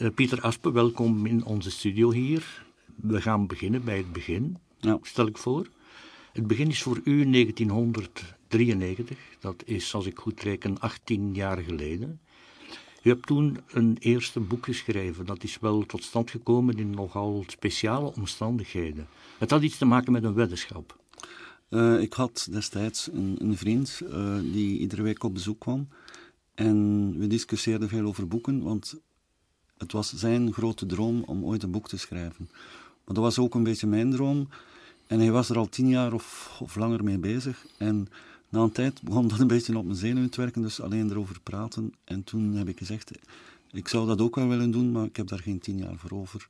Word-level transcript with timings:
Uh, 0.00 0.08
Pieter 0.14 0.40
Aspe, 0.40 0.72
welkom 0.72 1.26
in 1.26 1.44
onze 1.44 1.70
studio 1.70 2.10
hier. 2.12 2.64
We 2.96 3.20
gaan 3.20 3.46
beginnen 3.46 3.84
bij 3.84 3.96
het 3.96 4.12
begin, 4.12 4.58
Ja. 4.78 4.98
stel 5.02 5.26
ik 5.26 5.38
voor. 5.38 5.66
Het 6.32 6.46
begin 6.46 6.68
is 6.68 6.82
voor 6.82 7.00
u 7.04 7.30
1993. 7.30 9.18
Dat 9.40 9.62
is, 9.64 9.94
als 9.94 10.06
ik 10.06 10.18
goed 10.18 10.40
reken, 10.40 10.80
18 10.80 11.34
jaar 11.34 11.58
geleden. 11.58 12.20
U 13.02 13.08
hebt 13.08 13.26
toen 13.26 13.58
een 13.70 13.96
eerste 13.98 14.40
boek 14.40 14.64
geschreven. 14.64 15.26
Dat 15.26 15.42
is 15.42 15.58
wel 15.58 15.86
tot 15.86 16.02
stand 16.04 16.30
gekomen 16.30 16.78
in 16.78 16.90
nogal 16.90 17.44
speciale 17.46 18.14
omstandigheden. 18.14 19.08
Het 19.38 19.50
had 19.50 19.62
iets 19.62 19.78
te 19.78 19.84
maken 19.84 20.12
met 20.12 20.24
een 20.24 20.34
weddenschap. 20.34 20.98
Eh, 21.68 22.00
ik 22.00 22.12
had 22.12 22.48
destijds 22.50 23.08
een, 23.12 23.36
een 23.38 23.56
vriend 23.56 24.00
eh, 24.10 24.38
die 24.52 24.78
iedere 24.78 25.02
week 25.02 25.22
op 25.24 25.34
bezoek 25.34 25.60
kwam. 25.60 25.88
En 26.54 27.14
we 27.18 27.26
discussieerden 27.26 27.88
veel 27.88 28.06
over 28.06 28.28
boeken, 28.28 28.62
want 28.62 29.00
het 29.80 29.92
was 29.92 30.14
zijn 30.14 30.52
grote 30.52 30.86
droom 30.86 31.22
om 31.22 31.44
ooit 31.44 31.62
een 31.62 31.70
boek 31.70 31.88
te 31.88 31.96
schrijven. 31.96 32.48
Maar 33.04 33.14
dat 33.14 33.24
was 33.24 33.38
ook 33.38 33.54
een 33.54 33.62
beetje 33.62 33.86
mijn 33.86 34.10
droom. 34.10 34.48
En 35.06 35.20
hij 35.20 35.30
was 35.30 35.48
er 35.48 35.58
al 35.58 35.68
tien 35.68 35.88
jaar 35.88 36.12
of, 36.12 36.56
of 36.60 36.76
langer 36.76 37.04
mee 37.04 37.18
bezig. 37.18 37.66
En 37.76 38.08
na 38.48 38.60
een 38.60 38.72
tijd 38.72 39.02
begon 39.02 39.28
dat 39.28 39.38
een 39.38 39.46
beetje 39.46 39.78
op 39.78 39.84
mijn 39.84 39.96
zenuwen 39.96 40.30
te 40.30 40.40
werken, 40.40 40.62
dus 40.62 40.80
alleen 40.80 41.10
erover 41.10 41.40
praten. 41.40 41.92
En 42.04 42.24
toen 42.24 42.54
heb 42.54 42.68
ik 42.68 42.78
gezegd, 42.78 43.10
ik 43.72 43.88
zou 43.88 44.06
dat 44.06 44.20
ook 44.20 44.34
wel 44.34 44.48
willen 44.48 44.70
doen, 44.70 44.92
maar 44.92 45.04
ik 45.04 45.16
heb 45.16 45.26
daar 45.26 45.38
geen 45.38 45.58
tien 45.58 45.78
jaar 45.78 45.96
voor 45.96 46.10
over. 46.10 46.48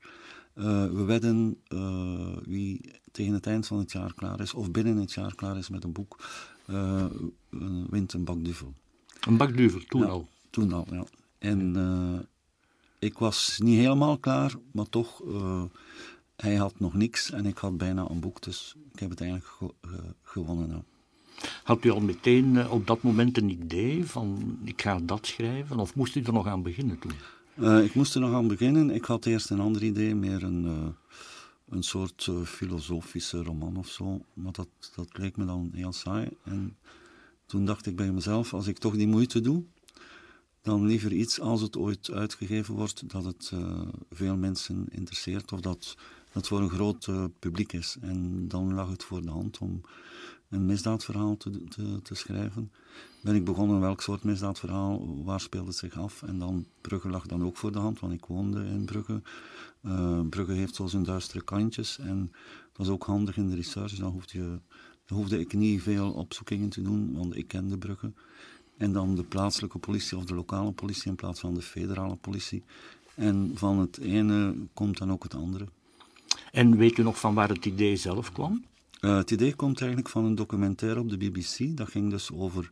Uh, 0.55 0.65
we 0.87 1.03
wedden 1.05 1.57
uh, 1.69 2.37
wie 2.45 2.91
tegen 3.13 3.33
het 3.33 3.47
eind 3.47 3.67
van 3.67 3.79
het 3.79 3.93
jaar 3.93 4.15
klaar 4.15 4.41
is, 4.41 4.55
of 4.55 4.71
binnen 4.71 4.97
het 4.97 5.13
jaar 5.13 5.35
klaar 5.35 5.59
is 5.59 5.69
met 5.69 5.85
een 5.85 5.93
boek, 5.93 6.17
uh, 6.67 7.05
wint 7.91 8.13
een 8.13 8.25
bak 8.25 8.45
duvel. 8.45 8.75
Een 9.21 9.37
bak 9.37 9.57
duvel, 9.57 9.81
toen 9.89 10.01
ja, 10.01 10.07
al? 10.07 10.29
Toen 10.51 10.73
al, 10.73 10.87
ja. 10.91 11.05
En 11.39 11.77
ik 13.01 13.19
was 13.19 13.59
niet 13.63 13.79
helemaal 13.79 14.19
klaar, 14.19 14.55
maar 14.73 14.89
toch, 14.89 15.23
hij 16.37 16.55
had 16.55 16.81
nog 16.81 16.95
niks 16.95 17.31
en 17.31 17.47
ik 17.47 17.59
had 17.59 17.77
bijna 17.77 18.09
een 18.09 18.21
boek, 18.21 18.43
dus 18.43 18.75
ik 18.93 18.99
heb 19.01 19.11
het 19.11 19.21
eigenlijk 19.21 19.51
ge 19.51 19.75
gewonnen. 20.23 20.69
Ja. 20.69 20.83
Had 21.65 21.85
u 21.85 21.91
al 21.91 22.01
meteen 22.01 22.69
op 22.69 22.87
dat 22.87 23.03
moment 23.03 23.37
een 23.37 23.51
idee 23.51 24.05
van 24.07 24.59
ik 24.65 24.83
ga 24.83 24.99
dat 25.03 25.27
schrijven, 25.27 25.79
of 25.79 25.95
moest 25.95 26.17
u 26.17 26.23
er 26.23 26.33
nog 26.33 26.47
aan 26.47 26.63
beginnen 26.63 26.99
toen? 26.99 27.13
Uh, 27.55 27.85
ik 27.85 27.95
moest 27.95 28.15
er 28.15 28.21
nog 28.21 28.35
aan 28.35 28.49
beginnen. 28.49 28.91
Ik 28.91 29.05
had 29.05 29.27
eerst 29.27 29.51
een 29.51 29.61
ander 29.61 29.83
idee, 29.83 30.15
meer 30.15 30.43
een, 30.43 30.65
uh, 30.65 30.87
een 31.69 31.83
soort 31.83 32.27
uh, 32.31 32.43
filosofische 32.43 33.43
roman 33.43 33.77
of 33.77 33.89
zo. 33.89 34.25
Maar 34.35 34.53
dat, 34.53 34.69
dat 34.95 35.09
leek 35.13 35.37
me 35.37 35.45
dan 35.45 35.71
heel 35.75 35.93
saai. 35.93 36.29
En 36.45 36.77
toen 37.47 37.65
dacht 37.65 37.87
ik 37.87 37.97
bij 37.97 38.13
mezelf, 38.13 38.55
als 38.55 38.67
ik 38.67 38.79
toch 38.79 38.97
die 38.97 39.09
moeite 39.09 39.41
doe, 39.41 39.63
dan 40.63 40.87
liever 40.87 41.13
iets 41.13 41.41
als 41.41 41.61
het 41.61 41.77
ooit 41.77 42.11
uitgegeven 42.11 42.75
wordt, 42.75 43.11
dat 43.11 43.25
het 43.25 43.53
veel 44.11 44.37
mensen 44.37 44.87
interesseert 44.91 45.53
of 45.53 45.61
dat 45.61 45.97
het 46.33 46.47
voor 46.47 46.61
een 46.61 46.71
groot 46.71 47.09
publiek 47.39 47.73
is. 47.73 47.97
En 48.01 48.49
dan 48.49 48.75
lag 48.75 48.91
het 48.91 49.05
voor 49.05 49.23
de 49.23 49.31
hand 49.31 49.59
om 49.59 49.83
een 50.51 50.67
misdaadverhaal 50.67 51.37
te, 51.37 51.65
te, 51.65 52.03
te, 52.03 52.15
schrijven. 52.15 52.73
Ben 53.23 53.35
ik 53.35 53.45
begonnen 53.45 53.81
welk 53.81 54.03
soort 54.03 54.25
misdaadverhaal, 54.25 55.25
waar 55.25 55.41
speelde 55.41 55.67
het 55.67 55.77
zich 55.77 55.99
af? 55.99 56.23
En 56.23 56.39
dan 56.39 56.67
Brugge 56.81 57.09
lag 57.09 57.27
dan 57.27 57.45
ook 57.45 57.57
voor 57.57 57.73
de 57.73 57.79
hand, 57.79 58.01
want 58.01 58.13
ik 58.13 58.25
woonde 58.25 58.65
in 58.65 58.85
Brugge. 58.85 59.23
Uh, 59.83 60.21
Brugge 60.29 60.53
heeft 60.53 60.75
zo 60.75 60.87
zijn 60.87 61.03
duistere 61.03 61.45
kantjes 61.45 61.99
en 61.99 62.33
dat 62.73 62.87
is 62.87 62.93
ook 62.93 63.05
handig 63.05 63.37
in 63.37 63.49
de 63.49 63.55
research. 63.55 63.95
Dan 63.95 64.13
hoefde, 64.13 64.39
je, 64.39 64.61
dan 65.05 65.19
hoefde 65.19 65.41
ik 65.41 65.53
niet 65.53 65.83
veel 65.83 66.11
opzoekingen 66.11 66.69
te 66.69 66.83
doen, 66.83 67.13
want 67.15 67.37
ik 67.37 67.49
kende 67.49 67.79
Brugge. 67.79 68.13
En 68.81 68.93
dan 68.93 69.15
de 69.15 69.23
plaatselijke 69.23 69.79
politie 69.79 70.17
of 70.17 70.25
de 70.25 70.35
lokale 70.35 70.73
politie 70.73 71.11
in 71.11 71.17
plaats 71.17 71.41
van 71.41 71.55
de 71.55 71.63
federale 71.63 72.17
politie. 72.17 72.63
En 73.15 73.53
van 73.55 73.79
het 73.79 73.99
ene 73.99 74.55
komt 74.75 74.99
dan 74.99 75.13
ook 75.13 75.23
het 75.23 75.35
andere. 75.35 75.67
En 76.53 76.77
weet 76.77 76.99
u 76.99 77.03
nog 77.03 77.21
van 77.21 77.35
waar 77.35 77.49
het 77.49 77.67
idee 77.67 77.97
zelf 77.97 78.33
kwam? 78.33 78.65
Uh, 79.01 79.17
het 79.17 79.31
idee 79.31 79.55
komt 79.55 79.81
eigenlijk 79.81 80.11
van 80.11 80.25
een 80.25 80.35
documentaire 80.35 81.01
op 81.01 81.11
de 81.11 81.17
BBC. 81.17 81.77
Dat 81.77 81.89
ging 81.89 82.11
dus 82.11 82.33
over 82.33 82.71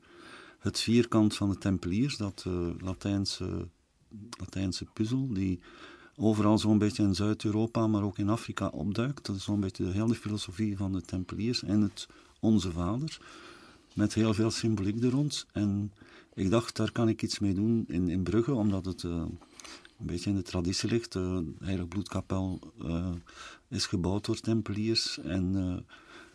het 0.59 0.81
vierkant 0.81 1.37
van 1.37 1.51
de 1.51 1.59
Tempeliers, 1.59 2.17
dat 2.17 2.45
uh, 2.49 2.69
Latijnse, 2.79 3.69
Latijnse 4.39 4.85
puzzel, 4.85 5.29
die 5.33 5.61
overal 6.17 6.59
zo'n 6.59 6.79
beetje 6.79 7.03
in 7.03 7.15
Zuid-Europa, 7.15 7.87
maar 7.87 8.03
ook 8.03 8.19
in 8.19 8.29
Afrika 8.29 8.67
opduikt. 8.67 9.27
Dat 9.27 9.37
is 9.37 9.45
zo'n 9.45 9.61
beetje 9.61 9.85
de 9.85 9.93
hele 9.93 10.15
filosofie 10.15 10.77
van 10.77 10.93
de 10.93 11.03
Tempeliers 11.03 11.63
en 11.63 11.81
het 11.81 12.09
Onze 12.41 12.73
Vader, 12.73 13.19
met 13.99 14.15
heel 14.15 14.35
veel 14.35 14.51
symboliek 14.51 15.03
er 15.03 15.11
rond. 15.11 15.47
En 15.53 15.93
ik 16.35 16.51
dacht, 16.51 16.77
daar 16.77 16.93
kan 16.93 17.09
ik 17.09 17.23
iets 17.23 17.39
mee 17.39 17.55
doen 17.55 17.85
in, 17.89 18.09
in 18.09 18.23
Brugge, 18.23 18.55
omdat 18.55 18.85
het 18.85 19.03
uh, 19.03 19.13
een 19.13 20.07
beetje 20.07 20.31
in 20.31 20.37
de 20.37 20.43
traditie 20.43 20.89
ligt. 20.89 21.13
De 21.13 21.87
Bloedkapel 21.89 22.59
uh, 22.83 23.09
is 23.69 23.87
gebouwd 23.87 24.25
door 24.25 24.41
Tempeliers 24.41 25.19
en 25.19 25.85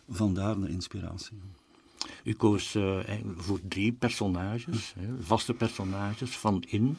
vandaar 0.08 0.60
de 0.60 0.68
inspiratie. 0.68 1.36
U 2.24 2.32
koos 2.32 2.76
voor 3.36 3.60
drie 3.68 3.92
personages, 3.92 4.94
hè, 4.98 5.22
vaste 5.22 5.54
personages, 5.54 6.36
van 6.36 6.62
In, 6.68 6.96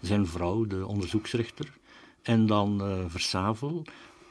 zijn 0.00 0.26
vrouw, 0.26 0.66
de 0.66 0.86
onderzoeksrechter, 0.86 1.72
en 2.22 2.46
dan 2.46 2.80
Versavel. 3.10 3.84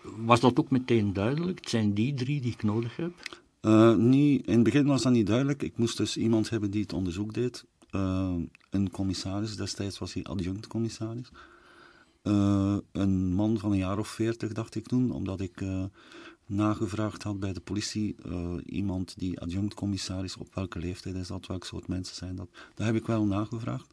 Was 0.03 0.40
dat 0.40 0.59
ook 0.59 0.69
meteen 0.69 1.13
duidelijk? 1.13 1.59
Het 1.59 1.69
zijn 1.69 1.94
die 1.94 2.13
drie 2.13 2.42
die 2.42 2.52
ik 2.52 2.63
nodig 2.63 2.96
heb? 2.96 3.41
Uh, 3.62 3.96
niet, 3.96 4.48
in 4.48 4.54
het 4.54 4.64
begin 4.64 4.86
was 4.86 5.02
dat 5.02 5.12
niet 5.12 5.28
duidelijk. 5.28 5.64
Ik 5.64 5.78
moest 5.78 5.98
dus 5.98 6.18
iemand 6.18 6.50
hebben 6.50 6.72
die 6.72 6.82
het 6.82 6.94
onderzoek 6.94 7.34
deed. 7.34 7.66
een 8.70 8.92
commissaris, 8.92 9.56
destijds 9.56 10.00
was 10.00 10.14
hij 10.14 10.24
adjunct-commissaris. 10.24 11.30
een 12.92 13.34
man 13.34 13.60
van 13.60 13.72
een 13.72 13.78
jaar 13.78 13.98
of 14.00 14.08
veertig, 14.08 14.54
dacht 14.54 14.76
ik 14.76 14.88
toen, 14.88 15.12
omdat 15.12 15.40
ik 15.42 15.64
nagevraagd 16.46 17.24
had 17.24 17.40
bij 17.40 17.54
de 17.54 17.60
politie. 17.60 18.16
Iemand 18.66 19.14
die 19.18 19.40
adjunct-commissaris, 19.40 20.38
op 20.38 20.56
welke 20.56 20.80
leeftijd 20.80 21.16
is 21.16 21.28
dat, 21.28 21.48
welk 21.48 21.64
soort 21.66 21.88
mensen 21.88 22.16
zijn 22.16 22.36
dat. 22.36 22.48
Dat 22.76 22.86
heb 22.86 22.96
ik 22.96 23.06
wel 23.06 23.26
nagevraagd. 23.26 23.88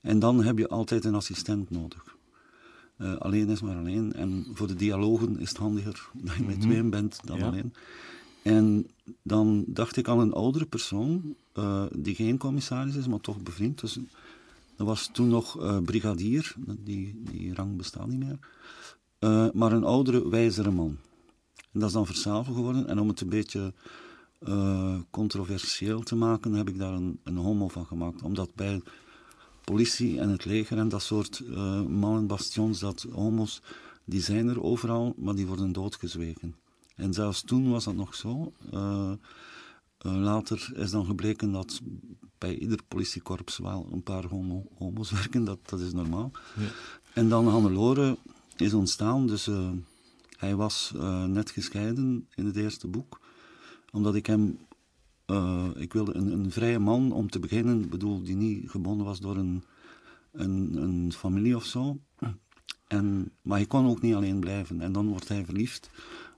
En 0.00 0.18
dan 0.18 0.42
heb 0.44 0.58
je 0.58 0.68
altijd 0.68 1.04
een 1.04 1.14
assistent 1.14 1.70
nodig. 1.70 2.16
Alleen 3.18 3.48
is 3.48 3.60
maar 3.62 3.76
alleen. 3.76 4.12
En 4.12 4.46
voor 4.54 4.66
de 4.66 4.74
dialogen 4.74 5.38
is 5.40 5.48
het 5.48 5.58
handiger 5.58 6.08
dat 6.12 6.34
je 6.36 6.42
met 6.44 6.56
Mhm. 6.56 6.66
tweeën 6.66 6.90
bent 6.90 7.20
dan 7.24 7.38
Ja. 7.38 7.46
alleen. 7.46 7.72
En 8.44 8.86
dan 9.22 9.64
dacht 9.66 9.96
ik 9.96 10.08
aan 10.08 10.18
een 10.18 10.32
oudere 10.32 10.66
persoon, 10.66 11.36
uh, 11.54 11.84
die 11.92 12.14
geen 12.14 12.38
commissaris 12.38 12.94
is, 12.94 13.06
maar 13.06 13.20
toch 13.20 13.42
bevriend. 13.42 13.80
Dus 13.80 13.98
dat 14.76 14.86
was 14.86 15.08
toen 15.12 15.28
nog 15.28 15.62
uh, 15.62 15.78
brigadier, 15.78 16.54
die, 16.78 17.22
die 17.30 17.54
rang 17.54 17.76
bestaat 17.76 18.06
niet 18.06 18.18
meer. 18.18 18.38
Uh, 19.20 19.46
maar 19.52 19.72
een 19.72 19.84
oudere, 19.84 20.28
wijzere 20.28 20.70
man. 20.70 20.98
En 21.72 21.80
dat 21.80 21.88
is 21.88 21.94
dan 21.94 22.06
Versavel 22.06 22.54
geworden. 22.54 22.88
En 22.88 23.00
om 23.00 23.08
het 23.08 23.20
een 23.20 23.28
beetje 23.28 23.72
controversieel 25.10 26.00
te 26.00 26.14
maken, 26.14 26.52
heb 26.52 26.68
ik 26.68 26.78
daar 26.78 26.92
een, 26.92 27.18
een 27.22 27.36
homo 27.36 27.68
van 27.68 27.86
gemaakt. 27.86 28.22
Omdat 28.22 28.54
bij 28.54 28.82
politie 29.64 30.20
en 30.20 30.28
het 30.28 30.44
leger 30.44 30.78
en 30.78 30.88
dat 30.88 31.02
soort 31.02 31.42
uh, 31.50 31.82
mannenbastions, 31.82 32.78
dat 32.78 33.06
homo's, 33.12 33.62
die 34.04 34.22
zijn 34.22 34.48
er 34.48 34.62
overal, 34.62 35.14
maar 35.16 35.34
die 35.34 35.46
worden 35.46 35.72
doodgezwegen. 35.72 36.54
En 36.94 37.12
zelfs 37.12 37.42
toen 37.42 37.70
was 37.70 37.84
dat 37.84 37.94
nog 37.94 38.14
zo. 38.14 38.52
Uh, 38.74 39.12
later 39.98 40.72
is 40.74 40.90
dan 40.90 41.06
gebleken 41.06 41.52
dat 41.52 41.80
bij 42.38 42.58
ieder 42.58 42.78
politiekorps 42.88 43.58
wel 43.58 43.88
een 43.92 44.02
paar 44.02 44.24
homo, 44.24 44.66
homo's 44.78 45.10
werken, 45.10 45.44
dat, 45.44 45.58
dat 45.68 45.80
is 45.80 45.92
normaal. 45.92 46.30
Ja. 46.58 46.68
En 47.14 47.28
dan 47.28 47.48
Hannelore 47.48 48.16
is 48.56 48.74
ontstaan, 48.74 49.26
dus 49.26 49.48
uh, 49.48 49.70
hij 50.36 50.54
was 50.54 50.92
uh, 50.96 51.24
net 51.24 51.50
gescheiden 51.50 52.28
in 52.34 52.46
het 52.46 52.56
eerste 52.56 52.86
boek, 52.86 53.20
omdat 53.92 54.14
ik 54.14 54.26
hem, 54.26 54.58
uh, 55.26 55.68
ik 55.74 55.92
wilde 55.92 56.14
een, 56.14 56.32
een, 56.32 56.50
vrije 56.50 56.78
man 56.78 57.12
om 57.12 57.30
te 57.30 57.38
beginnen, 57.38 57.88
bedoel, 57.88 58.22
die 58.22 58.36
niet 58.36 58.70
gebonden 58.70 59.06
was 59.06 59.20
door 59.20 59.36
een, 59.36 59.64
een, 60.32 60.76
een 60.82 61.12
familie 61.12 61.56
of 61.56 61.64
zo. 61.64 61.98
En, 62.86 63.32
maar 63.42 63.58
hij 63.58 63.66
kon 63.66 63.86
ook 63.86 64.02
niet 64.02 64.14
alleen 64.14 64.40
blijven 64.40 64.80
en 64.80 64.92
dan 64.92 65.08
wordt 65.08 65.28
hij 65.28 65.44
verliefd. 65.44 65.90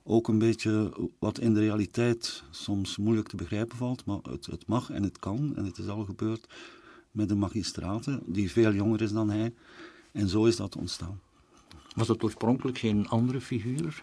Ook 0.09 0.27
een 0.27 0.37
beetje 0.37 0.93
wat 1.19 1.39
in 1.39 1.53
de 1.53 1.59
realiteit 1.59 2.43
soms 2.49 2.97
moeilijk 2.97 3.27
te 3.27 3.35
begrijpen 3.35 3.77
valt, 3.77 4.05
maar 4.05 4.19
het, 4.21 4.45
het 4.45 4.67
mag 4.67 4.89
en 4.89 5.03
het 5.03 5.19
kan. 5.19 5.53
En 5.55 5.65
het 5.65 5.77
is 5.77 5.87
al 5.87 6.03
gebeurd 6.03 6.47
met 7.11 7.31
een 7.31 7.37
magistrate 7.37 8.19
die 8.25 8.51
veel 8.51 8.73
jonger 8.73 9.01
is 9.01 9.11
dan 9.11 9.29
hij. 9.29 9.53
En 10.11 10.27
zo 10.27 10.45
is 10.45 10.55
dat 10.55 10.75
ontstaan. 10.75 11.19
Was 11.95 12.07
het 12.07 12.23
oorspronkelijk 12.23 12.77
geen 12.77 13.07
andere 13.07 13.41
figuur? 13.41 14.01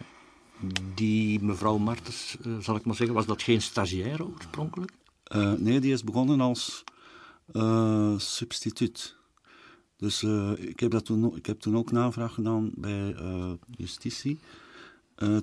Die 0.95 1.43
mevrouw 1.43 1.79
Martens, 1.79 2.37
uh, 2.47 2.59
zal 2.59 2.77
ik 2.77 2.85
maar 2.85 2.95
zeggen, 2.95 3.17
was 3.17 3.27
dat 3.27 3.43
geen 3.43 3.63
stagiaire 3.63 4.27
oorspronkelijk? 4.27 4.93
Uh, 5.37 5.53
nee, 5.53 5.81
die 5.81 5.93
is 5.93 6.05
begonnen 6.05 6.41
als 6.41 6.85
uh, 7.53 8.19
substituut. 8.19 9.17
Dus 9.97 10.23
ik, 10.57 10.81
heb 10.81 10.91
dat 10.91 11.05
toen, 11.05 11.37
ik 11.37 11.47
heb 11.47 11.61
toen 11.61 11.77
ook 11.77 11.91
navraag 11.91 12.35
gedaan 12.35 12.71
bij 12.75 13.17
justitie. 13.77 14.39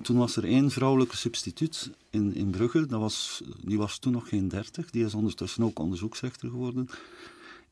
Toen 0.02 0.16
was 0.16 0.36
er 0.36 0.44
één 0.44 0.70
vrouwelijke 0.70 1.16
substituut 1.16 1.90
in, 2.10 2.34
in 2.34 2.50
Brugge. 2.50 2.86
Dat 2.86 3.00
was, 3.00 3.42
die 3.60 3.78
was 3.78 3.98
toen 3.98 4.12
nog 4.12 4.28
geen 4.28 4.48
dertig. 4.48 4.90
Die 4.90 5.04
is 5.04 5.14
ondertussen 5.14 5.64
ook 5.64 5.78
onderzoeksrechter 5.78 6.50
geworden. 6.50 6.88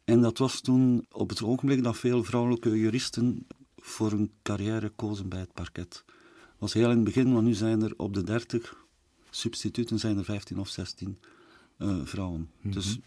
En 0.05 0.21
dat 0.21 0.39
was 0.39 0.61
toen 0.61 1.07
op 1.11 1.29
het 1.29 1.43
ogenblik 1.43 1.83
dat 1.83 1.97
veel 1.97 2.25
vrouwelijke 2.25 2.79
juristen 2.79 3.47
voor 3.77 4.13
een 4.13 4.31
carrière 4.43 4.89
kozen 4.89 5.29
bij 5.29 5.41
het 5.41 5.53
parket. 5.53 6.05
Dat 6.07 6.59
was 6.59 6.73
heel 6.73 6.91
in 6.91 6.97
het 6.97 7.05
begin, 7.05 7.33
want 7.33 7.47
nu 7.47 7.55
zijn 7.55 7.83
er 7.83 7.95
op 7.97 8.15
de 8.15 8.23
30 8.23 8.87
substituten 9.31 9.99
zijn 9.99 10.19
er 10.19 10.25
15 10.25 10.59
of 10.59 10.69
16 10.69 11.19
uh, 11.79 12.01
vrouwen. 12.05 12.51
Mhm. 12.61 12.75
Dus 12.75 12.99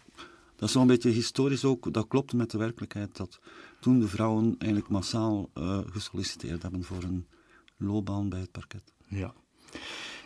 dat 0.56 0.68
is 0.68 0.72
zo'n 0.72 0.86
beetje 0.86 1.10
historisch 1.10 1.64
ook, 1.64 1.92
dat 1.92 2.08
klopt 2.08 2.32
met 2.32 2.50
de 2.50 2.58
werkelijkheid, 2.58 3.16
dat 3.16 3.38
toen 3.80 4.00
de 4.00 4.08
vrouwen 4.08 4.54
eigenlijk 4.58 4.90
massaal 4.90 5.50
uh, 5.54 5.78
gesolliciteerd 5.90 6.62
hebben 6.62 6.84
voor 6.84 7.02
een 7.02 7.26
loopbaan 7.76 8.28
bij 8.28 8.40
het 8.40 8.52
parket. 8.52 8.92
Ja. 9.08 9.34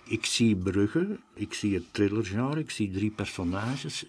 Ik 0.04 0.24
zie 0.24 0.56
Brugge, 0.56 1.18
ik 1.34 1.54
zie 1.54 1.74
het 1.74 1.84
thrillergenre, 1.92 2.60
ik 2.60 2.70
zie 2.70 2.90
drie 2.90 3.10
personages. 3.10 4.04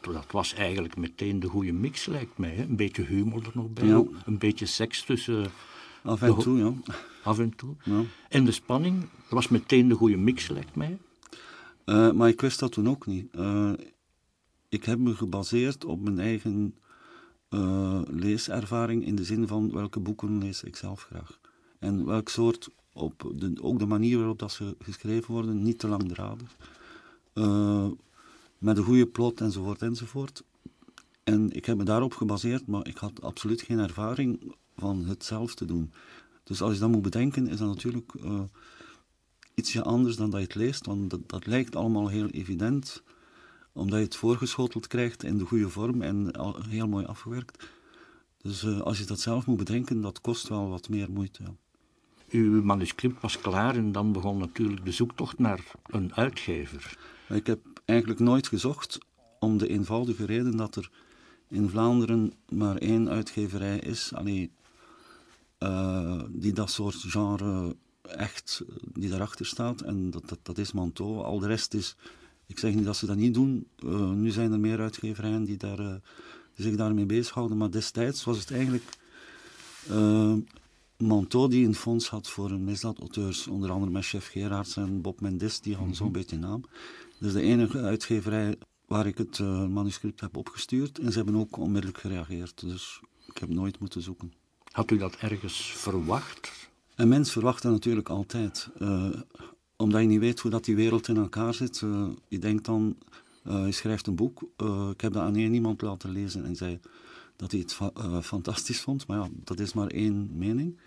Dat 0.00 0.30
was 0.30 0.54
eigenlijk 0.54 0.96
meteen 0.96 1.40
de 1.40 1.48
goede 1.48 1.72
mix, 1.72 2.06
lijkt 2.06 2.38
mij. 2.38 2.54
Hè? 2.54 2.62
Een 2.62 2.76
beetje 2.76 3.02
humor 3.02 3.44
er 3.46 3.50
nog 3.54 3.72
bij, 3.72 3.86
Ja. 3.86 4.02
een 4.24 4.38
beetje 4.38 4.66
seks 4.66 5.02
tussen... 5.02 5.50
Af 6.02 6.22
en 6.22 6.38
toe, 6.38 6.58
ja. 6.58 6.72
Af 7.22 7.38
en 7.38 7.56
toe. 7.56 7.74
ja. 7.84 8.02
En 8.28 8.44
de 8.44 8.52
spanning, 8.52 9.00
dat 9.00 9.28
was 9.30 9.48
meteen 9.48 9.88
de 9.88 9.94
goede 9.94 10.16
mix, 10.16 10.48
lijkt 10.48 10.74
mij. 10.74 10.98
Eh, 11.84 12.12
maar 12.12 12.28
ik 12.28 12.40
wist 12.40 12.58
dat 12.58 12.72
toen 12.72 12.88
ook 12.88 13.06
niet. 13.06 13.26
Eh, 13.34 13.72
ik 14.68 14.84
heb 14.84 14.98
me 14.98 15.14
gebaseerd 15.14 15.84
op 15.84 16.00
mijn 16.00 16.18
eigen 16.18 16.74
eh, 17.48 18.00
leeservaring 18.06 19.06
in 19.06 19.14
de 19.16 19.24
zin 19.24 19.46
van 19.46 19.72
welke 19.72 20.00
boeken 20.00 20.38
lees 20.38 20.62
ik 20.62 20.76
zelf 20.76 21.02
graag. 21.02 21.40
En 21.84 22.04
welk 22.04 22.28
soort, 22.28 22.68
op 22.92 23.32
de, 23.34 23.52
ook 23.60 23.78
de 23.78 23.86
manier 23.86 24.16
waarop 24.16 24.38
dat 24.38 24.52
ze 24.52 24.76
geschreven 24.78 25.32
worden, 25.32 25.62
niet 25.62 25.78
te 25.78 25.88
langdradig. 25.88 26.56
Eh, 27.32 27.86
met 28.58 28.76
een 28.76 28.84
goede 28.84 29.06
plot 29.06 29.40
enzovoort 29.40 29.82
enzovoort. 29.82 30.42
En 31.24 31.52
ik 31.52 31.64
heb 31.64 31.76
me 31.76 31.84
daarop 31.84 32.14
gebaseerd, 32.14 32.66
maar 32.66 32.86
ik 32.86 32.96
had 32.96 33.22
absoluut 33.22 33.62
geen 33.62 33.78
ervaring 33.78 34.54
van 34.76 35.04
het 35.04 35.24
zelf 35.24 35.54
te 35.54 35.64
doen. 35.64 35.92
Dus 36.42 36.62
als 36.62 36.74
je 36.74 36.80
dat 36.80 36.90
moet 36.90 37.02
bedenken, 37.02 37.48
is 37.48 37.58
dat 37.58 37.68
natuurlijk 37.68 38.14
eh, 38.14 38.40
ietsje 39.54 39.82
anders 39.82 40.16
dan 40.16 40.30
dat 40.30 40.40
je 40.40 40.46
het 40.46 40.54
leest, 40.54 40.86
want 40.86 41.10
dat, 41.10 41.28
dat 41.28 41.46
lijkt 41.46 41.76
allemaal 41.76 42.08
heel 42.08 42.28
evident, 42.28 43.02
omdat 43.72 43.98
je 43.98 44.04
het 44.04 44.16
voorgeschoteld 44.16 44.86
krijgt 44.86 45.24
in 45.24 45.38
de 45.38 45.44
goede 45.44 45.68
vorm 45.68 46.02
en 46.02 46.30
heel 46.68 46.88
mooi 46.88 47.06
afgewerkt. 47.06 47.68
Dus 48.42 48.62
eh, 48.62 48.80
als 48.80 48.98
je 48.98 49.04
dat 49.04 49.20
zelf 49.20 49.46
moet 49.46 49.56
bedenken, 49.56 50.00
dat 50.00 50.20
kost 50.20 50.48
wel 50.48 50.68
wat 50.68 50.88
meer 50.88 51.10
moeite. 51.10 51.42
Uw 52.34 52.62
manuscript 52.62 53.20
was 53.20 53.40
klaar 53.40 53.76
en 53.76 53.92
dan 53.92 54.12
begon 54.12 54.38
natuurlijk 54.38 54.84
de 54.84 54.92
zoektocht 54.92 55.38
naar 55.38 55.64
een 55.86 56.14
uitgever. 56.14 56.98
Ik 57.28 57.46
heb 57.46 57.60
eigenlijk 57.84 58.20
nooit 58.20 58.48
gezocht, 58.48 58.98
om 59.38 59.58
de 59.58 59.68
eenvoudige 59.68 60.24
reden 60.24 60.56
dat 60.56 60.76
er 60.76 60.90
in 61.48 61.68
Vlaanderen 61.68 62.32
maar 62.48 62.76
één 62.76 63.08
uitgeverij 63.08 63.78
is, 63.78 64.14
allee, 64.14 64.50
eh, 65.58 66.22
die 66.28 66.52
dat 66.52 66.70
soort 66.70 66.94
genre 66.94 67.76
echt, 68.02 68.62
eh, 68.68 68.76
die 68.92 69.10
daarachter 69.10 69.46
staat. 69.46 69.80
En 69.80 70.10
dat, 70.10 70.28
dat, 70.28 70.38
dat 70.42 70.58
is 70.58 70.72
Manteau. 70.72 71.24
Al 71.24 71.38
de 71.38 71.46
rest 71.46 71.74
is, 71.74 71.96
ik 72.46 72.58
zeg 72.58 72.74
niet 72.74 72.84
dat 72.84 72.96
ze 72.96 73.06
dat 73.06 73.16
niet 73.16 73.34
doen. 73.34 73.66
Eh, 73.78 74.10
nu 74.10 74.30
zijn 74.30 74.52
er 74.52 74.60
meer 74.60 74.80
uitgeverijen 74.80 75.44
die, 75.44 75.56
daar, 75.56 76.00
die 76.54 76.64
zich 76.66 76.76
daarmee 76.76 77.06
bezighouden. 77.06 77.56
Maar 77.56 77.70
destijds 77.70 78.24
was 78.24 78.38
het 78.38 78.50
eigenlijk 78.50 78.84
Manteau 80.98 81.48
die 81.50 81.66
een 81.66 81.74
fonds 81.74 82.08
had 82.08 82.28
voor 82.28 82.52
misdaadauteurs. 82.60 83.46
Onder 83.46 83.70
andere 83.70 83.92
met 83.92 84.04
chef 84.04 84.26
Gerards 84.28 84.76
en 84.76 85.00
Bob 85.00 85.20
Mendes, 85.20 85.60
die 85.60 85.74
hadden 85.76 85.94
zo'n 85.94 86.12
beetje 86.12 86.38
naam. 86.38 86.60
Dat 87.18 87.28
is 87.28 87.32
de 87.32 87.40
enige 87.42 87.80
uitgeverij 87.80 88.56
waar 88.86 89.06
ik 89.06 89.18
het 89.18 89.38
eh, 89.38 89.66
manuscript 89.66 90.20
heb 90.20 90.36
opgestuurd. 90.36 90.98
En 90.98 91.10
ze 91.12 91.16
hebben 91.16 91.36
ook 91.36 91.56
onmiddellijk 91.56 91.98
gereageerd. 92.00 92.60
Dus 92.60 93.00
ik 93.26 93.38
heb 93.38 93.48
nooit 93.48 93.78
moeten 93.78 94.02
zoeken. 94.02 94.32
Had 94.70 94.90
u 94.90 94.96
dat 94.96 95.16
ergens 95.16 95.72
verwacht? 95.72 96.68
Een 96.94 97.08
mens 97.08 97.32
verwacht 97.32 97.62
dat 97.62 97.72
natuurlijk 97.72 98.08
altijd. 98.08 98.68
eh, 98.78 99.08
omdat 99.76 100.00
je 100.00 100.06
niet 100.06 100.20
weet 100.20 100.40
hoe 100.40 100.50
dat 100.50 100.64
die 100.64 100.76
wereld 100.76 101.08
in 101.08 101.16
elkaar 101.16 101.54
zit. 101.54 101.82
Eh, 101.82 102.06
je 102.28 102.38
denkt 102.38 102.64
dan, 102.64 102.96
je 103.44 103.72
schrijft 103.72 104.06
een 104.06 104.14
boek. 104.14 104.42
ik 104.92 105.00
heb 105.00 105.12
dat 105.12 105.22
aan 105.22 105.36
één 105.36 105.54
iemand 105.54 105.82
laten 105.82 106.10
lezen 106.10 106.44
en 106.44 106.56
zei 106.56 106.80
dat 107.36 107.50
hij 107.50 107.60
het 107.60 107.78
eh, 107.94 108.20
fantastisch 108.20 108.80
vond. 108.80 109.06
Maar 109.06 109.18
ja, 109.18 109.28
dat 109.44 109.60
is 109.60 109.72
maar 109.72 109.88
één 109.88 110.28
mening. 110.38 110.78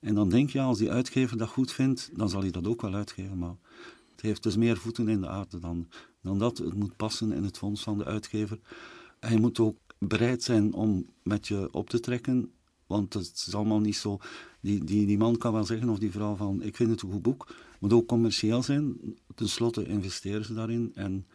En 0.00 0.14
dan 0.14 0.28
denk 0.28 0.50
je, 0.50 0.60
als 0.60 0.78
die 0.78 0.90
uitgever 0.90 1.36
dat 1.36 1.48
goed 1.48 1.72
vindt, 1.72 2.10
dan 2.14 2.28
zal 2.28 2.40
hij 2.40 2.50
dat 2.50 2.66
ook 2.66 2.82
wel 2.82 2.94
uitgeven. 2.94 3.38
Maar 3.38 3.56
het 4.10 4.20
heeft 4.20 4.42
dus 4.42 4.56
meer 4.56 4.76
voeten 4.76 5.08
in 5.08 5.20
de 5.20 5.28
aarde 5.28 5.58
dan, 5.58 5.88
dan 6.22 6.38
dat. 6.38 6.58
Het 6.58 6.74
moet 6.74 6.96
passen 6.96 7.32
in 7.32 7.44
het 7.44 7.58
fonds 7.58 7.82
van 7.82 7.98
de 7.98 8.04
uitgever. 8.04 8.58
Hij 9.20 9.38
moet 9.38 9.58
ook 9.58 9.78
bereid 9.98 10.42
zijn 10.42 10.72
om 10.72 11.06
met 11.22 11.48
je 11.48 11.68
op 11.72 11.90
te 11.90 12.00
trekken. 12.00 12.52
Want 12.86 13.14
het 13.14 13.44
is 13.46 13.54
allemaal 13.54 13.80
niet 13.80 13.96
zo. 13.96 14.18
Die, 14.60 14.84
die, 14.84 15.06
die 15.06 15.18
man 15.18 15.36
kan 15.36 15.52
wel 15.52 15.64
zeggen, 15.64 15.88
of 15.88 15.98
die 15.98 16.10
vrouw, 16.10 16.34
van 16.34 16.62
ik 16.62 16.76
vind 16.76 16.90
het 16.90 17.02
een 17.02 17.10
goed 17.10 17.22
boek. 17.22 17.46
Het 17.48 17.80
moet 17.80 17.92
ook 17.92 18.06
commercieel 18.06 18.62
zijn. 18.62 18.96
Ten 19.34 19.48
slotte 19.48 19.86
investeren 19.86 20.44
ze 20.44 20.54
daarin. 20.54 20.90
En 20.94 21.26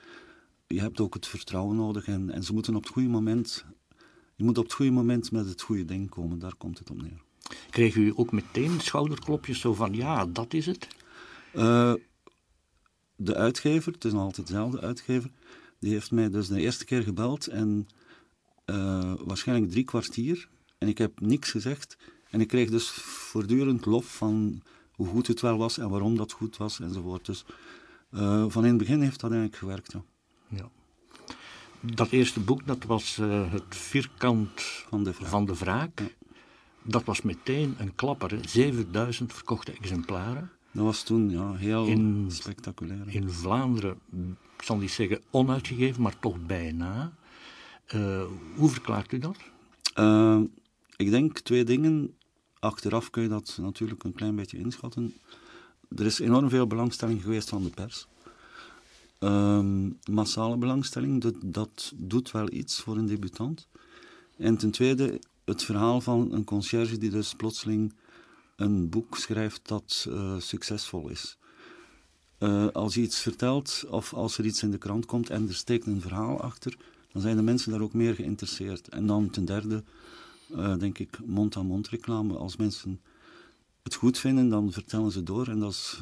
je 0.68 0.80
hebt 0.80 1.00
ook 1.00 1.14
het 1.14 1.28
vertrouwen 1.28 1.76
nodig. 1.76 2.08
En, 2.08 2.30
en 2.30 2.44
ze 2.44 2.54
moeten 2.54 2.76
op 2.76 2.84
het 2.84 2.92
goede 2.92 3.10
moment. 3.10 3.66
Je 4.36 4.44
moet 4.44 4.58
op 4.58 4.64
het 4.64 4.74
goede 4.74 4.92
moment 4.92 5.32
met 5.32 5.46
het 5.46 5.62
goede 5.62 5.86
ding 5.86 6.10
komen. 6.10 6.40
Daar 6.40 6.56
komt 6.56 6.80
het 6.80 6.90
op 6.90 7.02
neer. 7.02 7.22
Kreeg 7.70 7.96
u 7.96 8.14
ook 8.16 8.32
meteen 8.32 8.80
schouderklopjes 8.80 9.60
zo 9.60 9.74
van, 9.74 9.94
ja, 9.94 10.26
dat 10.26 10.54
is 10.54 10.66
het? 10.66 10.88
Eh, 11.54 11.94
de 13.16 13.36
uitgever, 13.36 13.94
het 13.94 14.06
is 14.06 14.12
nog 14.12 14.22
altijd 14.22 14.48
dezelfde 14.48 14.82
uitgever, 14.82 15.32
die 15.80 15.92
heeft 15.92 16.12
mij 16.12 16.30
dus 16.30 16.48
de 16.48 16.60
eerste 16.60 16.86
keer 16.86 17.04
gebeld 17.04 17.48
en 17.48 17.88
eh, 18.66 19.14
waarschijnlijk 19.24 19.72
drie 19.72 19.84
kwartier. 19.84 20.50
En 20.78 20.88
ik 20.88 20.98
heb 20.98 21.20
niks 21.20 21.52
gezegd. 21.52 21.98
En 22.30 22.42
ik 22.42 22.48
kreeg 22.48 22.70
dus 22.70 22.90
voortdurend 22.90 23.86
lof 23.86 24.16
van 24.16 24.62
hoe 24.92 25.08
goed 25.08 25.28
het 25.28 25.42
wel 25.42 25.58
was 25.58 25.78
en 25.78 25.90
waarom 25.90 26.18
dat 26.18 26.32
goed 26.32 26.58
was 26.58 26.80
enzovoort. 26.80 27.26
Dus 27.26 27.46
eh, 28.10 28.46
van 28.48 28.64
in 28.64 28.70
het 28.70 28.78
begin 28.78 29.02
heeft 29.02 29.20
dat 29.20 29.32
eigenlijk 29.32 29.60
gewerkt. 29.60 29.92
Ja. 29.92 30.04
Ja. 30.48 30.70
Dat 31.94 32.10
eerste 32.10 32.40
boek, 32.40 32.66
dat 32.68 32.84
was 32.84 33.18
eh, 33.18 33.52
het 33.52 33.64
vierkant 33.70 34.62
Van 34.90 35.04
de 35.04 35.14
vraag. 35.14 35.30
van 35.30 35.46
de 35.46 35.56
wraak. 35.56 36.16
Dat 36.84 37.04
was 37.04 37.22
meteen 37.22 37.76
een 37.78 37.96
klapper. 37.96 38.32
hè. 38.32 38.38
7000 38.48 39.34
verkochte 39.34 39.72
exemplaren. 39.72 40.52
Dat 40.72 40.84
was 40.84 41.04
toen 41.04 41.30
ja, 41.30 41.54
heel 41.54 41.86
In- 41.86 42.26
spectaculair. 42.32 43.02
In 43.08 43.30
Vlaanderen, 43.30 43.98
ik 44.58 44.64
zal 44.64 44.78
niet 44.78 44.92
zeggen 44.92 45.22
onuitgegeven, 45.32 46.02
maar 46.02 46.20
toch 46.20 46.46
bijna. 46.46 47.14
Eh, 47.86 48.24
hoe 48.56 48.70
verklaart 48.70 49.12
u 49.12 49.20
dat? 49.20 49.38
Eh, 49.94 50.40
ik 50.96 51.10
denk 51.10 51.40
twee 51.40 51.64
dingen. 51.64 52.16
Achteraf 52.60 53.10
kun 53.10 53.24
je 53.24 53.30
dat 53.30 53.58
natuurlijk 53.62 54.04
een 54.04 54.14
klein 54.14 54.36
beetje 54.36 54.58
inschatten. 54.58 55.14
Er 55.96 56.06
is 56.06 56.20
enorm 56.20 56.50
veel 56.50 56.68
belangstelling 56.68 57.22
geweest 57.22 57.50
van 57.50 57.64
de 57.64 57.70
pers. 57.70 58.08
Ehm, 59.20 59.90
massale 60.12 60.58
belangstelling, 60.58 61.22
dat, 61.22 61.36
dat 61.46 61.94
doet 61.96 62.32
wel 62.32 62.52
iets 62.52 62.80
voor 62.80 62.98
een 62.98 63.06
debutant. 63.06 63.68
En 64.38 64.58
ten 64.58 64.72
tweede, 64.72 65.20
het 65.46 65.64
verhaal 65.64 66.02
van 66.02 66.34
een 66.34 66.44
conciërge 66.44 66.98
die 66.98 67.10
dus 67.10 67.34
plotseling 67.34 67.94
een 68.56 68.90
boek 68.90 69.18
schrijft 69.18 69.68
dat 69.68 70.06
eh, 70.10 70.40
succesvol 70.40 71.10
is. 71.10 71.38
Eh, 72.38 72.68
als 72.68 72.94
je 72.94 73.02
iets 73.02 73.20
vertelt 73.20 73.86
of 73.90 74.14
als 74.14 74.38
er 74.38 74.46
iets 74.46 74.64
in 74.64 74.72
de 74.72 74.78
krant 74.78 75.06
komt 75.06 75.30
en 75.30 75.48
er 75.48 75.56
steekt 75.56 75.86
een 75.86 76.02
verhaal 76.02 76.42
achter, 76.42 76.78
dan 77.12 77.22
zijn 77.22 77.36
de 77.36 77.42
mensen 77.42 77.72
daar 77.72 77.82
ook 77.82 77.94
meer 77.94 78.16
geïnteresseerd. 78.16 78.88
En 78.88 79.08
dan 79.08 79.30
ten 79.30 79.46
derde, 79.46 79.84
eh, 80.56 80.78
denk 80.78 81.00
ik, 81.00 81.20
mond-aan-mond 81.26 81.90
reclame. 81.90 82.38
Als 82.38 82.56
mensen 82.56 83.02
het 83.84 83.96
goed 83.96 84.18
vinden, 84.18 84.50
dan 84.50 84.72
vertellen 84.72 85.12
ze 85.12 85.24
door. 85.24 85.48
En 85.48 85.60
dat 85.60 85.72
is 85.72 86.02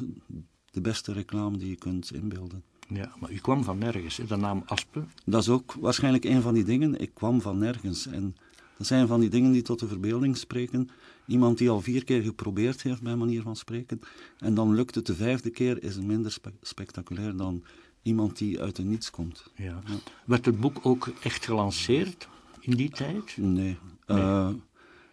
de 0.70 0.80
beste 0.80 1.12
reclame 1.12 1.56
die 1.56 1.68
je 1.68 1.76
kunt 1.76 2.12
inbeelden. 2.12 2.62
Ja, 2.88 3.12
maar 3.20 3.30
u 3.32 3.36
kwam 3.38 3.64
van 3.64 3.78
nergens. 3.78 4.16
De 4.28 4.36
naam 4.36 4.62
Aspe. 4.66 5.04
Dat 5.24 5.42
is 5.42 5.48
ook 5.48 5.74
waarschijnlijk 5.80 6.24
een 6.24 6.42
van 6.42 6.54
die 6.54 6.64
dingen. 6.64 7.00
Ik 7.00 7.10
kwam 7.14 7.40
van 7.40 7.58
nergens. 7.58 8.06
En 8.06 8.36
dat 8.76 8.86
zijn 8.86 9.06
van 9.06 9.20
die 9.20 9.28
dingen 9.28 9.52
die 9.52 9.62
tot 9.62 9.78
de 9.80 9.86
verbeelding 9.88 10.36
spreken. 10.36 10.88
Iemand 11.26 11.58
die 11.58 11.70
al 11.70 11.80
vier 11.80 12.04
keer 12.04 12.22
geprobeerd 12.22 12.82
heeft, 12.82 13.02
bij 13.02 13.16
manier 13.16 13.42
van 13.42 13.56
spreken. 13.56 14.00
En 14.38 14.54
dan 14.54 14.74
lukt 14.74 14.94
het 14.94 15.06
de 15.06 15.14
vijfde 15.14 15.50
keer, 15.50 15.82
is 15.82 15.98
minder 15.98 16.32
spe- 16.32 16.52
spectaculair 16.62 17.36
dan 17.36 17.64
iemand 18.02 18.38
die 18.38 18.60
uit 18.60 18.76
het 18.76 18.86
niets 18.86 19.10
komt. 19.10 19.46
Ja. 19.56 19.80
Werd 20.26 20.44
het 20.44 20.60
boek 20.60 20.78
ook 20.82 21.08
echt 21.22 21.44
gelanceerd 21.44 22.28
in 22.60 22.76
die 22.76 22.90
tijd? 22.90 23.36
Nee. 23.36 23.76
Eh, 24.06 24.48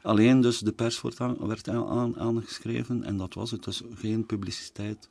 alleen 0.01 0.41
dus 0.41 0.59
de 0.59 0.71
pers 0.71 1.01
wordt 1.01 1.19
aan, 1.21 1.47
werd 1.47 1.69
aan- 1.69 2.19
aangeschreven 2.19 3.03
en 3.03 3.17
dat 3.17 3.33
was 3.33 3.51
het. 3.51 3.63
Dus 3.63 3.81
geen 3.95 4.25
publiciteit. 4.25 5.09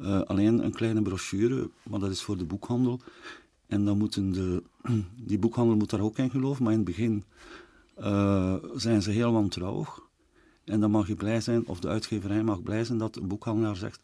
Eh, 0.00 0.20
alleen 0.20 0.64
een 0.64 0.72
kleine 0.72 1.02
brochure, 1.02 1.70
maar 1.82 2.00
dat 2.00 2.10
is 2.10 2.22
voor 2.22 2.36
de 2.36 2.44
boekhandel. 2.44 3.00
En 3.66 3.84
dan 3.84 3.98
moeten 3.98 4.32
de, 4.32 4.62
die 5.28 5.38
boekhandel 5.38 5.76
moet 5.76 5.90
daar 5.90 6.00
ook 6.00 6.18
in 6.18 6.30
geloven, 6.30 6.62
maar 6.62 6.72
in 6.72 6.78
het 6.78 6.88
begin 6.88 7.24
eh, 7.94 8.54
zijn 8.74 9.02
ze 9.02 9.10
heel 9.10 9.32
wantrouwig. 9.32 10.00
En 10.64 10.80
dan 10.80 10.90
mag 10.90 11.08
je 11.08 11.14
blij 11.14 11.40
zijn, 11.40 11.66
of 11.66 11.80
de 11.80 11.88
uitgeverij 11.88 12.42
mag 12.42 12.62
blij 12.62 12.84
zijn, 12.84 12.98
dat 12.98 13.16
een 13.16 13.28
boekhandelaar 13.28 13.76
zegt: 13.76 14.00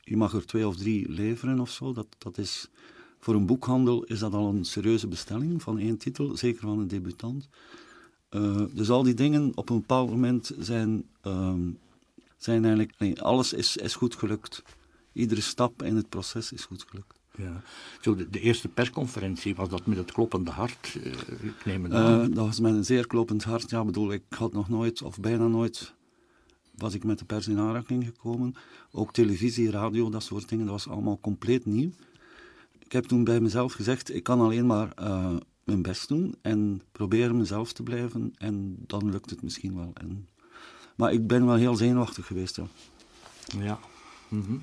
je 0.00 0.16
mag 0.16 0.32
er 0.32 0.46
twee 0.46 0.66
of 0.66 0.76
drie 0.76 1.10
leveren 1.10 1.60
of 1.60 1.70
zo. 1.70 1.92
Dat, 1.92 2.06
dat 2.18 2.38
is, 2.38 2.70
voor 3.18 3.34
een 3.34 3.46
boekhandel 3.46 4.04
is 4.04 4.18
dat 4.18 4.34
al 4.34 4.48
een 4.48 4.64
serieuze 4.64 5.08
bestelling 5.08 5.62
van 5.62 5.78
één 5.78 5.96
titel, 5.96 6.36
zeker 6.36 6.60
van 6.60 6.78
een 6.78 6.88
debutant. 6.88 7.48
Eh, 8.28 8.62
dus 8.72 8.90
al 8.90 9.02
die 9.02 9.14
dingen 9.14 9.52
op 9.54 9.70
een 9.70 9.80
bepaald 9.80 10.10
moment 10.10 10.52
zijn, 10.58 11.04
ehm, 11.20 11.70
zijn 12.36 12.64
eigenlijk... 12.64 12.98
Nee, 12.98 13.22
alles 13.22 13.52
is, 13.52 13.76
is 13.76 13.94
goed 13.94 14.14
gelukt. 14.14 14.62
Iedere 15.12 15.40
stap 15.40 15.82
in 15.82 15.96
het 15.96 16.08
proces 16.08 16.52
is 16.52 16.64
goed 16.64 16.84
gelukt. 16.88 17.20
Ja. 17.36 17.62
Zo, 18.00 18.14
de, 18.14 18.30
de 18.30 18.40
eerste 18.40 18.68
persconferentie, 18.68 19.54
was 19.54 19.68
dat 19.68 19.86
met 19.86 19.98
het 19.98 20.12
kloppende 20.12 20.50
hart? 20.50 20.94
Uh, 21.04 21.12
ik 21.42 21.64
neem 21.64 21.84
het 21.84 21.92
uh, 21.92 22.18
dat 22.18 22.46
was 22.46 22.60
met 22.60 22.74
een 22.74 22.84
zeer 22.84 23.06
kloppend 23.06 23.44
hart. 23.44 23.70
Ja, 23.70 23.84
bedoel, 23.84 24.12
ik 24.12 24.22
had 24.28 24.52
nog 24.52 24.68
nooit, 24.68 25.02
of 25.02 25.20
bijna 25.20 25.46
nooit, 25.46 25.94
was 26.74 26.94
ik 26.94 27.04
met 27.04 27.18
de 27.18 27.24
pers 27.24 27.48
in 27.48 27.58
aanraking 27.58 28.04
gekomen. 28.04 28.54
Ook 28.92 29.12
televisie, 29.12 29.70
radio, 29.70 30.10
dat 30.10 30.22
soort 30.22 30.48
dingen, 30.48 30.64
dat 30.64 30.74
was 30.74 30.88
allemaal 30.88 31.20
compleet 31.20 31.66
nieuw. 31.66 31.90
Ik 32.78 32.92
heb 32.92 33.04
toen 33.04 33.24
bij 33.24 33.40
mezelf 33.40 33.72
gezegd, 33.72 34.14
ik 34.14 34.22
kan 34.22 34.40
alleen 34.40 34.66
maar 34.66 34.92
uh, 35.00 35.36
mijn 35.64 35.82
best 35.82 36.08
doen 36.08 36.34
en 36.42 36.82
proberen 36.92 37.36
mezelf 37.36 37.72
te 37.72 37.82
blijven 37.82 38.34
en 38.38 38.76
dan 38.86 39.10
lukt 39.10 39.30
het 39.30 39.42
misschien 39.42 39.74
wel. 39.76 39.90
En, 39.94 40.28
maar 40.96 41.12
ik 41.12 41.26
ben 41.26 41.46
wel 41.46 41.56
heel 41.56 41.76
zenuwachtig 41.76 42.26
geweest, 42.26 42.56
ja. 42.56 42.66
Ja. 43.58 43.78
Mm 44.28 44.42
-hmm. 44.42 44.62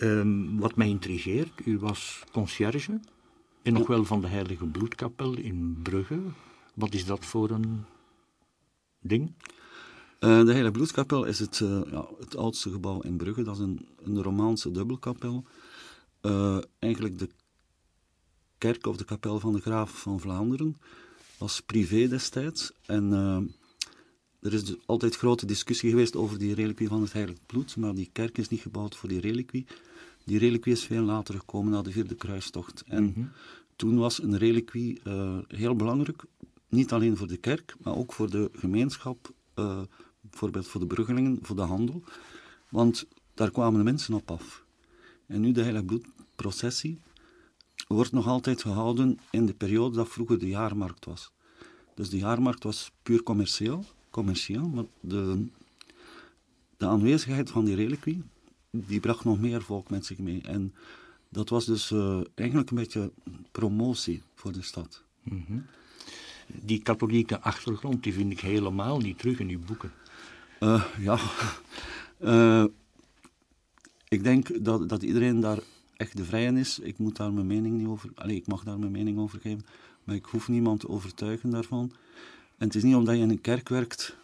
Um, 0.00 0.58
wat 0.58 0.76
mij 0.76 0.88
intrigeert, 0.88 1.66
u 1.66 1.78
was 1.78 2.22
conciërge 2.32 3.00
en 3.62 3.72
nog 3.72 3.86
wel 3.86 4.04
van 4.04 4.20
de 4.20 4.26
Heilige 4.26 4.66
Bloedkapel 4.66 5.36
in 5.36 5.78
Brugge. 5.82 6.20
Wat 6.74 6.94
is 6.94 7.04
dat 7.04 7.24
voor 7.24 7.50
een 7.50 7.84
ding? 9.00 9.32
Uh, 10.20 10.40
de 10.44 10.50
Heilige 10.50 10.70
Bloedkapel 10.70 11.24
is 11.24 11.38
het, 11.38 11.60
uh, 11.60 11.80
ja, 11.90 12.08
het 12.18 12.36
oudste 12.36 12.70
gebouw 12.70 13.00
in 13.00 13.16
Brugge. 13.16 13.42
Dat 13.42 13.54
is 13.54 13.62
een, 13.62 13.88
een 14.02 14.22
Romaanse 14.22 14.70
dubbelkapel. 14.70 15.44
Uh, 16.22 16.58
eigenlijk 16.78 17.18
de 17.18 17.28
kerk 18.58 18.86
of 18.86 18.96
de 18.96 19.04
kapel 19.04 19.40
van 19.40 19.52
de 19.52 19.60
Graaf 19.60 20.00
van 20.00 20.20
Vlaanderen 20.20 20.76
was 21.38 21.60
privé 21.60 22.08
destijds. 22.08 22.72
En 22.84 23.12
er 24.46 24.52
is 24.52 24.64
dus 24.64 24.76
altijd 24.86 25.16
grote 25.16 25.46
discussie 25.46 25.90
geweest 25.90 26.16
over 26.16 26.38
die 26.38 26.54
reliquie 26.54 26.88
van 26.88 27.02
het 27.02 27.12
Heilig 27.12 27.36
Bloed, 27.46 27.76
maar 27.76 27.94
die 27.94 28.08
kerk 28.12 28.38
is 28.38 28.48
niet 28.48 28.60
gebouwd 28.60 28.96
voor 28.96 29.08
die 29.08 29.20
reliquie. 29.20 29.66
Die 30.24 30.38
reliquie 30.38 30.72
is 30.72 30.84
veel 30.84 31.02
later 31.02 31.34
gekomen 31.34 31.72
na 31.72 31.82
de 31.82 31.92
Vierde 31.92 32.14
Kruistocht. 32.14 32.84
En 32.86 33.02
mm 33.02 33.12
-hmm. 33.14 33.30
toen 33.76 33.98
was 33.98 34.22
een 34.22 34.38
reliquie 34.38 35.00
uh, 35.04 35.38
heel 35.48 35.76
belangrijk, 35.76 36.24
niet 36.68 36.92
alleen 36.92 37.16
voor 37.16 37.26
de 37.26 37.36
kerk, 37.36 37.74
maar 37.82 37.96
ook 37.96 38.12
voor 38.12 38.30
de 38.30 38.50
gemeenschap, 38.52 39.32
uh, 39.54 39.80
bijvoorbeeld 40.20 40.68
voor 40.68 40.80
de 40.80 40.86
bruggelingen, 40.86 41.38
voor 41.42 41.56
de 41.56 41.62
handel. 41.62 42.02
Want 42.68 43.06
daar 43.34 43.50
kwamen 43.50 43.78
de 43.78 43.84
mensen 43.84 44.14
op 44.14 44.30
af. 44.30 44.64
En 45.26 45.40
nu 45.40 45.52
de 45.52 45.62
Heilig 45.62 45.84
Bloedprocessie 45.84 47.00
wordt 47.88 48.12
nog 48.12 48.26
altijd 48.26 48.62
gehouden 48.62 49.18
in 49.30 49.46
de 49.46 49.54
periode 49.54 49.96
dat 49.96 50.08
vroeger 50.08 50.38
de 50.38 50.48
jaarmarkt 50.48 51.04
was. 51.04 51.32
Dus 51.94 52.10
de 52.10 52.18
jaarmarkt 52.18 52.62
was 52.62 52.92
puur 53.02 53.22
commercieel 53.22 53.84
commercieel, 54.16 54.68
maar 54.68 54.84
de, 55.00 55.46
de 56.76 56.86
aanwezigheid 56.86 57.50
van 57.50 57.64
die 57.64 57.74
reliquie, 57.74 58.22
die 58.70 59.00
bracht 59.00 59.24
nog 59.24 59.40
meer 59.40 59.62
volk 59.62 59.90
met 59.90 60.06
zich 60.06 60.18
mee. 60.18 60.40
En 60.42 60.74
dat 61.28 61.48
was 61.48 61.64
dus 61.64 61.90
uh, 61.90 62.20
eigenlijk 62.34 62.70
een 62.70 62.76
beetje 62.76 63.10
promotie 63.52 64.22
voor 64.34 64.52
de 64.52 64.62
stad. 64.62 65.02
Mm 65.22 65.44
-hmm. 65.46 65.66
Die 66.46 66.82
katholieke 66.82 67.40
achtergrond, 67.40 68.02
die 68.02 68.12
vind 68.12 68.32
ik 68.32 68.40
helemaal 68.40 68.98
niet 68.98 69.18
terug 69.18 69.38
in 69.40 69.48
uw 69.48 69.64
boeken. 69.66 69.92
Uh, 70.60 70.84
ja, 71.00 71.18
uh, 72.20 72.64
ik 74.16 74.22
denk 74.22 74.64
dat, 74.64 74.88
dat 74.88 75.02
iedereen 75.02 75.40
daar 75.40 75.58
echt 75.96 76.16
de 76.16 76.24
vrije 76.24 76.52
is. 76.52 76.78
Ik 76.78 76.98
moet 76.98 77.16
daar 77.16 77.32
mijn 77.32 77.46
mening 77.46 77.78
niet 77.78 77.86
over... 77.86 78.10
Allez, 78.14 78.36
ik 78.36 78.46
mag 78.46 78.64
daar 78.64 78.78
mijn 78.78 78.92
mening 78.92 79.18
over 79.18 79.40
geven, 79.40 79.66
maar 80.04 80.14
ik 80.14 80.24
hoef 80.24 80.48
niemand 80.48 80.80
te 80.80 80.88
overtuigen 80.88 81.50
daarvan. 81.50 81.92
En 82.58 82.66
het 82.66 82.74
is 82.74 82.82
niet 82.82 82.94
omdat 82.94 83.16
je 83.16 83.22
in 83.22 83.30
een 83.30 83.40
kerk 83.40 83.68
werkt 83.68 84.16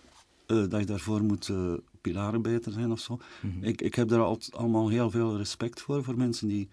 uh, 0.46 0.68
dat 0.68 0.80
je 0.80 0.86
daarvoor 0.86 1.22
moet 1.22 1.48
uh, 1.48 1.72
pilarenbeter 2.00 2.72
zijn 2.72 2.92
of 2.92 3.00
zo. 3.00 3.20
Mm 3.40 3.50
-hmm. 3.50 3.64
ik, 3.64 3.80
ik 3.80 3.94
heb 3.94 4.08
daar 4.08 4.20
altijd 4.20 4.54
allemaal 4.54 4.88
heel 4.88 5.10
veel 5.10 5.36
respect 5.36 5.80
voor, 5.80 6.04
voor 6.04 6.16
mensen 6.16 6.48
die 6.48 6.68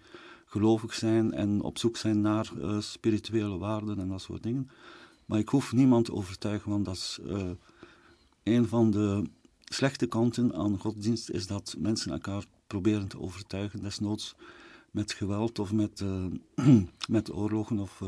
gelovig 0.46 0.94
zijn 0.94 1.32
en 1.32 1.60
op 1.62 1.78
zoek 1.78 1.96
zijn 1.96 2.20
naar 2.20 2.50
uh, 2.58 2.80
spirituele 2.80 3.58
waarden 3.58 3.98
en 3.98 4.08
dat 4.08 4.20
soort 4.20 4.42
dingen. 4.42 4.70
Maar 5.26 5.38
ik 5.38 5.48
hoef 5.48 5.72
niemand 5.72 6.04
te 6.04 6.12
overtuigen, 6.12 6.70
want 6.70 6.84
dat 6.84 6.94
is 6.94 7.18
een 8.42 8.66
van 8.66 8.90
de 8.90 9.22
slechte 9.64 10.06
kanten 10.06 10.54
aan 10.54 10.78
godsdienst, 10.78 11.30
is 11.30 11.46
dat 11.46 11.74
mensen 11.78 12.12
elkaar 12.12 12.44
proberen 12.66 13.08
te 13.08 13.20
overtuigen, 13.20 13.82
desnoods 13.82 14.34
met 14.90 15.12
geweld 15.12 15.58
of 15.58 15.72
met, 15.72 16.04
met 17.08 17.32
oorlogen 17.32 17.78
of 17.78 18.02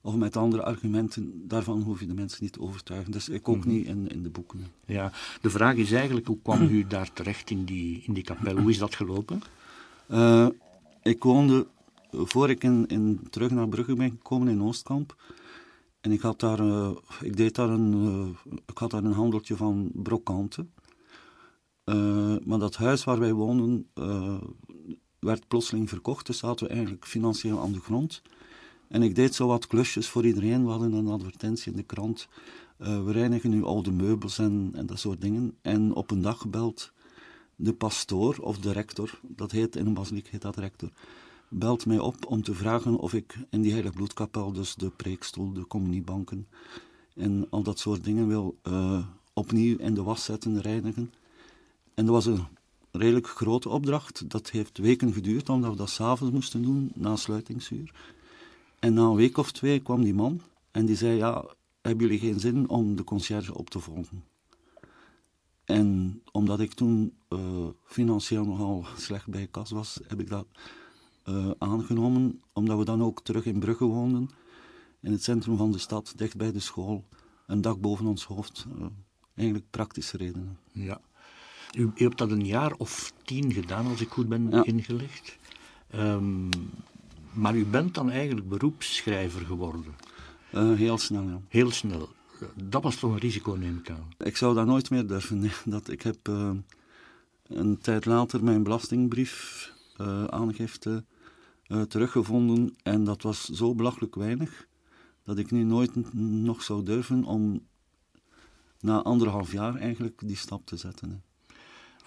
of 0.00 0.14
met 0.14 0.36
andere 0.36 0.62
argumenten, 0.62 1.48
daarvan 1.48 1.82
hoef 1.82 2.00
je 2.00 2.06
de 2.06 2.14
mensen 2.14 2.38
niet 2.42 2.52
te 2.52 2.60
overtuigen. 2.60 3.12
Dus 3.12 3.28
ik 3.28 3.48
ook 3.48 3.56
mm 3.56 3.62
-hmm. 3.62 3.72
niet 3.72 3.86
in, 3.86 4.08
in 4.08 4.22
de 4.22 4.30
boeken. 4.30 4.66
Ja, 4.86 5.12
de 5.40 5.50
vraag 5.50 5.74
is 5.74 5.92
eigenlijk, 5.92 6.26
hoe 6.26 6.38
kwam 6.42 6.62
u 6.62 6.86
daar 6.86 7.12
terecht 7.12 7.50
in 7.50 7.64
die, 7.64 8.02
in 8.06 8.12
die 8.12 8.24
kapel? 8.24 8.56
Hoe 8.58 8.70
is 8.70 8.78
dat 8.78 8.94
gelopen? 8.94 9.42
Uh, 10.10 10.48
ik 11.02 11.22
woonde, 11.22 11.66
voor 12.12 12.50
ik 12.50 12.64
in, 12.64 12.86
in, 12.86 13.26
terug 13.30 13.50
naar 13.50 13.68
Brugge 13.68 13.94
ben 13.94 14.10
gekomen, 14.10 14.48
in 14.48 14.62
Oostkamp. 14.62 15.16
En 16.00 16.12
ik 16.12 16.20
had 16.20 16.40
daar, 16.40 16.60
uh, 16.60 16.90
ik 17.20 17.36
deed 17.36 17.54
daar 17.54 17.68
een, 17.68 17.92
uh, 17.92 18.52
ik 18.66 18.78
had 18.78 18.90
daar 18.90 19.04
een 19.04 19.12
handeltje 19.12 19.56
van 19.56 19.90
brokanten. 19.94 20.72
maar 22.44 22.58
dat 22.58 22.76
huis 22.76 23.04
waar 23.04 23.18
wij 23.18 23.32
woonden, 23.32 23.86
werd 25.18 25.48
plotseling 25.48 25.88
verkocht. 25.88 26.26
Dus 26.26 26.38
zaten 26.38 26.66
we 26.66 26.72
eigenlijk 26.72 27.06
financieel 27.06 27.60
aan 27.60 27.72
de 27.72 27.80
grond. 27.80 28.22
En 28.88 29.02
ik 29.02 29.14
deed 29.14 29.34
zo 29.34 29.46
wat 29.46 29.66
klusjes 29.66 30.08
voor 30.08 30.26
iedereen. 30.26 30.64
We 30.64 30.70
hadden 30.70 30.92
een 30.92 31.08
advertentie 31.08 31.70
in 31.70 31.76
de 31.76 31.82
krant. 31.82 32.28
Uh, 32.78 33.04
we 33.04 33.12
reinigen 33.12 33.50
nu 33.50 33.64
oude 33.64 33.90
meubels 33.90 34.38
en, 34.38 34.70
en 34.74 34.86
dat 34.86 34.98
soort 34.98 35.20
dingen. 35.20 35.56
En 35.62 35.94
op 35.94 36.10
een 36.10 36.22
dag 36.22 36.48
belt 36.48 36.92
de 37.56 37.72
pastoor 37.72 38.36
of 38.40 38.58
de 38.58 38.72
rector, 38.72 39.20
dat 39.22 39.50
heet 39.50 39.76
in 39.76 39.86
een 39.86 39.94
basiliek 39.94 40.28
heet 40.28 40.42
dat 40.42 40.56
rector, 40.56 40.90
belt 41.48 41.86
mij 41.86 41.98
op 41.98 42.26
om 42.26 42.42
te 42.42 42.54
vragen 42.54 42.96
of 42.96 43.14
ik 43.14 43.38
in 43.50 43.62
die 43.62 43.72
heilige 43.72 43.96
bloedkapel, 43.96 44.52
dus 44.52 44.74
de 44.74 44.90
preekstoel, 44.90 45.52
de 45.52 45.66
communiebanken 45.66 46.46
en 47.18 47.46
al 47.50 47.62
dat 47.62 47.78
soort 47.78 48.04
dingen 48.04 48.28
wil 48.28 48.58
uh, 48.68 49.06
opnieuw 49.32 49.78
in 49.78 49.94
de 49.94 50.02
was 50.02 50.24
zetten, 50.24 50.60
reinigen. 50.60 51.12
En 51.94 52.04
dat 52.04 52.14
was 52.14 52.26
een 52.26 52.46
redelijk 52.90 53.28
grote 53.28 53.68
opdracht. 53.68 54.30
Dat 54.30 54.50
heeft 54.50 54.78
weken 54.78 55.12
geduurd, 55.12 55.48
omdat 55.48 55.70
we 55.70 55.76
dat 55.76 55.90
s'avonds 55.90 56.34
moesten 56.34 56.62
doen, 56.62 56.90
na 56.94 57.16
sluitingsuur. 57.16 57.92
En 58.78 58.94
na 58.94 59.02
een 59.02 59.14
week 59.14 59.36
of 59.36 59.52
twee 59.52 59.80
kwam 59.80 60.02
die 60.02 60.14
man 60.14 60.40
en 60.70 60.86
die 60.86 60.96
zei: 60.96 61.16
Ja, 61.16 61.44
hebben 61.80 62.06
jullie 62.06 62.20
geen 62.20 62.40
zin 62.40 62.68
om 62.68 62.96
de 62.96 63.04
conciërge 63.04 63.54
op 63.54 63.70
te 63.70 63.80
volgen? 63.80 64.24
En 65.64 66.22
omdat 66.32 66.60
ik 66.60 66.74
toen 66.74 67.16
uh, 67.28 67.66
financieel 67.84 68.44
nogal 68.44 68.84
slecht 68.96 69.28
bij 69.28 69.46
kas 69.46 69.70
was, 69.70 70.00
heb 70.06 70.20
ik 70.20 70.28
dat 70.28 70.46
uh, 71.24 71.50
aangenomen, 71.58 72.42
omdat 72.52 72.78
we 72.78 72.84
dan 72.84 73.02
ook 73.02 73.22
terug 73.22 73.44
in 73.44 73.58
Brugge 73.58 73.84
woonden, 73.84 74.30
in 75.00 75.12
het 75.12 75.22
centrum 75.22 75.56
van 75.56 75.72
de 75.72 75.78
stad, 75.78 76.12
dicht 76.16 76.36
bij 76.36 76.52
de 76.52 76.60
school, 76.60 77.04
een 77.46 77.60
dak 77.60 77.80
boven 77.80 78.06
ons 78.06 78.24
hoofd. 78.24 78.66
Uh, 78.78 78.86
eigenlijk 79.34 79.70
praktische 79.70 80.16
redenen. 80.16 80.58
Ja. 80.72 81.00
U, 81.76 81.82
u, 81.82 81.90
hebt 81.94 82.18
dat 82.18 82.30
een 82.30 82.46
jaar 82.46 82.72
of 82.72 83.12
tien 83.24 83.52
gedaan, 83.52 83.86
als 83.86 84.00
ik 84.00 84.08
goed 84.08 84.28
ben 84.28 84.50
ja. 84.50 84.64
ingelicht. 84.64 85.38
Um, 85.94 86.48
maar 87.38 87.56
u 87.56 87.64
bent 87.64 87.94
dan 87.94 88.10
eigenlijk 88.10 88.48
beroepsschrijver 88.48 89.46
geworden? 89.46 89.94
Uh, 90.54 90.74
heel 90.74 90.98
snel, 90.98 91.22
ja. 91.22 91.40
Heel 91.48 91.70
snel. 91.70 92.08
Dat 92.54 92.82
was 92.82 92.96
toch 92.96 93.12
een 93.12 93.18
risico, 93.18 93.52
neem 93.52 93.78
ik 93.78 93.90
aan? 93.90 94.08
Ik 94.18 94.36
zou 94.36 94.54
dat 94.54 94.66
nooit 94.66 94.90
meer 94.90 95.06
durven. 95.06 95.38
Nee, 95.38 95.52
dat, 95.64 95.90
ik 95.90 96.02
heb 96.02 96.28
uh, 96.28 96.50
een 97.46 97.78
tijd 97.78 98.04
later 98.04 98.44
mijn 98.44 98.62
belastingbrief 98.62 99.72
uh, 100.00 100.24
aangifte 100.24 101.04
teruggevonden. 101.88 102.76
En 102.82 103.04
dat 103.04 103.22
was 103.22 103.44
zo 103.44 103.74
belachelijk 103.74 104.14
weinig 104.14 104.66
dat 105.24 105.38
ik 105.38 105.50
nu 105.50 105.62
nooit 105.62 106.14
nog 106.22 106.62
zou 106.62 106.82
durven 106.82 107.24
om 107.24 107.66
na 108.80 109.02
anderhalf 109.02 109.52
jaar 109.52 109.74
eigenlijk 109.74 110.20
die 110.24 110.36
stap 110.36 110.66
te 110.66 110.76
zetten. 110.76 111.10
Hè. 111.10 111.27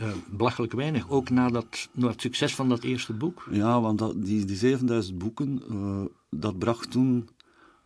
Uh, 0.01 0.11
belachelijk 0.29 0.73
weinig, 0.73 1.09
ook 1.09 1.29
na, 1.29 1.49
dat, 1.49 1.89
na 1.91 2.07
het 2.07 2.21
succes 2.21 2.55
van 2.55 2.69
dat 2.69 2.83
eerste 2.83 3.13
boek? 3.13 3.47
Ja, 3.51 3.81
want 3.81 3.99
dat, 3.99 4.25
die, 4.25 4.45
die 4.45 4.55
7000 4.55 5.17
boeken, 5.17 5.61
uh, 5.71 6.05
dat 6.29 6.59
bracht 6.59 6.91
toen 6.91 7.29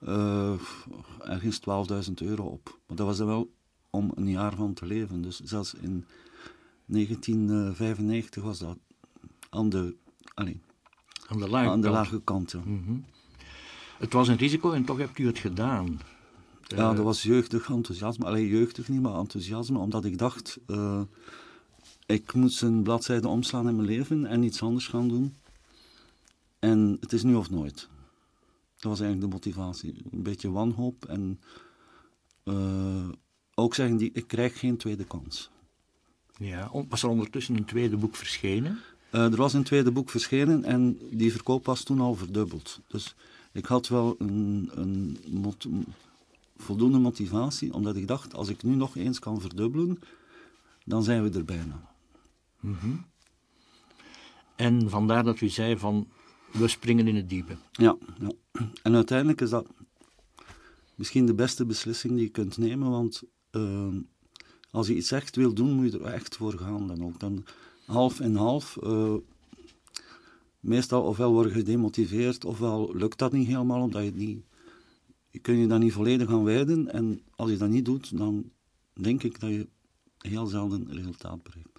uh, 0.01 0.53
ergens 1.19 1.59
12.000 2.07 2.13
euro 2.13 2.43
op. 2.43 2.79
Maar 2.87 2.97
dat 2.97 3.05
was 3.05 3.19
er 3.19 3.25
wel 3.25 3.53
om 3.89 4.11
een 4.15 4.29
jaar 4.29 4.55
van 4.55 4.73
te 4.73 4.85
leven. 4.85 5.21
Dus 5.21 5.39
zelfs 5.39 5.73
in 5.73 6.05
1995 6.85 8.43
was 8.43 8.59
dat 8.59 8.77
aan 9.49 9.69
de, 9.69 9.95
allee, 10.33 10.61
aan 11.27 11.39
de 11.39 11.49
lage 11.49 11.69
aan 11.69 11.81
de 11.81 11.87
kant. 11.87 11.97
lage 11.97 12.21
kant 12.23 12.51
ja. 12.51 12.59
mm 12.65 12.83
-hmm. 12.85 13.05
Het 13.97 14.13
was 14.13 14.27
een 14.27 14.37
risico 14.37 14.71
en 14.71 14.85
toch 14.85 14.97
hebt 14.97 15.17
u 15.17 15.25
het 15.25 15.39
gedaan. 15.39 15.99
Ja, 16.67 16.93
dat 16.93 17.03
was 17.03 17.23
jeugdig 17.23 17.69
enthousiasme. 17.69 18.25
Alleen 18.25 18.47
jeugdig 18.47 18.89
niet, 18.89 19.01
maar 19.01 19.13
enthousiasme, 19.13 19.79
omdat 19.79 20.05
ik 20.05 20.17
dacht 20.17 20.59
ik 22.05 22.33
moest 22.33 22.61
een 22.61 22.83
bladzijde 22.83 23.27
omslaan 23.27 23.67
in 23.67 23.75
mijn 23.75 23.87
leven 23.87 24.25
en 24.25 24.43
iets 24.43 24.61
anders 24.61 24.87
gaan 24.87 25.07
doen. 25.07 25.35
En 26.59 26.97
het 26.99 27.13
is 27.13 27.23
nu 27.23 27.35
of 27.35 27.49
nooit. 27.49 27.87
Dat 28.75 28.91
was 28.91 28.99
eigenlijk 28.99 29.21
de 29.21 29.37
motivatie. 29.37 29.95
Een 30.11 30.23
beetje 30.23 30.51
wanhoop 30.51 31.05
en 31.05 31.39
eh, 32.43 33.09
ook 33.53 33.75
zeggen, 33.75 33.97
die, 33.97 34.11
ik 34.13 34.27
krijg 34.27 34.59
geen 34.59 34.77
tweede 34.77 35.03
kans. 35.03 35.49
Ja, 36.37 36.71
was 36.89 37.03
er 37.03 37.09
ondertussen 37.09 37.55
een 37.55 37.65
tweede 37.65 37.97
boek 37.97 38.15
verschenen? 38.15 38.79
Uh, 39.11 39.23
er 39.23 39.35
was 39.35 39.53
een 39.53 39.63
tweede 39.63 39.91
boek 39.91 40.09
verschenen 40.09 40.63
en 40.63 40.99
die 41.11 41.31
verkoop 41.31 41.65
was 41.65 41.83
toen 41.83 41.99
al 41.99 42.15
verdubbeld. 42.15 42.79
Dus 42.87 43.15
ik 43.51 43.65
had 43.65 43.87
wel 43.87 44.15
een, 44.19 44.69
een 44.73 45.17
voldoende 46.57 46.97
motivatie, 46.97 47.73
omdat 47.73 47.95
ik 47.95 48.07
dacht, 48.07 48.33
als 48.33 48.49
ik 48.49 48.63
nu 48.63 48.75
nog 48.75 48.95
eens 48.95 49.19
kan 49.19 49.41
verdubbelen, 49.41 49.99
dan 50.85 51.03
zijn 51.03 51.23
we 51.23 51.37
er 51.37 51.45
bijna. 51.45 51.94
Mm 52.65 53.05
En 54.55 54.89
vandaar 54.89 55.23
dat 55.23 55.41
u 55.41 55.49
zei 55.49 55.77
van, 55.77 56.07
we 56.51 56.67
springen 56.67 57.07
in 57.07 57.15
het 57.15 57.29
diepe. 57.29 57.55
Ja, 57.71 57.97
ja. 58.19 58.31
en 58.83 58.95
uiteindelijk 58.95 59.41
is 59.41 59.49
dat 59.49 59.67
misschien 60.95 61.25
de 61.25 61.33
beste 61.33 61.65
beslissing 61.65 62.13
die 62.13 62.23
je 62.23 62.29
kunt 62.29 62.57
nemen, 62.57 62.89
want 62.89 63.23
uh, 63.51 63.87
als 64.71 64.87
je 64.87 64.95
iets 64.95 65.11
echt 65.11 65.35
wil 65.35 65.53
doen, 65.53 65.71
moet 65.71 65.91
je 65.91 65.99
er 65.99 66.05
echt 66.05 66.35
voor 66.35 66.53
gaan 66.53 66.87
dan 66.87 67.03
ook. 67.03 67.19
Dan 67.19 67.45
half 67.85 68.19
en 68.19 68.35
half. 68.35 68.77
Uh, 68.83 69.15
meestal 70.59 71.03
ofwel 71.03 71.31
word 71.31 71.47
je 71.47 71.53
gedemotiveerd, 71.53 72.45
ofwel 72.45 72.95
lukt 72.95 73.17
dat 73.17 73.31
niet 73.31 73.47
helemaal, 73.47 73.81
omdat 73.81 74.03
je 74.03 74.11
niet... 74.11 74.43
Je 75.29 75.39
kun 75.41 75.57
je 75.57 75.67
dan 75.67 75.79
niet 75.79 75.93
volledig 75.93 76.29
gaan 76.29 76.43
wijden, 76.43 76.91
en 76.91 77.21
als 77.35 77.49
je 77.49 77.57
dat 77.57 77.69
niet 77.69 77.85
doet, 77.85 78.17
dan 78.17 78.51
denk 78.93 79.23
ik 79.23 79.39
dat 79.39 79.49
je 79.49 79.67
heel 80.17 80.45
zelden 80.45 80.93
resultaat 80.93 81.43
bereikt. 81.43 81.74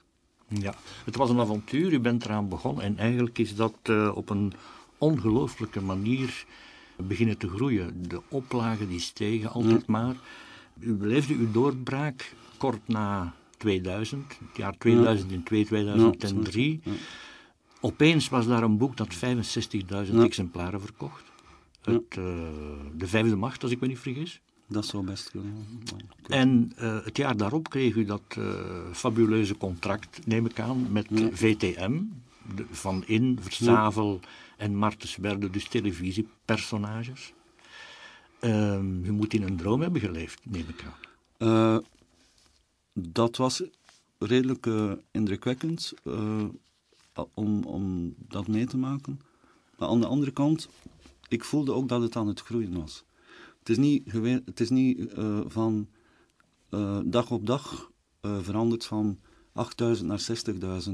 Ja, 0.48 0.74
het 1.04 1.16
was 1.16 1.30
een 1.30 1.40
avontuur, 1.40 1.92
u 1.92 2.00
bent 2.00 2.24
eraan 2.24 2.48
begonnen 2.48 2.84
en 2.84 2.98
eigenlijk 2.98 3.38
is 3.38 3.54
dat 3.54 3.76
uh, 3.90 4.16
op 4.16 4.30
een 4.30 4.52
ongelooflijke 4.98 5.80
manier 5.80 6.44
beginnen 6.96 7.38
te 7.38 7.48
groeien. 7.48 8.08
De 8.08 8.22
oplagen 8.28 8.88
die 8.88 9.00
stegen 9.00 9.50
altijd 9.50 9.86
maar. 9.86 10.14
U 10.78 10.94
beleefde 10.94 11.34
uw 11.34 11.50
doorbraak 11.50 12.34
kort 12.56 12.88
na 12.88 13.34
2000, 13.56 14.38
het 14.48 14.56
jaar 14.56 14.78
2002, 14.78 15.64
2003. 15.64 16.80
Opeens 17.80 18.28
was 18.28 18.46
daar 18.46 18.62
een 18.62 18.78
boek 18.78 18.96
dat 18.96 19.14
65.000 20.08 20.14
exemplaren 20.14 20.80
verkocht. 20.80 21.24
Het, 21.82 22.16
uh, 22.18 22.24
de 22.96 23.06
vijfde 23.06 23.36
macht, 23.36 23.62
als 23.62 23.72
ik 23.72 23.80
me 23.80 23.86
niet 23.86 23.98
vergis. 23.98 24.40
Dat 24.68 24.87
zou 24.87 25.04
best 25.04 25.30
kunnen. 25.30 25.66
En 26.28 26.73
uh, 26.78 27.04
het 27.04 27.16
jaar 27.16 27.37
daarop 27.37 27.70
kreeg 27.70 27.94
u 27.94 28.04
dat 28.04 28.23
uh, 28.38 28.54
fabuleuze 28.92 29.56
contract, 29.56 30.26
neem 30.26 30.46
ik 30.46 30.61
aan, 30.61 30.92
met 30.92 31.06
VTM. 31.32 32.02
De, 32.54 32.66
van 32.70 33.04
In, 33.06 33.38
Versavel 33.40 34.20
en 34.56 34.76
Martens 34.76 35.16
werden 35.16 35.52
dus 35.52 35.68
televisiepersonages. 35.68 37.32
Uh, 38.40 38.78
u 38.78 39.12
moet 39.12 39.35
in 39.35 39.42
een 39.42 39.56
droom 39.56 39.80
hebben 39.80 40.00
geleefd, 40.00 40.40
neem 40.44 40.66
ik 40.68 40.85
aan. 40.85 41.82
dat 42.92 43.37
was 43.37 43.62
redelijk 44.18 44.66
indrukwekkend 45.11 45.94
om, 47.35 47.64
om 47.64 48.14
dat 48.28 48.46
mee 48.46 48.66
te 48.66 48.76
maken. 48.76 49.20
Maar 49.78 49.88
aan 49.88 50.00
de 50.00 50.06
andere 50.06 50.30
kant, 50.30 50.68
ik 51.28 51.44
voelde 51.44 51.73
ook 51.73 51.88
dat 51.88 52.02
het 52.02 52.16
aan 52.16 52.28
het 52.28 52.40
groeien 52.40 52.80
was. 52.80 53.04
Het 53.66 53.78
is 53.78 53.85
niet, 53.85 54.12
het 54.44 54.61
is 54.61 54.70
niet 54.70 54.99
uh, 54.99 55.40
van 55.46 55.88
uh, 56.70 56.99
dag 57.04 57.30
op 57.30 57.46
dag 57.46 57.90
uh, 58.23 58.38
veranderd 58.40 58.85
van 58.85 59.18
8000 59.52 60.08
naar 60.08 60.82
60.000. 60.85 60.92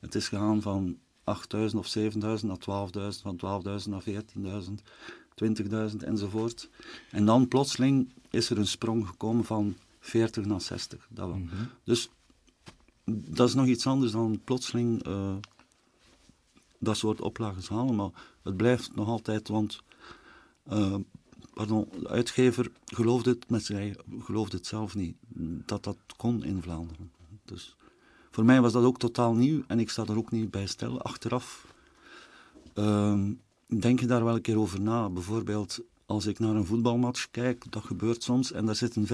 Het 0.00 0.14
is 0.14 0.28
gegaan 0.28 0.62
van 0.62 0.98
8000 1.24 1.80
of 1.80 1.86
7000 1.86 2.66
naar 2.66 3.12
12.000, 3.14 3.22
van 3.22 3.62
12.000 3.82 3.88
naar 3.88 4.02
14.000, 4.08 5.92
20.000 5.92 5.96
enzovoort. 5.96 6.70
En 7.10 7.24
dan 7.24 7.48
plotseling 7.48 8.12
is 8.30 8.50
er 8.50 8.58
een 8.58 8.66
sprong 8.66 9.06
gekomen 9.06 9.44
van 9.44 9.76
40 10.00 10.44
naar 10.44 10.60
60. 10.60 11.08
Dat 11.10 11.28
mm 11.28 11.48
-hmm. 11.48 11.68
Dus 11.84 12.10
dat 13.10 13.48
is 13.48 13.54
nog 13.54 13.66
iets 13.66 13.86
anders 13.86 14.12
dan 14.12 14.40
plotseling 14.44 15.06
uh, 15.06 15.36
dat 16.78 16.96
soort 16.96 17.20
oplages 17.20 17.68
halen. 17.68 17.94
Maar 17.94 18.10
het 18.42 18.56
blijft 18.56 18.94
nog 18.94 19.08
altijd, 19.08 19.48
want 19.48 19.80
uh, 20.72 20.94
pardon, 21.54 21.88
de 22.00 22.08
uitgever 22.08 22.70
geloofde 22.86 23.30
het, 23.30 23.50
met 23.50 23.64
zijn, 23.64 23.96
geloofde 24.18 24.56
het 24.56 24.66
zelf 24.66 24.94
niet, 24.94 25.16
dat 25.66 25.84
dat 25.84 25.98
kon 26.16 26.44
in 26.44 26.62
Vlaanderen. 26.62 27.12
Dus 27.44 27.76
voor 28.30 28.44
mij 28.44 28.60
was 28.60 28.72
dat 28.72 28.84
ook 28.84 28.98
totaal 28.98 29.34
nieuw 29.34 29.62
en 29.66 29.80
ik 29.80 29.90
sta 29.90 30.04
er 30.04 30.16
ook 30.16 30.30
niet 30.30 30.50
bij 30.50 30.66
stil. 30.66 31.02
Achteraf 31.02 31.74
uh, 32.74 33.20
denk 33.66 34.00
je 34.00 34.06
daar 34.06 34.24
wel 34.24 34.34
een 34.34 34.40
keer 34.40 34.58
over 34.58 34.80
na. 34.80 35.08
Bijvoorbeeld 35.08 35.80
als 36.06 36.26
ik 36.26 36.38
naar 36.38 36.54
een 36.54 36.66
voetbalmatch 36.66 37.30
kijk, 37.30 37.72
dat 37.72 37.84
gebeurt 37.84 38.22
soms, 38.22 38.52
en 38.52 38.66
daar 38.66 38.74
zitten 38.74 39.06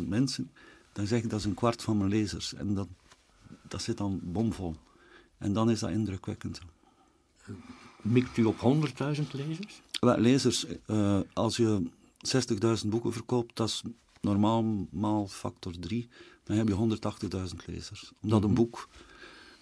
25.000 0.00 0.08
mensen, 0.08 0.50
dan 0.92 1.06
zeg 1.06 1.22
ik 1.22 1.30
dat 1.30 1.38
is 1.38 1.44
een 1.44 1.54
kwart 1.54 1.82
van 1.82 1.96
mijn 1.96 2.10
lezers. 2.10 2.54
En 2.54 2.74
dat, 2.74 2.88
dat 3.68 3.82
zit 3.82 3.96
dan 3.96 4.20
bomvol. 4.22 4.74
En 5.38 5.52
dan 5.52 5.70
is 5.70 5.80
dat 5.80 5.90
indrukwekkend. 5.90 6.60
Mikt 8.02 8.36
u 8.36 8.44
op 8.44 8.56
100.000 8.56 9.22
lezers? 9.30 9.82
Lezers, 10.00 10.66
uh, 10.86 11.20
als 11.32 11.56
je 11.56 11.90
60.000 12.82 12.88
boeken 12.88 13.12
verkoopt, 13.12 13.56
dat 13.56 13.68
is 13.68 13.82
normaal 14.20 14.86
maal 14.90 15.26
factor 15.26 15.78
3, 15.78 16.08
dan 16.44 16.56
heb 16.56 16.68
je 16.68 16.98
180.000 17.34 17.64
lezers. 17.66 18.12
Omdat 18.22 18.42
een 18.42 18.50
mhm. 18.50 18.60
boek 18.60 18.88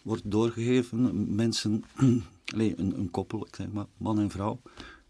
wordt 0.02 0.30
doorgegeven, 0.30 1.34
mensen, 1.34 1.84
een, 1.96 2.76
een, 2.76 3.10
koppel, 3.10 3.46
ik 3.46 3.54
zeg 3.54 3.72
maar, 3.72 3.86
man 3.96 4.18
en 4.18 4.30
vrouw, 4.30 4.60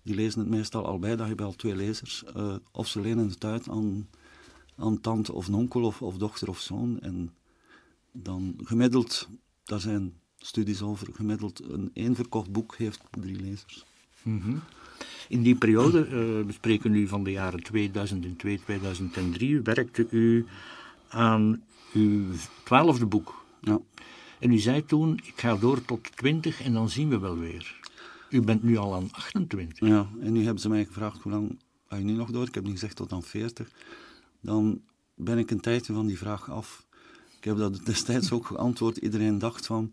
die 0.03 0.15
lezen 0.15 0.41
het 0.41 0.49
meestal 0.49 0.87
al 0.87 0.99
bij, 0.99 1.17
dan 1.17 1.29
heb 1.29 1.39
je 1.39 1.45
al 1.45 1.53
twee 1.53 1.77
lezers. 1.77 2.25
Uh, 2.37 2.57
of 2.73 2.89
ze 2.89 3.01
lenen 3.01 3.29
het 3.29 3.45
uit 3.45 3.69
aan, 3.69 4.09
aan 4.77 5.01
tante 5.01 5.33
of 5.33 5.49
onkel 5.49 5.83
of, 5.83 6.03
of 6.03 6.17
dochter 6.17 6.49
of 6.49 6.61
zoon. 6.61 7.01
En 7.01 7.35
dan 8.13 8.61
gemiddeld, 8.65 9.29
daar 9.65 9.81
zijn 9.81 10.15
studies 10.39 10.83
over, 10.83 11.09
gemiddeld 11.13 11.63
een 11.71 11.91
één 11.93 12.15
verkocht 12.15 12.53
boek 12.53 12.77
heeft 12.77 13.01
drie 13.11 13.41
lezers. 13.41 13.85
Mm 14.23 14.63
In 15.29 15.43
die 15.43 15.55
periode, 15.55 15.99
uh, 15.99 16.11
we 16.47 16.53
spreken 16.53 16.91
nu 16.91 17.09
van 17.09 17.25
de 17.25 17.31
jaren 17.31 17.63
2002, 17.63 18.61
2003, 18.65 19.61
werkte 19.61 20.07
u 20.11 20.47
aan 21.09 21.63
uw 21.93 22.25
twaalfde 22.65 23.07
boek. 23.07 23.45
Ja. 23.61 23.81
En 24.39 24.53
u 24.53 24.59
zei 24.59 24.85
toen, 24.85 25.21
ik 25.25 25.33
ga 25.37 25.57
door 25.57 25.85
tot 25.85 26.17
20 26.17 26.63
en 26.63 26.73
dan 26.73 26.89
zien 26.89 27.09
we 27.09 27.19
wel 27.19 27.39
weer. 27.39 27.81
U 28.31 28.41
bent 28.41 28.63
nu 28.63 28.77
al 28.77 28.95
aan 28.95 29.09
28. 29.13 29.89
Ja, 29.89 30.09
en 30.21 30.33
nu 30.33 30.43
hebben 30.43 30.61
ze 30.61 30.69
mij 30.69 30.85
gevraagd, 30.85 31.23
hoe 31.23 31.33
lang 31.33 31.59
ga 31.89 31.97
je 31.97 32.05
nu 32.05 32.13
nog 32.13 32.31
door? 32.31 32.47
Ik 32.47 32.55
heb 32.55 32.65
nu 32.65 32.71
gezegd 32.71 32.97
tot 32.97 33.13
aan 33.13 33.23
40. 33.23 33.71
Dan 34.41 34.81
ben 35.15 35.39
ik 35.39 35.51
een 35.51 35.61
tijdje 35.61 35.93
van 35.93 36.07
die 36.07 36.19
vraag 36.19 36.51
af. 36.51 36.87
Ik 37.39 37.45
heb 37.45 37.57
dat 37.57 37.85
destijds 37.85 38.33
ook 38.33 38.47
geantwoord. 38.47 38.97
Iedereen 38.97 39.39
dacht 39.39 39.67
van, 39.67 39.93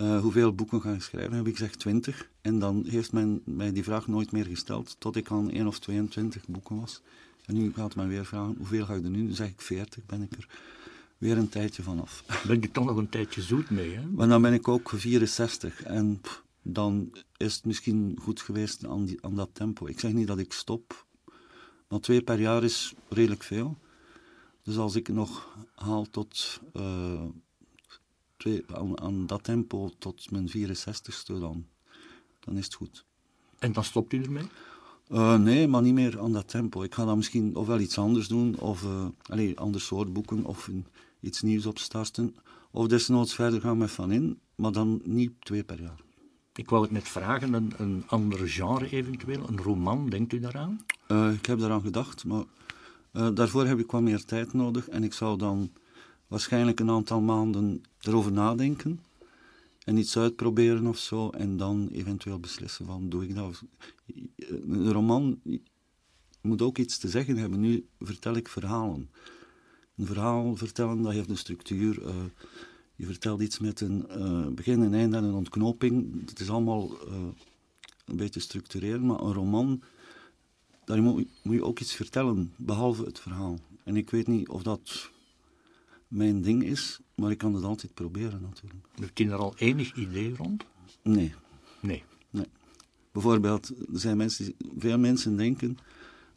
uh, 0.00 0.20
hoeveel 0.20 0.54
boeken 0.54 0.80
ga 0.80 0.92
ik 0.92 1.02
schrijven? 1.02 1.36
Heb 1.36 1.46
ik 1.46 1.56
gezegd 1.56 1.78
20. 1.78 2.30
En 2.40 2.58
dan 2.58 2.84
heeft 2.86 3.12
men 3.12 3.42
mij 3.44 3.72
die 3.72 3.84
vraag 3.84 4.06
nooit 4.06 4.32
meer 4.32 4.44
gesteld, 4.44 4.96
tot 4.98 5.16
ik 5.16 5.30
aan 5.30 5.50
1 5.50 5.66
of 5.66 5.78
22 5.78 6.46
boeken 6.46 6.80
was. 6.80 7.02
En 7.46 7.54
nu 7.54 7.72
gaat 7.72 7.96
men 7.96 8.08
weer 8.08 8.24
vragen, 8.24 8.54
hoeveel 8.58 8.84
ga 8.84 8.94
ik 8.94 9.04
er 9.04 9.10
nu? 9.10 9.26
Dan 9.26 9.34
zeg 9.34 9.48
ik 9.48 9.60
40, 9.60 10.06
ben 10.06 10.22
ik 10.22 10.32
er 10.36 10.48
weer 11.18 11.38
een 11.38 11.48
tijdje 11.48 11.82
vanaf. 11.82 12.24
Ben 12.46 12.60
je 12.60 12.70
toch 12.70 12.84
nog 12.84 12.96
een 12.96 13.08
tijdje 13.08 13.42
zoet 13.42 13.70
mee, 13.70 13.94
hè? 13.94 14.06
Maar 14.06 14.28
dan 14.28 14.42
ben 14.42 14.52
ik 14.52 14.68
ook 14.68 14.90
64 14.94 15.82
en 15.82 16.20
dan 16.62 17.12
is 17.36 17.54
het 17.54 17.64
misschien 17.64 18.18
goed 18.22 18.40
geweest 18.40 18.86
aan, 18.86 19.04
die, 19.04 19.18
aan 19.20 19.36
dat 19.36 19.50
tempo. 19.52 19.86
Ik 19.86 20.00
zeg 20.00 20.12
niet 20.12 20.26
dat 20.26 20.38
ik 20.38 20.52
stop, 20.52 21.06
maar 21.88 22.00
twee 22.00 22.22
per 22.22 22.40
jaar 22.40 22.64
is 22.64 22.94
redelijk 23.08 23.42
veel. 23.42 23.76
Dus 24.62 24.76
als 24.76 24.94
ik 24.94 25.08
nog 25.08 25.56
haal 25.74 26.06
tot 26.10 26.60
uh, 26.76 27.24
twee, 28.38 28.64
aan, 28.74 29.00
aan, 29.00 29.26
dat 29.26 29.42
tempo 29.42 29.90
tot 29.98 30.30
mijn 30.30 30.48
64ste, 30.48 31.38
dan, 31.38 31.66
dan 32.40 32.56
is 32.56 32.64
het 32.64 32.74
goed. 32.74 33.04
En 33.58 33.72
dan 33.72 33.84
stopt 33.84 34.12
u 34.12 34.22
ermee? 34.22 34.44
Uh, 35.08 35.38
nee, 35.38 35.68
maar 35.68 35.82
niet 35.82 35.94
meer 35.94 36.20
aan 36.20 36.32
dat 36.32 36.48
tempo. 36.48 36.82
Ik 36.82 36.94
ga 36.94 37.04
dan 37.04 37.16
misschien 37.16 37.56
ofwel 37.56 37.80
iets 37.80 37.98
anders 37.98 38.28
doen, 38.28 38.58
of 38.58 38.82
uh, 38.82 39.06
allez, 39.22 39.56
ander 39.56 39.80
soort 39.80 40.12
boeken, 40.12 40.44
of 40.44 40.66
een, 40.66 40.86
iets 41.20 41.42
nieuws 41.42 41.66
opstarten. 41.66 42.36
Of 42.70 42.86
desnoods 42.86 43.34
verder 43.34 43.60
gaan 43.60 43.78
met 43.78 43.90
Van 43.90 44.12
In, 44.12 44.40
maar 44.54 44.72
dan 44.72 45.00
niet 45.04 45.32
twee 45.38 45.64
per 45.64 45.80
jaar. 45.80 46.00
Ik 46.54 46.70
wou 46.70 46.82
het 46.82 46.90
net 46.90 47.08
vragen, 47.08 47.52
een, 47.52 47.72
een 47.76 48.04
ander 48.06 48.48
genre 48.48 48.90
eventueel, 48.90 49.48
een 49.48 49.58
roman, 49.58 50.08
denkt 50.08 50.32
u 50.32 50.40
daaraan? 50.40 50.84
Uh, 51.08 51.32
ik 51.32 51.46
heb 51.46 51.58
daaraan 51.58 51.80
gedacht, 51.80 52.24
maar 52.24 52.44
daarvoor 53.34 53.66
heb 53.66 53.78
ik 53.78 53.90
wat 53.90 54.02
meer 54.02 54.24
tijd 54.24 54.52
nodig. 54.52 54.88
En 54.88 55.04
ik 55.04 55.12
zou 55.12 55.38
dan 55.38 55.70
waarschijnlijk 56.28 56.80
een 56.80 56.90
aantal 56.90 57.20
maanden 57.20 57.82
erover 58.00 58.32
nadenken 58.32 59.00
en 59.84 59.96
iets 59.96 60.16
uitproberen 60.16 60.86
of 60.86 60.98
zo, 60.98 61.30
en 61.30 61.56
dan 61.56 61.88
eventueel 61.92 62.38
beslissen 62.38 62.86
van, 62.86 63.08
doe 63.08 63.24
ik 63.24 63.34
dat? 63.34 63.62
Een 64.36 64.92
roman 64.92 65.40
moet 66.40 66.62
ook 66.62 66.78
iets 66.78 66.98
te 66.98 67.08
zeggen 67.08 67.36
hebben. 67.36 67.60
Nu 67.60 67.86
vertel 68.00 68.36
ik 68.36 68.48
verhalen. 68.48 69.10
Een 69.96 70.06
verhaal 70.06 70.56
vertellen, 70.56 71.02
dat 71.02 71.12
heeft 71.12 71.30
een 71.30 71.36
structuur. 71.36 72.02
Uh, 72.02 72.14
je 72.96 73.06
vertelt 73.06 73.40
iets 73.40 73.58
met 73.58 73.80
een 73.80 74.06
uh, 74.10 74.46
begin, 74.46 74.80
een 74.80 74.94
einde 74.94 75.16
en 75.16 75.24
een 75.24 75.34
ontknoping. 75.34 76.28
Het 76.28 76.40
is 76.40 76.50
allemaal 76.50 76.90
uh, 76.90 77.14
een 78.04 78.16
beetje 78.16 78.40
structureel, 78.40 79.00
maar 79.00 79.20
een 79.20 79.32
roman 79.32 79.82
daar 80.88 81.02
moet 81.02 81.26
je 81.42 81.64
ook 81.64 81.80
iets 81.80 81.94
vertellen, 81.94 82.52
behalve 82.56 83.04
het 83.04 83.18
verhaal. 83.18 83.58
En 83.84 83.96
ik 83.96 84.10
weet 84.10 84.26
niet 84.26 84.48
of 84.48 84.62
dat 84.62 85.10
mijn 86.08 86.42
ding 86.42 86.64
is, 86.64 87.00
maar 87.14 87.30
ik 87.30 87.38
kan 87.38 87.54
het 87.54 87.64
altijd 87.64 87.94
proberen 87.94 88.42
natuurlijk. 88.42 88.86
Heb 89.00 89.18
je 89.18 89.28
daar 89.28 89.38
al 89.38 89.54
enig 89.56 89.94
idee 89.94 90.36
rond? 90.36 90.64
Nee. 91.02 91.34
Nee. 91.80 92.04
nee. 92.30 92.46
Bijvoorbeeld, 93.12 93.68
er 93.68 94.00
zijn 94.00 94.16
mensen, 94.16 94.54
veel 94.78 94.98
mensen 94.98 95.36
denken, 95.36 95.78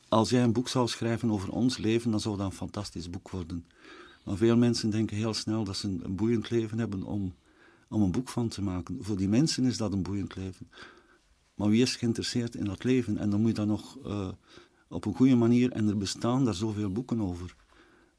als 0.08 0.30
jij 0.30 0.44
een 0.44 0.54
boek 0.54 0.68
zou 0.68 0.88
schrijven 0.88 1.32
over 1.32 1.52
ons 1.52 1.78
leven, 1.78 2.12
dan 2.12 2.20
zou 2.20 2.38
dat 2.38 2.46
een 2.46 2.52
fantastisch 2.52 3.10
boek 3.10 3.30
worden. 3.30 3.66
Maar 4.24 4.38
veel 4.38 4.58
mensen 4.58 4.90
denken 4.90 5.18
heel 5.18 5.34
snel 5.34 5.64
dat 5.64 5.78
ze 5.78 5.88
een, 5.88 6.16
boeiend 6.16 6.50
leven 6.50 6.80
hebben 6.80 7.04
om, 7.04 7.34
om 7.90 8.02
een 8.02 8.12
boek 8.12 8.30
van 8.30 8.48
te 8.48 8.62
maken. 8.62 8.98
Voor 9.04 9.18
die 9.18 9.30
mensen 9.30 9.66
is 9.66 9.78
dat 9.78 9.94
een 9.94 10.04
boeiend 10.04 10.36
leven. 10.36 10.70
Maar 11.56 11.70
wie 11.70 11.82
is 11.82 11.96
geïnteresseerd 11.96 12.56
in 12.56 12.66
dat 12.66 12.84
leven? 12.84 13.18
En 13.18 13.30
dan 13.30 13.40
moet 13.40 13.50
je 13.50 13.56
dat 13.56 13.68
nog 13.68 13.98
uh, 14.06 14.28
op 14.88 15.06
een 15.06 15.16
goede 15.16 15.36
manier, 15.36 15.72
en 15.72 15.88
er 15.88 15.98
bestaan 15.98 16.46
daar 16.46 16.54
zoveel 16.54 16.92
boeken 16.92 17.22
over. 17.22 17.56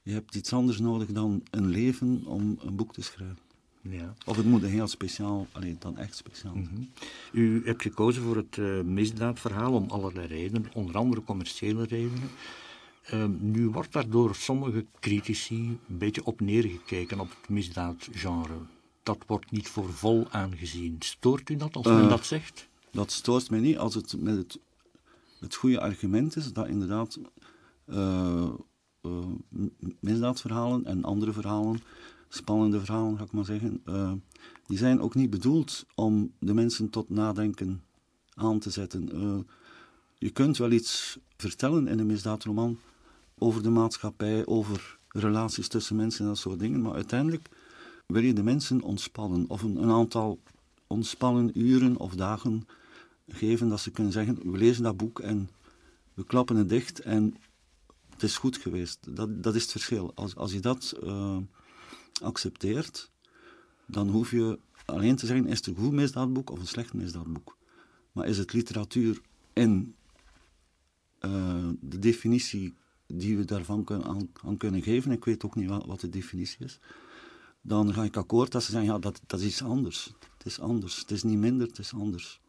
Je 0.02 0.12
hebt 0.12 0.34
iets 0.34 0.52
anders 0.52 0.78
nodig 0.78 1.08
dan 1.08 1.42
een 1.50 1.66
leven 1.66 2.22
om 2.24 2.58
een 2.60 2.76
boek 2.76 2.92
te 2.92 3.02
schrijven. 3.02 3.38
Ja. 3.80 4.14
Of 4.26 4.36
het 4.36 4.46
moet 4.46 4.62
een 4.62 4.68
heel 4.68 4.86
speciaal, 4.86 5.46
alleen 5.52 5.76
dan 5.78 5.98
echt 5.98 6.16
speciaal. 6.16 6.54
Mm 6.54 6.90
U 7.32 7.62
hebt 7.64 7.82
gekozen 7.82 8.22
voor 8.22 8.36
het 8.36 8.56
uh, 8.56 8.80
misdaadverhaal 8.80 9.72
om 9.72 9.90
allerlei 9.90 10.26
redenen, 10.26 10.70
onder 10.74 10.96
andere 10.96 11.22
commerciële 11.22 11.84
redenen. 11.84 12.30
Uh, 13.12 13.24
nu 13.40 13.68
wordt 13.68 13.92
daar 13.92 14.08
door 14.08 14.34
sommige 14.34 14.86
critici 15.00 15.78
een 15.88 15.98
beetje 15.98 16.24
op 16.24 16.40
neergekeken 16.40 17.20
op 17.20 17.28
het 17.40 17.48
misdaadgenre. 17.48 18.58
Dat 19.02 19.18
wordt 19.26 19.50
niet 19.50 19.68
voor 19.68 19.92
vol 19.92 20.26
aangezien. 20.30 20.96
Stoort 20.98 21.50
u 21.50 21.56
dat 21.56 21.76
als 21.76 21.86
men 21.86 22.02
uh, 22.02 22.08
dat 22.08 22.26
zegt? 22.26 22.68
Dat 22.90 23.10
stoort 23.10 23.50
mij 23.50 23.60
niet 23.60 23.78
als 23.78 23.94
het 23.94 24.16
met 24.18 24.36
het, 24.36 24.58
het 25.40 25.54
goede 25.54 25.80
argument 25.80 26.36
is 26.36 26.52
dat 26.52 26.68
inderdaad 26.68 27.18
uh, 27.86 28.50
misdaadverhalen 30.00 30.84
en 30.84 31.04
andere 31.04 31.32
verhalen, 31.32 31.80
spannende 32.28 32.80
verhalen 32.80 33.18
ga 33.18 33.24
ik 33.24 33.32
maar 33.32 33.44
zeggen, 33.44 33.82
uh, 33.86 34.12
die 34.66 34.78
zijn 34.78 35.00
ook 35.00 35.14
niet 35.14 35.30
bedoeld 35.30 35.86
om 35.94 36.32
de 36.38 36.54
mensen 36.54 36.90
tot 36.90 37.08
nadenken 37.08 37.82
aan 38.34 38.58
te 38.58 38.70
zetten. 38.70 39.08
Uh, 39.14 39.38
je 40.18 40.30
kunt 40.30 40.56
wel 40.56 40.70
iets 40.70 41.18
vertellen 41.36 41.88
in 41.88 41.98
een 41.98 42.06
misdaadroman 42.06 42.78
over 43.38 43.62
de 43.62 43.70
maatschappij, 43.70 44.46
over 44.46 44.98
relaties 45.08 45.68
tussen 45.68 45.96
mensen 45.96 46.20
en 46.20 46.26
dat 46.26 46.38
soort 46.38 46.58
dingen, 46.58 46.82
maar 46.82 46.94
uiteindelijk 46.94 47.48
wil 48.06 48.22
je 48.22 48.32
de 48.32 48.42
mensen 48.42 48.82
ontspannen 48.82 49.44
of 49.48 49.62
een, 49.62 49.82
een 49.82 49.90
aantal 49.90 50.38
ontspannen 50.86 51.60
uren 51.60 51.96
of 51.96 52.14
dagen 52.14 52.66
geven 53.28 53.68
dat 53.68 53.80
ze 53.80 53.90
kunnen 53.90 54.12
zeggen, 54.12 54.50
we 54.50 54.58
lezen 54.58 54.82
dat 54.82 54.96
boek 54.96 55.20
en 55.20 55.50
we 56.14 56.24
klappen 56.24 56.56
het 56.56 56.68
dicht 56.68 56.98
en 56.98 57.36
het 58.22 58.30
is 58.30 58.36
goed 58.36 58.56
geweest. 58.56 59.16
Dat, 59.16 59.42
dat 59.42 59.54
is 59.54 59.62
het 59.62 59.70
verschil. 59.70 60.12
Als, 60.14 60.36
als 60.36 60.52
je 60.52 60.60
dat 60.60 60.98
uh, 61.02 61.36
accepteert, 62.22 63.10
dan 63.86 64.08
hoef 64.08 64.30
je 64.30 64.58
alleen 64.84 65.16
te 65.16 65.26
zeggen, 65.26 65.46
is 65.46 65.56
het 65.56 65.66
een 65.66 65.76
goed 65.76 65.92
misdaadboek 65.92 66.50
of 66.50 66.58
een 66.58 66.66
slecht 66.66 66.94
misdaadboek. 66.94 67.56
Maar 68.12 68.26
is 68.26 68.38
het 68.38 68.52
literatuur 68.52 69.20
in 69.52 69.94
uh, 71.20 71.68
de 71.80 71.98
definitie 71.98 72.74
die 73.06 73.36
we 73.36 73.44
daarvan 73.44 73.84
kunnen, 73.84 74.30
aan, 74.42 74.56
kunnen 74.56 74.82
geven, 74.82 75.12
ik 75.12 75.24
weet 75.24 75.44
ook 75.44 75.54
niet 75.54 75.68
wat, 75.68 75.86
wat, 75.86 76.00
de 76.00 76.08
definitie 76.08 76.64
is, 76.64 76.78
dan 77.60 77.94
ga 77.94 78.04
ik 78.04 78.16
akkoord 78.16 78.52
dat 78.52 78.62
ze 78.62 78.70
zeggen, 78.70 78.92
ja, 78.92 78.98
dat, 78.98 79.20
dat 79.26 79.40
is 79.40 79.46
iets 79.46 79.62
anders. 79.62 80.12
Het 80.38 80.46
is 80.46 80.60
anders. 80.60 80.98
Het 80.98 81.10
is 81.10 81.22
niet 81.22 81.38
minder, 81.38 81.66
het 81.66 81.78
is 81.78 81.94
anders. 81.94 82.40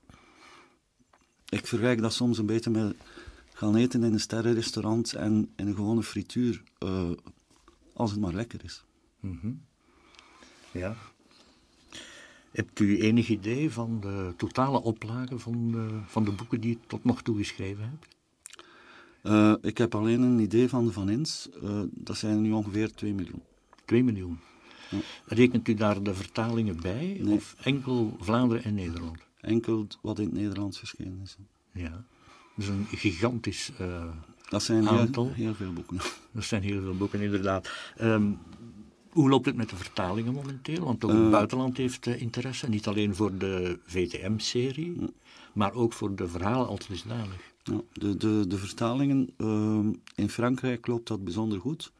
Ik 1.50 1.68
vergelijk 1.68 2.02
dat 2.02 2.14
soms 2.14 2.38
een 2.38 2.46
beetje 2.46 2.70
met 2.70 2.96
gaan 3.54 3.76
eten 3.76 4.04
in 4.04 4.14
een 4.14 4.20
sterrenrestaurant 4.20 5.14
en 5.14 5.52
in 5.56 5.68
een 5.68 5.76
gewone 5.76 6.04
frituur, 6.04 6.64
uh, 6.84 7.12
als 7.94 8.12
het 8.12 8.20
maar 8.20 8.34
lekker 8.34 8.64
is. 8.64 8.84
Mm 9.20 9.38
-hmm. 9.42 9.62
Ja. 10.72 10.96
Hebt 12.52 12.80
u 12.80 13.02
enig 13.02 13.30
idee 13.30 13.72
van 13.72 14.00
de 14.00 14.34
totale 14.38 14.82
oplage 14.82 15.40
van 15.40 15.72
de, 15.72 16.00
van 16.06 16.24
de 16.24 16.32
boeken 16.32 16.62
die 16.62 16.76
u 16.76 16.80
tot 16.88 17.04
nog 17.04 17.22
toe 17.22 17.38
geschreven 17.38 17.84
hebt? 17.84 18.08
Uh, 19.24 19.56
ik 19.62 19.78
heb 19.78 19.96
alleen 19.96 20.22
een 20.22 20.40
idee 20.40 20.70
van 20.70 20.86
de 20.86 20.92
Van 20.92 21.10
Ins. 21.10 21.50
Uh, 21.64 21.82
dat 21.92 22.18
zijn 22.18 22.42
nu 22.42 22.52
ongeveer 22.52 22.94
2 22.94 23.14
miljoen. 23.14 23.42
2 23.86 24.04
miljoen. 24.04 24.40
Ja. 24.90 24.98
Rekent 25.26 25.68
u 25.68 25.74
daar 25.74 26.04
de 26.04 26.14
vertalingen 26.14 26.82
bij? 26.82 27.18
Nee. 27.22 27.36
Of 27.36 27.56
enkel 27.64 28.18
Vlaanderen 28.20 28.64
en 28.64 28.74
Nederland? 28.74 29.18
Enkel 29.40 29.88
wat 30.02 30.20
in 30.20 30.26
het 30.26 30.34
Nederlands 30.34 30.78
verschenen 30.78 31.20
is. 31.24 31.38
Ja. 31.72 32.06
Dat 32.56 32.66
is 32.66 32.68
een 32.68 32.88
gigantisch 32.92 33.72
uh, 33.82 34.04
dat 34.54 34.64
zijn 34.64 34.90
aantal. 34.90 35.26
Heel, 35.26 35.36
heel, 35.36 35.54
veel 35.54 35.74
boeken. 35.74 35.98
Dat 36.32 36.44
zijn 36.44 36.62
heel 36.62 36.82
veel 36.82 36.98
boeken, 36.98 37.22
inderdaad. 37.22 37.70
Um, 38.02 38.40
hoe 39.10 39.30
loopt 39.30 39.46
het 39.46 39.56
met 39.56 39.70
de 39.70 39.76
vertalingen 39.76 40.34
momenteel? 40.34 40.84
Want 40.84 41.04
ook 41.04 41.12
het 41.12 41.20
uh, 41.20 41.30
buitenland 41.30 41.78
heeft 41.78 42.06
uh, 42.06 42.22
interesse, 42.22 42.70
niet 42.70 42.88
alleen 42.88 43.16
voor 43.16 43.38
de 43.38 43.80
VTM-serie, 43.86 44.96
maar 45.54 45.74
ook 45.74 45.94
voor 45.94 46.16
de 46.16 46.28
verhalen 46.28 46.68
als 46.68 46.88
dusdanig. 46.88 47.54
Ja, 47.64 47.82
de, 47.94 48.18
de, 48.18 48.46
de 48.48 48.58
vertalingen, 48.58 49.34
uh, 49.38 49.80
in 50.16 50.30
Frankrijk 50.30 50.88
loopt 50.88 51.08
dat 51.08 51.24
bijzonder 51.24 51.60
goed. 51.60 51.92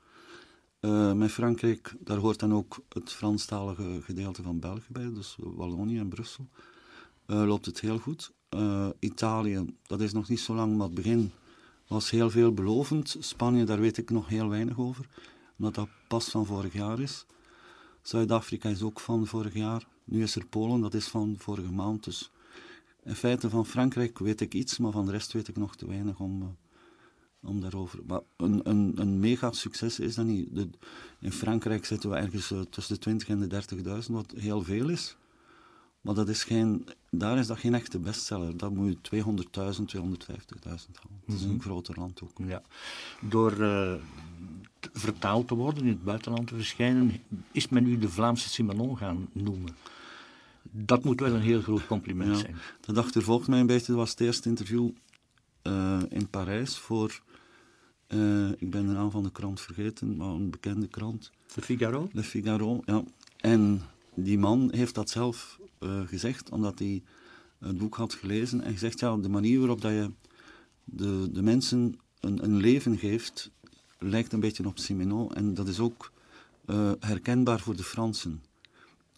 met 1.16 1.32
Frankrijk, 1.32 1.96
daar 2.00 2.18
hoort 2.18 2.40
dan 2.40 2.54
ook 2.54 2.80
het 2.90 3.12
Franstalige 3.12 4.00
gedeelte 4.02 4.42
van 4.42 4.60
België 4.60 4.92
bij, 4.92 5.14
dus 5.14 5.36
Wallonië 5.40 5.98
en 5.98 6.10
Brussel, 6.10 6.48
loopt 7.26 7.66
het 7.66 7.80
heel 7.80 7.98
goed. 7.98 8.34
Uh, 8.56 8.88
Italië, 9.00 9.66
dat 9.88 10.02
is 10.02 10.14
nog 10.14 10.30
niet 10.30 10.40
zo 10.40 10.56
lang, 10.56 10.78
maar 10.78 10.86
het 10.86 10.96
begin 10.96 11.32
was 11.88 12.10
heel 12.10 12.30
veelbelovend. 12.30 13.16
Spanje, 13.20 13.64
daar 13.64 13.80
weet 13.80 13.98
ik 13.98 14.10
nog 14.10 14.28
heel 14.28 14.50
weinig 14.50 14.80
over, 14.80 15.10
omdat 15.58 15.76
dat 15.76 15.90
pas 16.08 16.30
van 16.30 16.46
vorig 16.46 16.74
jaar 16.74 17.00
is. 17.00 17.26
Zuid-Afrika 18.02 18.70
is 18.70 18.82
ook 18.82 19.00
van 19.00 19.28
vorig 19.28 19.54
jaar. 19.54 19.88
Nu 20.04 20.22
is 20.22 20.36
er 20.36 20.46
Polen, 20.46 20.82
dat 20.82 20.94
is 20.94 21.08
van 21.08 21.36
vorige 21.38 21.72
maand. 21.72 22.04
Dus 22.04 22.32
in 23.04 23.16
feite 23.16 23.50
van 23.50 23.66
Frankrijk 23.66 24.20
weet 24.20 24.42
ik 24.42 24.54
iets, 24.54 24.78
maar 24.78 24.92
van 24.92 25.06
de 25.06 25.12
rest 25.12 25.32
weet 25.34 25.48
ik 25.48 25.58
nog 25.58 25.76
te 25.76 25.88
weinig 25.88 26.20
om, 26.20 26.42
uh, 26.42 26.48
om 27.50 27.62
daarover. 27.62 28.00
Maar 28.08 28.22
een, 28.38 28.70
een, 28.70 28.94
een 28.96 29.20
mega 29.20 29.52
succes 29.52 30.00
is 30.00 30.16
dat 30.16 30.26
niet. 30.26 30.56
De, 30.56 30.70
in 31.20 31.32
Frankrijk 31.32 31.86
zitten 31.86 32.10
we 32.10 32.16
ergens 32.16 32.52
uh, 32.52 32.62
tussen 32.62 32.94
de 32.94 33.00
20 33.00 33.28
en 33.28 33.50
de 33.50 33.64
30.000, 34.06 34.12
wat 34.12 34.34
heel 34.38 34.62
veel 34.62 34.90
is. 34.90 35.16
Maar 36.04 36.16
dat 36.16 36.30
is 36.30 36.44
geen, 36.44 36.88
daar 37.10 37.38
is 37.38 37.48
dat 37.48 37.60
geen 37.60 37.74
echte 37.74 38.00
bestseller. 38.00 38.58
Dat 38.58 38.74
moet 38.74 38.98
je 39.02 39.24
200.000, 39.24 39.24
250.000 39.24 39.32
halen. 39.56 40.78
Het 41.26 41.36
is 41.36 41.42
een 41.42 41.48
mm 41.48 41.52
-hmm. 41.52 41.62
groter 41.62 42.00
land 42.00 42.22
ook. 42.24 42.38
Ja. 42.48 42.62
Door 43.22 43.58
uh, 43.58 43.94
vertaald 44.94 45.48
te 45.48 45.56
worden, 45.56 45.84
in 45.84 45.90
het 45.90 46.04
buitenland 46.04 46.48
te 46.48 46.56
verschijnen, 46.56 47.22
is 47.52 47.70
men 47.70 47.84
nu 47.84 47.98
de 47.98 48.10
Vlaamse 48.10 48.50
Simenon 48.50 48.98
gaan 48.98 49.28
noemen. 49.32 49.76
Dat 50.72 51.04
moet 51.04 51.20
wel 51.20 51.34
een 51.34 51.42
heel 51.42 51.62
groot 51.62 51.88
compliment 51.88 52.36
ja, 52.36 52.42
zijn. 52.42 52.56
Dat 52.82 52.98
achtervolgt 52.98 53.48
mij 53.48 53.60
een 53.60 53.68
beetje. 53.68 53.88
Dat 53.88 53.96
was 53.96 54.10
het 54.10 54.20
eerste 54.20 54.50
interview 54.50 54.90
uh, 55.64 56.00
in 56.10 56.28
Parijs 56.28 56.78
voor... 56.78 57.22
Uh, 58.08 58.50
ik 58.50 58.70
ben 58.70 58.88
de 58.88 58.94
naam 58.94 59.12
van 59.12 59.24
de 59.24 59.32
krant 59.32 59.62
vergeten, 59.62 60.16
maar 60.16 60.28
een 60.28 60.50
bekende 60.50 60.88
krant. 60.88 61.32
Le 61.56 61.62
Figaro? 61.62 62.10
Le 62.12 62.24
Figaro, 62.24 62.82
ja. 62.86 63.04
En 63.38 63.82
die 64.14 64.38
man 64.38 64.70
heeft 64.72 64.96
dat 64.96 65.10
zelf 65.10 65.60
uh, 65.84 66.08
gezegd, 66.08 66.50
omdat 66.50 66.80
hij 66.80 67.04
het 67.60 67.78
boek 67.78 67.96
had 67.96 68.14
gelezen 68.14 68.62
en 68.62 68.72
gezegd, 68.72 69.00
ja, 69.00 69.18
de 69.18 69.30
manier 69.30 69.60
waarop 69.60 69.82
dat 69.82 69.92
je 69.92 70.12
de, 70.84 71.30
de 71.32 71.42
mensen 71.42 72.00
een, 72.20 72.44
een 72.44 72.58
leven 72.58 72.98
geeft, 72.98 73.52
lijkt 74.00 74.34
een 74.34 74.40
beetje 74.40 74.68
op 74.68 74.80
Simenon. 74.80 75.34
En 75.34 75.54
dat 75.54 75.68
is 75.68 75.80
ook 75.80 76.12
uh, 76.66 76.92
herkenbaar 77.00 77.60
voor 77.60 77.76
de 77.76 77.84
Fransen. 77.84 78.44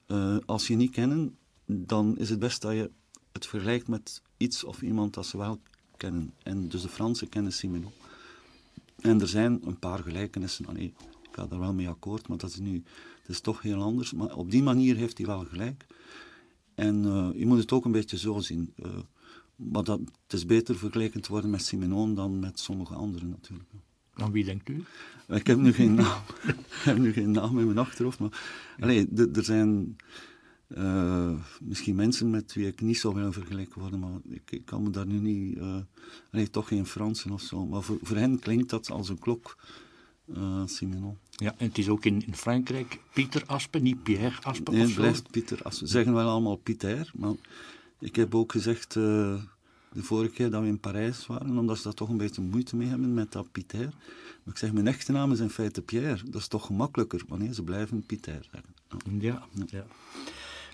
Uh, 0.07 0.37
als 0.45 0.67
je 0.67 0.75
niet 0.75 0.91
kennen, 0.91 1.37
dan 1.65 2.17
is 2.17 2.29
het 2.29 2.39
best 2.39 2.61
dat 2.61 2.73
je 2.73 2.91
het 3.31 3.45
vergelijkt 3.45 3.87
met 3.87 4.21
iets 4.37 4.63
of 4.63 4.81
iemand 4.81 5.13
dat 5.13 5.25
ze 5.25 5.37
wel 5.37 5.59
kennen. 5.97 6.33
En 6.43 6.67
dus 6.67 6.81
de 6.81 6.89
Fransen 6.89 7.29
kennen 7.29 7.53
Simenon. 7.53 7.91
En 9.01 9.21
er 9.21 9.27
zijn 9.27 9.59
een 9.65 9.79
paar 9.79 9.99
gelijkenissen. 9.99 10.65
Allee, 10.65 10.93
ik 11.21 11.29
ga 11.31 11.47
daar 11.47 11.59
wel 11.59 11.73
mee 11.73 11.89
akkoord, 11.89 12.27
maar 12.27 12.37
dat 12.37 12.49
is 12.49 12.59
nu 12.59 12.83
het 13.25 13.35
is 13.35 13.41
toch 13.41 13.61
heel 13.61 13.81
anders. 13.81 14.13
Maar 14.13 14.35
op 14.35 14.51
die 14.51 14.63
manier 14.63 14.95
heeft 14.95 15.17
hij 15.17 15.27
wel 15.27 15.45
gelijk. 15.45 15.85
En 16.75 17.03
uh, 17.03 17.29
je 17.35 17.45
moet 17.45 17.57
het 17.57 17.71
ook 17.71 17.85
een 17.85 17.91
beetje 17.91 18.17
zo 18.17 18.39
zien. 18.39 18.73
Uh, 18.75 18.87
maar 19.55 19.83
dat, 19.83 19.99
het 19.99 20.33
is 20.33 20.45
beter 20.45 20.77
vergeleken 20.77 21.21
te 21.21 21.31
worden 21.31 21.49
met 21.49 21.65
Simenon 21.65 22.15
dan 22.15 22.39
met 22.39 22.59
sommige 22.59 22.93
anderen 22.93 23.29
natuurlijk. 23.29 23.69
Aan 24.13 24.31
wie 24.31 24.43
denkt 24.45 24.69
u? 24.69 24.83
Ik 25.27 25.47
heb 25.47 25.57
nu 25.57 25.73
geen 25.73 25.93
naam. 26.03 26.21
ik 26.45 26.81
heb 26.83 26.97
nu 26.97 27.13
geen 27.13 27.31
naam 27.31 27.59
in 27.59 27.65
mijn 27.65 27.77
achterhoofd. 27.77 28.19
Maar 28.19 28.41
allee, 28.79 29.07
er 29.33 29.43
zijn 29.43 29.95
uh, 30.67 31.39
misschien 31.61 31.95
mensen 31.95 32.29
met 32.29 32.53
wie 32.53 32.67
ik 32.67 32.81
niet 32.81 32.97
zou 32.97 33.13
willen 33.13 33.33
vergelijken 33.33 33.81
worden. 33.81 33.99
Maar 33.99 34.19
ik, 34.29 34.51
ik 34.51 34.65
kan 34.65 34.83
me 34.83 34.89
daar 34.89 35.07
nu 35.07 35.19
niet... 35.19 35.59
allee, 36.31 36.49
toch 36.49 36.67
geen 36.67 36.85
Fransen 36.85 37.31
of 37.31 37.41
zo. 37.41 37.65
Maar 37.65 37.81
voor, 37.81 37.97
voor 38.01 38.17
hen 38.17 38.39
klinkt 38.39 38.69
dat 38.69 38.91
als 38.91 39.09
een 39.09 39.19
klok. 39.19 39.57
Simenon. 40.65 41.17
Ja, 41.29 41.53
en 41.57 41.67
het 41.67 41.77
is 41.77 41.89
ook 41.89 42.05
in, 42.05 42.25
in 42.25 42.35
Frankrijk 42.35 42.99
Pieter 43.13 43.43
Aspen, 43.45 43.83
niet 43.83 44.03
Pierre 44.03 44.35
Aspen 44.41 44.73
nee, 44.73 44.83
het 44.83 44.95
blijft 44.95 45.31
Pieter 45.31 45.57
Aspen. 45.63 45.87
Ze 45.87 45.93
zeggen 45.93 46.13
wel 46.13 46.29
allemaal 46.29 46.55
Pieter, 46.55 47.11
maar 47.15 47.33
ik 47.99 48.15
heb 48.15 48.35
ook 48.35 48.51
gezegd... 48.51 48.95
Uh, 48.95 49.35
de 49.95 50.03
vorige 50.03 50.31
keer 50.31 50.49
dat 50.49 50.61
we 50.61 50.67
in 50.67 50.79
Parijs 50.79 51.27
waren, 51.27 51.57
omdat 51.57 51.77
ze 51.77 51.83
daar 51.83 51.93
toch 51.93 52.09
een 52.09 52.17
beetje 52.17 52.41
moeite 52.41 52.75
mee 52.75 52.87
hebben 52.87 53.13
met 53.13 53.31
dat 53.31 53.51
Pieter. 53.51 53.89
Maar 54.43 54.53
ik 54.53 54.57
zeg, 54.57 54.73
mijn 54.73 54.87
echte 54.87 55.11
naam 55.11 55.31
is 55.31 55.39
in 55.39 55.49
feite 55.49 55.81
Pierre. 55.81 56.23
Dat 56.25 56.41
is 56.41 56.47
toch 56.47 56.65
gemakkelijker 56.65 57.21
wanneer 57.27 57.53
ze 57.53 57.63
blijven 57.63 58.05
Pieter 58.05 58.47
zeggen. 58.51 59.19
Ja, 59.19 59.45
ja. 59.67 59.85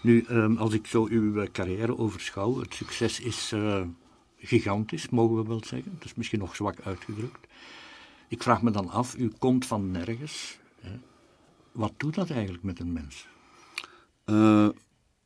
Nu, 0.01 0.23
ehm, 0.27 0.55
als 0.57 0.73
ik 0.73 0.87
zo 0.87 1.07
uw 1.09 1.41
eh, 1.41 1.51
carrière 1.51 1.97
overschouw, 1.97 2.59
het 2.59 2.73
succes 2.73 3.19
is 3.19 3.51
uh, 3.53 3.81
gigantisch, 4.37 5.09
mogen 5.09 5.35
we 5.35 5.47
wel 5.47 5.63
zeggen. 5.63 5.91
Het 5.93 6.05
is 6.05 6.13
misschien 6.15 6.39
nog 6.39 6.55
zwak 6.55 6.81
uitgedrukt. 6.81 7.47
Ik 8.31 8.43
vraag 8.43 8.61
me 8.61 8.71
dan 8.71 8.89
af, 8.89 9.17
u 9.17 9.31
komt 9.37 9.65
van 9.65 9.91
nergens. 9.91 10.59
Wat 11.71 11.93
doet 11.97 12.15
dat 12.15 12.29
eigenlijk 12.29 12.63
met 12.63 12.79
een 12.79 12.93
mens? 12.93 13.27
Uh, 14.25 14.69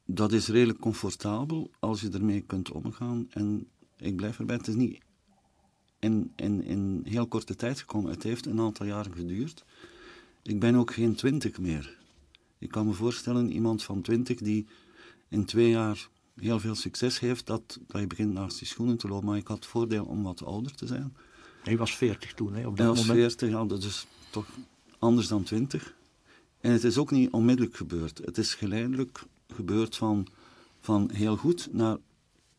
dat 0.06 0.32
is 0.32 0.48
redelijk 0.48 0.80
comfortabel 0.80 1.72
als 1.80 2.02
je 2.02 2.10
ermee 2.10 2.42
kunt 2.42 2.72
omgaan. 2.72 3.28
En 3.30 3.68
ik 3.98 4.16
blijf 4.16 4.40
erbij, 4.40 4.56
het 4.56 4.68
is 4.68 4.76
niet 4.76 5.04
in, 6.00 7.02
heel 7.04 7.28
korte 7.28 7.56
tijd 7.56 7.80
gekomen. 7.80 8.12
Het 8.12 8.24
heeft 8.24 8.46
een 8.46 8.60
aantal 8.60 8.86
jaren 8.86 9.14
geduurd. 9.14 9.66
Ik 10.44 10.60
ben 10.60 10.76
ook 10.76 10.94
geen 10.94 11.16
twintig 11.16 11.60
meer. 11.60 11.98
Ik 12.58 12.70
kan 12.70 12.88
me 12.88 12.94
voorstellen, 12.94 13.52
iemand 13.52 13.84
van 13.84 14.02
twintig 14.02 14.40
die 14.40 14.68
in 15.28 15.46
twee 15.46 15.70
jaar 15.70 16.10
heel 16.36 16.60
veel 16.60 16.76
succes 16.76 17.20
heeft, 17.20 17.46
dat, 17.46 17.80
dat 17.88 18.02
je 18.02 18.08
begint 18.08 18.34
naast 18.34 18.60
die 18.60 18.68
schoenen 18.68 18.98
te 18.98 19.08
lopen. 19.08 19.26
Maar 19.26 19.38
ik 19.38 19.48
had 19.48 19.58
het 19.58 19.66
voordeel 19.66 20.06
om 20.06 20.24
wat 20.24 20.46
ouder 20.46 20.76
te 20.76 20.88
zijn. 20.88 21.14
Hij 21.66 21.78
was 21.78 21.96
veertig 21.96 22.34
toen, 22.34 22.54
hè, 22.54 22.68
op 22.68 22.78
dat 22.78 22.88
was 22.88 23.06
veertig, 23.06 23.50
ja, 23.50 23.66
dat 23.66 23.84
is 23.84 24.08
toch 24.30 24.48
anders 25.00 25.28
dan 25.28 25.44
twintig. 25.44 25.96
En 26.60 26.72
het 26.72 26.84
is 26.84 26.98
ook 26.98 27.12
niet 27.12 27.32
onmiddellijk 27.32 27.76
gebeurd. 27.76 28.22
Het 28.26 28.38
is 28.38 28.54
geleidelijk 28.54 29.24
gebeurd 29.48 29.96
van, 29.96 30.28
van 30.80 31.10
heel 31.14 31.38
goed 31.38 31.68
naar 31.72 31.98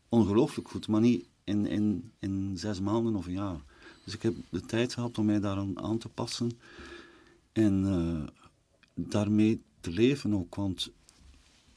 ongelooflijk 0.09 0.69
goed, 0.69 0.87
maar 0.87 1.01
niet 1.01 1.25
in, 1.43 1.65
in, 1.65 2.11
in 2.19 2.53
zes 2.55 2.79
maanden 2.79 3.15
of 3.15 3.25
een 3.25 3.33
jaar. 3.33 3.59
Dus 4.03 4.13
ik 4.13 4.21
heb 4.21 4.35
de 4.49 4.61
tijd 4.61 4.93
gehad 4.93 5.17
om 5.17 5.25
mij 5.25 5.39
daaraan 5.39 5.79
aan 5.79 5.97
te 5.97 6.09
passen 6.09 6.51
en 7.51 7.83
uh, 7.85 8.45
daarmee 8.93 9.61
te 9.79 9.91
leven 9.91 10.33
ook, 10.33 10.55
want 10.55 10.91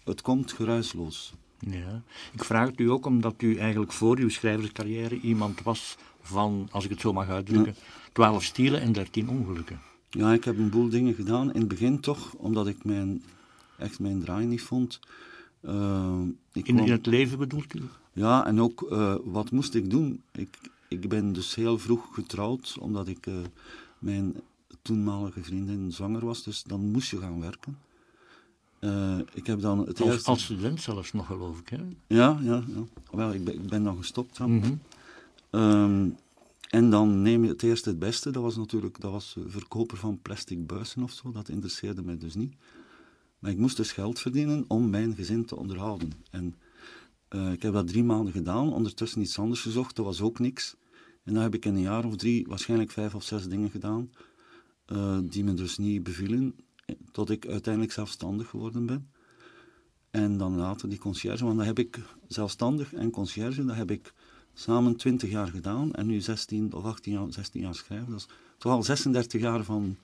het 0.05 0.21
komt 0.21 0.53
geruisloos. 0.53 1.33
Ja, 1.61 2.03
ik 2.33 2.44
vraag 2.44 2.68
het 2.68 2.81
u 2.81 2.90
ook 2.90 3.07
omdat 3.07 3.42
u 3.42 3.57
eigenlijk 3.57 3.92
voor 3.92 4.18
uw 4.18 4.29
schrijverscarrière 4.29 5.20
iemand 5.20 5.62
was 5.62 5.96
van, 6.20 6.68
als 6.70 6.85
ik 6.85 6.90
het 6.90 7.01
zo 7.01 7.12
mag 7.12 7.29
uitdrukken, 7.29 7.75
twaalf 8.12 8.42
ja. 8.42 8.49
stielen 8.49 8.81
en 8.81 8.92
dertien 8.92 9.29
ongelukken. 9.29 9.81
Ja, 10.11 10.33
ik 10.33 10.44
heb 10.44 10.59
een 10.59 10.70
boel 10.70 10.88
dingen 10.88 11.14
gedaan. 11.14 11.53
In 11.53 11.61
het 11.61 11.68
begin 11.68 12.01
toch, 12.01 12.35
omdat 12.35 12.66
ik 12.66 12.85
mijn, 12.85 13.23
echt 13.79 14.01
mijn 14.01 14.20
draai 14.20 14.46
niet 14.46 14.62
vond. 14.62 15.01
Uh, 15.62 16.18
ik 16.53 16.66
in, 16.68 16.75
kwam... 16.75 16.87
in, 16.87 16.92
het 16.92 17.07
leven 17.07 17.38
bedoelt 17.38 17.75
u? 17.75 17.83
Ja, 18.12 18.46
en 18.46 18.61
ook 18.61 18.87
uh, 18.90 19.14
wat 19.25 19.51
moest 19.51 19.75
ik 19.75 19.90
doen? 19.90 20.23
Ik, 20.33 20.59
ik 20.88 21.09
ben 21.09 21.33
dus 21.33 21.55
heel 21.55 21.79
vroeg 21.79 22.14
getrouwd, 22.14 22.77
omdat 22.81 23.09
ik 23.09 23.27
uh, 23.27 23.35
mijn 23.99 24.35
toenmalige 24.83 25.42
vriendin 25.42 25.92
zwanger 25.92 26.27
was. 26.27 26.42
Dus 26.42 26.62
dan 26.62 26.90
moest 26.90 27.11
je 27.11 27.18
gaan 27.18 27.40
werken. 27.40 27.79
Ik 29.35 29.47
heb 29.47 29.61
dan 29.61 29.79
het 29.79 30.01
als, 30.01 30.11
eerste... 30.11 30.31
als 30.31 30.45
student 30.45 30.81
zelfs 30.81 31.12
nog, 31.12 31.27
geloof 31.27 31.59
ik, 31.59 31.69
hè? 31.69 31.79
Ja, 32.07 32.38
ja, 32.43 32.62
ja. 32.66 32.85
Wel, 33.11 33.33
ik 33.33 33.45
ben, 33.45 33.55
ik 33.55 33.66
ben 33.66 33.83
dan 33.83 33.97
gestopt. 33.97 34.37
Ja. 34.37 34.47
Mm 34.47 34.62
-hmm. 34.62 34.81
um, 35.61 36.16
en 36.71 36.90
dan 36.90 37.23
neem 37.23 37.43
je 37.45 37.51
het 37.51 37.62
eerste 37.62 37.88
het 37.88 37.99
beste. 37.99 38.31
Dat 38.31 38.43
was 38.43 38.57
natuurlijk 38.57 39.01
dat 39.01 39.11
was 39.11 39.37
verkoper 39.47 39.97
van 39.97 40.19
plastic 40.23 40.66
buizen 40.66 41.03
of 41.03 41.12
zo. 41.12 41.33
Dat 41.33 41.49
interesseerde 41.49 42.03
mij 42.03 42.19
dus 42.19 42.35
niet. 42.35 42.55
Maar 43.38 43.51
ik 43.51 43.59
moest 43.59 43.77
dus 43.77 43.93
geld 43.93 44.21
verdienen 44.21 44.64
om 44.69 44.90
mijn 44.90 45.14
gezin 45.14 45.45
te 45.45 45.57
onderhouden. 45.57 46.12
En 46.31 46.55
uh, 47.31 47.53
ik 47.53 47.62
heb 47.62 47.73
dat 47.73 47.88
drie 47.88 48.05
maanden 48.05 48.33
gedaan. 48.33 48.73
Ondertussen 48.73 49.21
iets 49.21 49.38
anders 49.38 49.61
gezocht. 49.61 49.97
Dat 49.97 50.05
was 50.05 50.21
ook 50.21 50.38
niks. 50.38 50.77
En 51.25 51.35
dan 51.35 51.43
heb 51.43 51.55
ik 51.55 51.64
in 51.64 51.75
een 51.75 51.81
jaar 51.81 52.05
of 52.05 52.16
drie 52.16 52.47
waarschijnlijk 52.49 52.90
vijf 52.90 53.14
of 53.14 53.23
zes 53.23 53.49
dingen 53.49 53.71
gedaan. 53.71 54.11
Uh, 54.93 55.19
die 55.23 55.45
me 55.45 55.55
dus 55.55 55.79
niet 55.79 56.03
bevielen. 56.03 56.55
Tot 57.12 57.31
ik 57.31 57.46
uiteindelijk 57.46 57.92
zelfstandig 57.92 58.48
geworden 58.48 58.87
ben. 58.87 59.11
En 60.11 60.37
dan 60.37 60.57
later 60.57 60.88
die 60.88 60.98
conciërge. 60.98 61.44
Want 61.44 61.57
dan 61.57 61.66
heb 61.66 61.79
ik 61.79 61.98
zelfstandig 62.29 62.92
en 62.92 63.11
conciërge. 63.11 63.64
Dat 63.64 63.76
heb 63.76 63.90
ik 63.90 64.14
samen 64.55 64.96
20 64.96 65.31
jaar 65.31 65.48
gedaan 65.48 65.92
en 65.92 66.07
nu 66.07 66.20
16 66.20 66.72
of 66.72 66.85
18 66.85 67.12
jaar, 67.12 67.33
16 67.33 67.61
jaar 67.61 67.74
schrijven. 67.74 68.11
Dat 68.11 68.18
is 68.18 68.29
toch 68.59 68.72
al 68.72 68.83
36 68.83 69.40
jaar 69.40 69.64
van 69.64 69.96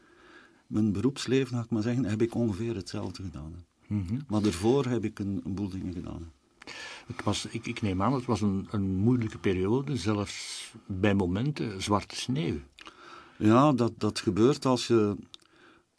mijn 0.67 0.93
beroepsleven, 0.93 1.55
laat 1.55 1.65
ik 1.65 1.71
maar 1.71 1.83
zeggen, 1.83 2.05
heb 2.05 2.23
ik 2.23 2.35
ongeveer 2.35 2.75
hetzelfde 2.75 3.23
gedaan. 3.23 3.65
Mm 3.87 4.05
-hmm. 4.09 4.25
Maar 4.29 4.43
daarvoor 4.43 4.87
heb 4.87 5.05
ik 5.05 5.19
een, 5.19 5.41
een 5.45 5.55
boel 5.55 5.69
dingen 5.69 5.93
gedaan. 5.93 6.33
Het 7.07 7.23
was, 7.25 7.47
ik, 7.47 7.67
ik, 7.67 7.83
neem 7.83 8.03
aan, 8.03 8.13
het 8.13 8.25
was 8.25 8.41
een, 8.41 8.67
een 8.71 8.95
moeilijke 8.95 9.39
periode, 9.39 9.97
zelfs 9.97 10.73
bij 10.87 11.15
momenten 11.15 11.83
zwarte 11.83 12.17
sneeuw. 12.17 12.59
Ja, 13.39 13.73
dat, 13.73 13.93
dat 13.99 14.21
gebeurt 14.21 14.65
als 14.65 14.87
je 14.87 15.17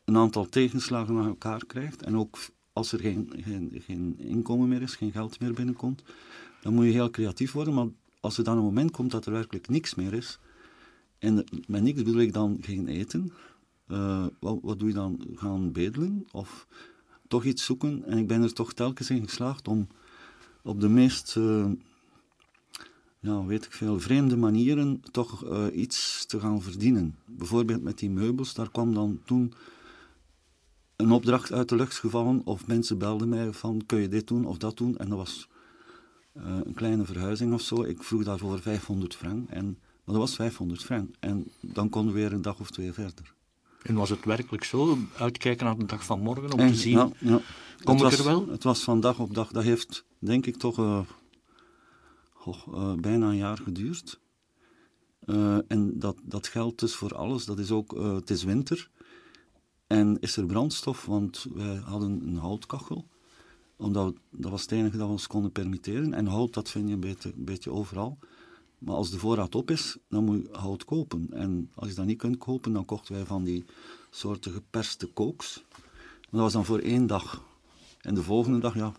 een 0.08 0.18
aantal 0.18 0.46
tegenslagen 0.46 1.14
naar 1.14 1.26
elkaar 1.26 1.66
krijgt 1.66 2.02
en 2.02 2.18
ook 2.18 2.38
als 2.74 2.92
er 2.92 3.00
geen, 3.00 3.34
geen, 3.36 3.72
geen 3.74 4.16
inkomen 4.18 4.68
meer 4.68 4.82
is, 4.82 4.96
geen 4.96 5.12
geld 5.12 5.40
meer 5.40 5.54
binnenkomt. 5.54 6.04
Dan 6.62 6.74
moet 6.74 6.86
je 6.86 6.92
heel 6.92 7.10
creatief 7.10 7.52
worden, 7.52 7.74
maar 7.74 7.88
als 8.20 8.38
er 8.38 8.44
dan 8.44 8.58
een 8.58 8.64
moment 8.64 8.92
komt 8.92 9.12
dat 9.12 9.26
er 9.26 9.32
werkelijk 9.32 9.70
niks 9.70 9.96
meer 9.96 10.14
is, 10.14 10.40
en 11.20 11.46
met 11.68 11.82
niks 11.82 12.04
bedoel 12.04 12.22
ik 12.22 12.34
dan 12.34 12.58
geen 12.62 12.88
eten, 12.88 13.34
uh, 13.88 14.26
wat, 14.40 14.60
wat, 14.62 14.80
doe 14.80 14.88
je 14.88 14.94
dan? 14.94 15.22
Gaan 15.36 15.72
bedelen 15.72 16.28
of 16.32 16.68
toch 17.28 17.44
iets 17.44 17.66
zoeken? 17.66 18.04
En 18.06 18.18
ik 18.18 18.28
ben 18.28 18.42
er 18.42 18.54
toch 18.54 18.74
telkens 18.74 19.10
in 19.10 19.24
geslaagd 19.24 19.68
om 19.68 19.88
op 20.62 20.82
de 20.82 20.90
meest, 20.90 21.36
uh, 21.36 21.72
ja, 23.20 23.46
weet 23.46 23.66
ik 23.66 23.72
veel, 23.72 24.00
vreemde 24.00 24.38
manieren 24.38 25.02
toch 25.12 25.46
uh, 25.46 25.66
iets 25.74 26.26
te 26.26 26.40
gaan 26.40 26.62
verdienen. 26.62 27.16
Bijvoorbeeld 27.26 27.84
met 27.84 27.98
die 27.98 28.10
meubels, 28.10 28.54
daar 28.54 28.72
kwam 28.72 28.94
dan 28.94 29.20
toen 29.26 29.54
een 30.98 31.12
opdracht 31.12 31.52
uit 31.52 31.70
de 31.70 31.76
lucht 31.76 32.00
gevallen 32.00 32.42
of 32.46 32.68
mensen 32.68 32.98
belden 32.98 33.30
mij 33.30 33.54
van 33.54 33.84
kun 33.86 34.00
je 34.00 34.08
dit 34.08 34.28
doen 34.28 34.46
of 34.46 34.58
dat 34.58 34.78
doen 34.78 34.98
en 34.98 35.10
dat 35.10 35.18
was 35.18 35.48
uh, 36.38 36.44
een 36.64 36.74
kleine 36.74 37.06
verhuizing 37.06 37.54
of 37.54 37.62
zo. 37.62 37.84
Ik 37.84 38.04
vroeg 38.04 38.24
daarvoor 38.24 38.60
500 38.62 39.16
frank. 39.16 39.50
En, 39.50 39.66
maar 39.66 40.16
dat 40.16 40.16
was 40.16 40.36
500 40.36 40.84
frank. 40.84 41.16
En 41.20 41.52
dan 41.62 41.90
konden 41.90 42.14
we 42.14 42.20
weer 42.20 42.34
een 42.34 42.42
dag 42.42 42.60
of 42.60 42.72
twee 42.72 42.94
verder. 42.94 43.34
En 43.84 43.96
was 43.96 44.10
het 44.10 44.26
werkelijk 44.26 44.64
zo? 44.64 44.98
Uitkijken 45.18 45.66
naar 45.66 45.78
de 45.78 45.86
dag 45.86 46.06
van 46.06 46.20
morgen 46.20 46.52
om 46.54 46.60
en, 46.60 46.68
te 46.68 46.78
zien? 46.78 46.98
Ja, 46.98 47.10
ja. 47.20 47.42
Kom 47.84 47.96
het 47.96 48.12
ik 48.12 48.18
was, 48.18 48.20
er 48.20 48.26
wel? 48.26 48.48
Het 48.48 48.64
was 48.64 48.84
van 48.84 49.00
dag 49.00 49.20
op 49.20 49.34
dag. 49.34 49.52
Dat 49.52 49.64
heeft, 49.64 50.06
denk 50.20 50.46
ik, 50.46 50.58
toch 50.58 50.80
uh, 50.80 51.00
oh, 52.46 52.68
uh, 52.74 52.94
bijna 52.94 53.28
een 53.28 53.38
jaar 53.38 53.58
geduurd. 53.58 54.20
En 55.68 55.92
dat, 55.94 56.18
dat 56.24 56.48
geldt 56.48 56.80
dus 56.80 56.96
voor 56.96 57.16
alles. 57.16 57.46
Dat 57.46 57.60
is 57.60 57.72
ook, 57.72 57.98
het 57.98 58.30
is 58.30 58.44
winter. 58.44 58.90
En 59.88 60.20
is 60.20 60.38
er 60.38 60.46
brandstof, 60.46 61.06
want 61.06 61.46
wij 61.54 61.76
hadden 61.76 62.28
een 62.28 62.38
houtkachel 62.38 63.06
omdat 63.78 64.16
dat 64.32 64.52
was 64.52 64.62
het 64.62 64.72
enige 64.72 64.98
dat 64.98 65.06
we 65.06 65.12
ons 65.12 65.28
konden 65.28 65.52
permitteren. 65.52 66.14
En 66.14 66.26
hout, 66.26 66.54
dat 66.54 66.70
vind 66.70 66.90
je 66.90 66.94
een 66.94 67.36
beetje, 67.36 67.72
overal. 67.72 68.18
Maar 68.78 68.96
als 68.96 69.12
de 69.12 69.20
voorraad 69.20 69.56
op 69.56 69.72
is, 69.72 69.98
dan 70.10 70.24
moet 70.24 70.42
je 70.42 70.58
hout 70.58 70.86
kopen. 70.86 71.28
En 71.32 71.72
als 71.76 71.90
je 71.90 71.96
dat 71.96 72.06
niet 72.06 72.18
kunt 72.18 72.38
kopen, 72.38 72.74
dan 72.74 72.86
kochten 72.86 73.16
wij 73.16 73.26
van 73.26 73.44
die 73.44 73.66
soorten 74.10 74.52
geperste 74.52 75.08
kooks. 75.08 75.64
Maar 75.72 76.30
dat 76.30 76.40
was 76.40 76.54
dan 76.54 76.66
voor 76.66 76.80
één 76.80 77.08
dag. 77.08 77.44
En 78.02 78.16
de 78.16 78.24
volgende 78.24 78.60
dag, 78.60 78.76
ja, 78.76 78.94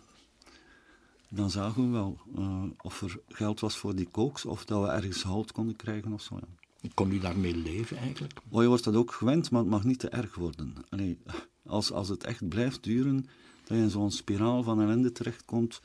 dan 1.29 1.49
zagen 1.49 1.85
we 1.85 1.89
wel 1.91 2.17
uh, 2.37 2.63
of 2.81 3.01
er 3.01 3.19
geld 3.27 3.59
was 3.59 3.77
voor 3.77 3.95
die 3.95 4.09
kooks, 4.11 4.45
of 4.45 4.65
dat 4.65 4.81
we 4.81 4.87
ergens 4.87 5.23
hout 5.23 5.51
konden 5.51 5.75
krijgen 5.75 6.13
of 6.13 6.21
zo. 6.21 6.35
Ja. 6.35 6.58
Kon 6.93 7.11
u 7.11 7.19
daarmee 7.19 7.55
leven 7.55 7.97
eigenlijk? 7.97 8.39
Oh, 8.49 8.61
je 8.61 8.67
wordt 8.67 8.83
dat 8.83 8.95
ook 8.95 9.11
gewend, 9.11 9.51
maar 9.51 9.61
het 9.61 9.69
mag 9.69 9.83
niet 9.83 9.99
te 9.99 10.09
erg 10.09 10.35
worden. 10.35 10.73
Allee, 10.89 11.17
als, 11.65 11.91
als 11.91 12.09
het 12.09 12.23
echt 12.23 12.47
blijft 12.47 12.83
duren, 12.83 13.25
dat 13.63 13.77
je 13.77 13.83
in 13.83 13.89
zo'n 13.89 14.11
spiraal 14.11 14.63
van 14.63 14.81
ellende 14.81 15.11
terechtkomt, 15.11 15.81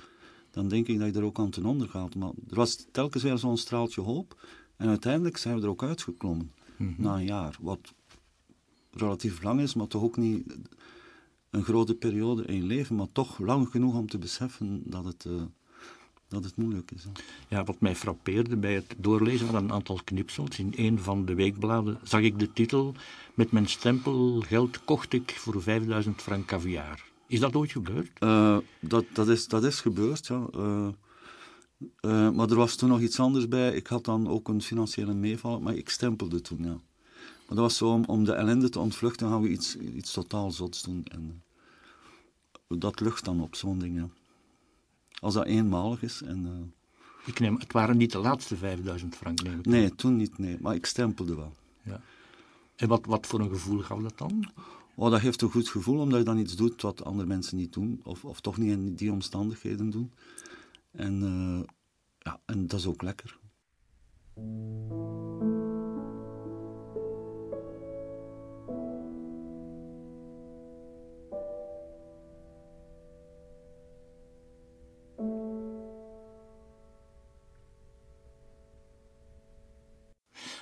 dan 0.51 0.69
denk 0.69 0.87
ik 0.87 0.99
dat 0.99 1.15
je 1.15 1.21
er 1.21 1.27
ook 1.27 1.39
aan 1.39 1.51
ten 1.51 1.65
onder 1.65 1.89
gaat. 1.89 2.15
Maar 2.15 2.33
er 2.49 2.57
was 2.57 2.87
telkens 2.93 3.23
weer 3.23 3.39
zo'n 3.39 3.57
straaltje 3.57 4.01
hoop. 4.01 4.47
En 4.77 4.89
uiteindelijk 4.89 5.37
zijn 5.37 5.57
we 5.57 5.63
er 5.63 5.69
ook 5.69 5.83
uitgeklommen. 5.83 6.53
Mm 6.77 6.95
-hmm. 6.95 7.05
Na 7.05 7.15
een 7.15 7.25
jaar. 7.25 7.59
Wat 7.61 7.95
relatief 8.91 9.43
lang 9.43 9.61
is, 9.61 9.75
maar 9.75 9.87
toch 9.87 10.03
ook 10.03 10.17
niet 10.17 10.57
een 11.51 11.65
grote 11.65 11.95
periode 11.95 12.45
in 12.45 12.57
je 12.57 12.63
leven. 12.63 12.97
Maar 12.97 13.13
toch 13.13 13.39
lang 13.39 13.69
genoeg 13.69 13.95
om 13.95 14.09
te 14.09 14.19
beseffen 14.19 14.83
dat 14.85 15.05
het, 15.05 15.25
uh, 15.25 15.43
dat 16.35 16.45
het 16.45 16.57
moeilijk 16.57 16.91
is. 16.91 17.05
Hè. 17.05 17.11
Ja, 17.49 17.65
wat 17.65 17.81
mij 17.81 17.97
frappeerde 17.97 18.57
bij 18.57 18.75
het 18.75 18.95
doorlezen 18.97 19.47
van 19.47 19.55
een 19.55 19.73
aantal 19.73 20.01
knipsels. 20.05 20.59
In 20.59 20.73
een 20.77 20.99
van 20.99 21.25
de 21.25 21.35
weekbladen 21.35 21.99
zag 22.03 22.21
ik 22.21 22.39
de 22.39 22.53
titel... 22.53 22.95
Met 23.35 23.53
mijn 23.53 23.69
stempelgeld 23.69 24.85
kocht 24.85 25.13
ik 25.13 25.35
voor 25.37 25.63
5000 25.63 26.23
frank 26.23 26.47
caviar. 26.47 27.05
Is 27.27 27.41
dat 27.41 27.57
ooit 27.57 27.71
gebeurd? 27.71 28.11
Uh, 28.21 28.59
dat, 28.81 29.05
dat, 29.13 29.29
is, 29.29 29.49
dat 29.49 29.65
is 29.65 29.81
gebeurd, 29.81 30.27
ja. 30.27 30.47
Uh, 30.57 30.89
uh, 32.01 32.31
maar 32.31 32.51
er 32.51 32.57
was 32.57 32.77
toen 32.77 32.89
nog 32.89 33.01
iets 33.01 33.21
anders 33.21 33.49
bij. 33.49 33.75
Ik 33.75 33.87
had 33.87 34.05
dan 34.05 34.29
ook 34.29 34.49
een 34.49 34.63
financiële 34.63 35.15
meeval, 35.15 35.61
maar 35.61 35.75
ik 35.75 35.89
stempelde 35.89 36.41
toen, 36.41 36.59
ja. 36.59 36.81
Maar 37.47 37.57
dat 37.57 37.59
was 37.59 37.77
zo 37.77 37.93
om, 37.93 38.05
om 38.05 38.25
de 38.25 38.33
ellende 38.33 38.69
te 38.69 38.81
ontvluchten, 38.81 39.29
gaan 39.29 39.43
we 39.43 39.49
iets, 39.49 39.77
iets 39.77 40.13
totaal 40.13 40.51
zots 40.51 40.83
doen. 40.83 41.05
En 41.05 41.43
dat 42.69 43.01
lucht 43.01 43.25
dan 43.25 43.41
op, 43.41 43.55
zo'n 43.55 43.79
ding, 43.79 43.97
ja. 43.97 44.09
Als 45.25 45.35
dat 45.35 45.47
eenmalig 45.47 46.03
is. 46.03 46.23
En, 46.23 46.73
Ik 47.25 47.41
neem, 47.41 47.57
het 47.59 47.73
waren 47.73 47.97
niet 47.97 48.13
de 48.13 48.19
laatste 48.19 48.57
5000 48.57 49.17
frank, 49.17 49.43
neem 49.43 49.59
ik 49.59 49.67
aan. 49.67 49.73
Nee, 49.73 49.95
toen 49.95 50.17
niet, 50.17 50.39
nee. 50.39 50.57
Maar 50.61 50.75
ik 50.75 50.87
stempelde 50.87 51.37
wel. 51.37 51.53
Ja. 51.83 52.01
En 52.77 52.89
wat, 52.89 53.07
wat 53.07 53.27
voor 53.27 53.41
een 53.41 53.49
gevoel 53.49 53.79
gaf 53.79 54.03
dat 54.03 54.19
dan? 54.19 54.51
Oh, 54.95 55.11
dat 55.11 55.21
geeft 55.21 55.43
een 55.43 55.51
goed 55.51 55.69
gevoel, 55.69 55.99
omdat 55.99 56.19
je 56.19 56.25
dan 56.25 56.39
iets 56.39 56.57
doet 56.57 56.83
wat 56.83 57.05
andere 57.05 57.29
mensen 57.29 57.57
niet 57.57 57.73
doen. 57.73 58.01
Of, 58.03 58.25
of 58.25 58.41
toch 58.41 58.57
niet 58.57 58.71
in 58.71 58.95
die 58.95 59.13
omstandigheden 59.13 59.91
doen. 59.91 60.13
En, 60.91 61.23
eh, 61.23 61.75
ja, 62.19 62.41
en 62.45 62.67
dat 62.67 62.81
is 62.81 62.87
ook 62.87 63.03
lekker. 63.03 63.39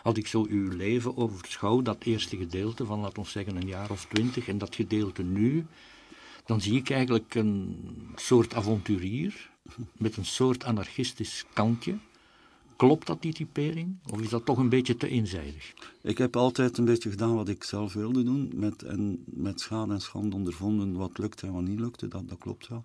Als 0.03 0.17
ik 0.17 0.27
zo 0.27 0.47
uw 0.49 0.69
leven 0.69 1.17
overschouw, 1.17 1.83
dat 1.83 2.05
eerste 2.05 2.37
gedeelte 2.37 2.85
van, 2.85 3.01
laten 3.01 3.23
we 3.23 3.29
zeggen, 3.29 3.57
een 3.57 3.67
jaar 3.67 3.91
of 3.91 4.05
twintig, 4.05 4.49
en 4.49 4.59
dat 4.59 4.75
gedeelte 4.75 5.23
nu, 5.23 5.67
dan 6.45 6.61
zie 6.61 6.77
ik 6.77 6.91
eigenlijk 6.91 7.35
een 7.35 7.77
soort 8.15 8.55
avonturier 8.55 9.51
met 9.93 10.17
een 10.17 10.25
soort 10.25 10.65
anarchistisch 10.65 11.45
kantje. 11.53 11.99
Klopt 12.77 13.07
dat, 13.07 13.23
die 13.23 13.33
typering? 13.33 13.97
Of 14.11 14.21
is 14.21 14.29
dat 14.29 14.45
toch 14.45 14.59
een 14.59 14.69
beetje 14.69 14.97
te 14.97 15.09
eenzijdig? 15.09 15.73
Ik 16.03 16.19
heb 16.19 16.37
altijd 16.37 16.79
een 16.79 16.85
beetje 16.85 17.11
gedaan 17.11 17.35
wat 17.35 17.49
ik 17.49 17.65
zelf 17.65 17.93
wilde 17.93 18.23
doen. 18.23 18.53
Met, 18.55 18.83
en 18.83 19.25
met 19.27 19.61
schade 19.61 19.93
en 19.93 20.01
schande 20.01 20.37
ondervonden 20.37 20.97
wat 20.97 21.19
lukte 21.19 21.47
en 21.47 21.53
wat 21.53 21.63
niet 21.63 21.81
lukte. 21.81 22.09
Dat, 22.09 22.29
dat 22.29 22.39
klopt 22.39 22.69
wel. 22.69 22.85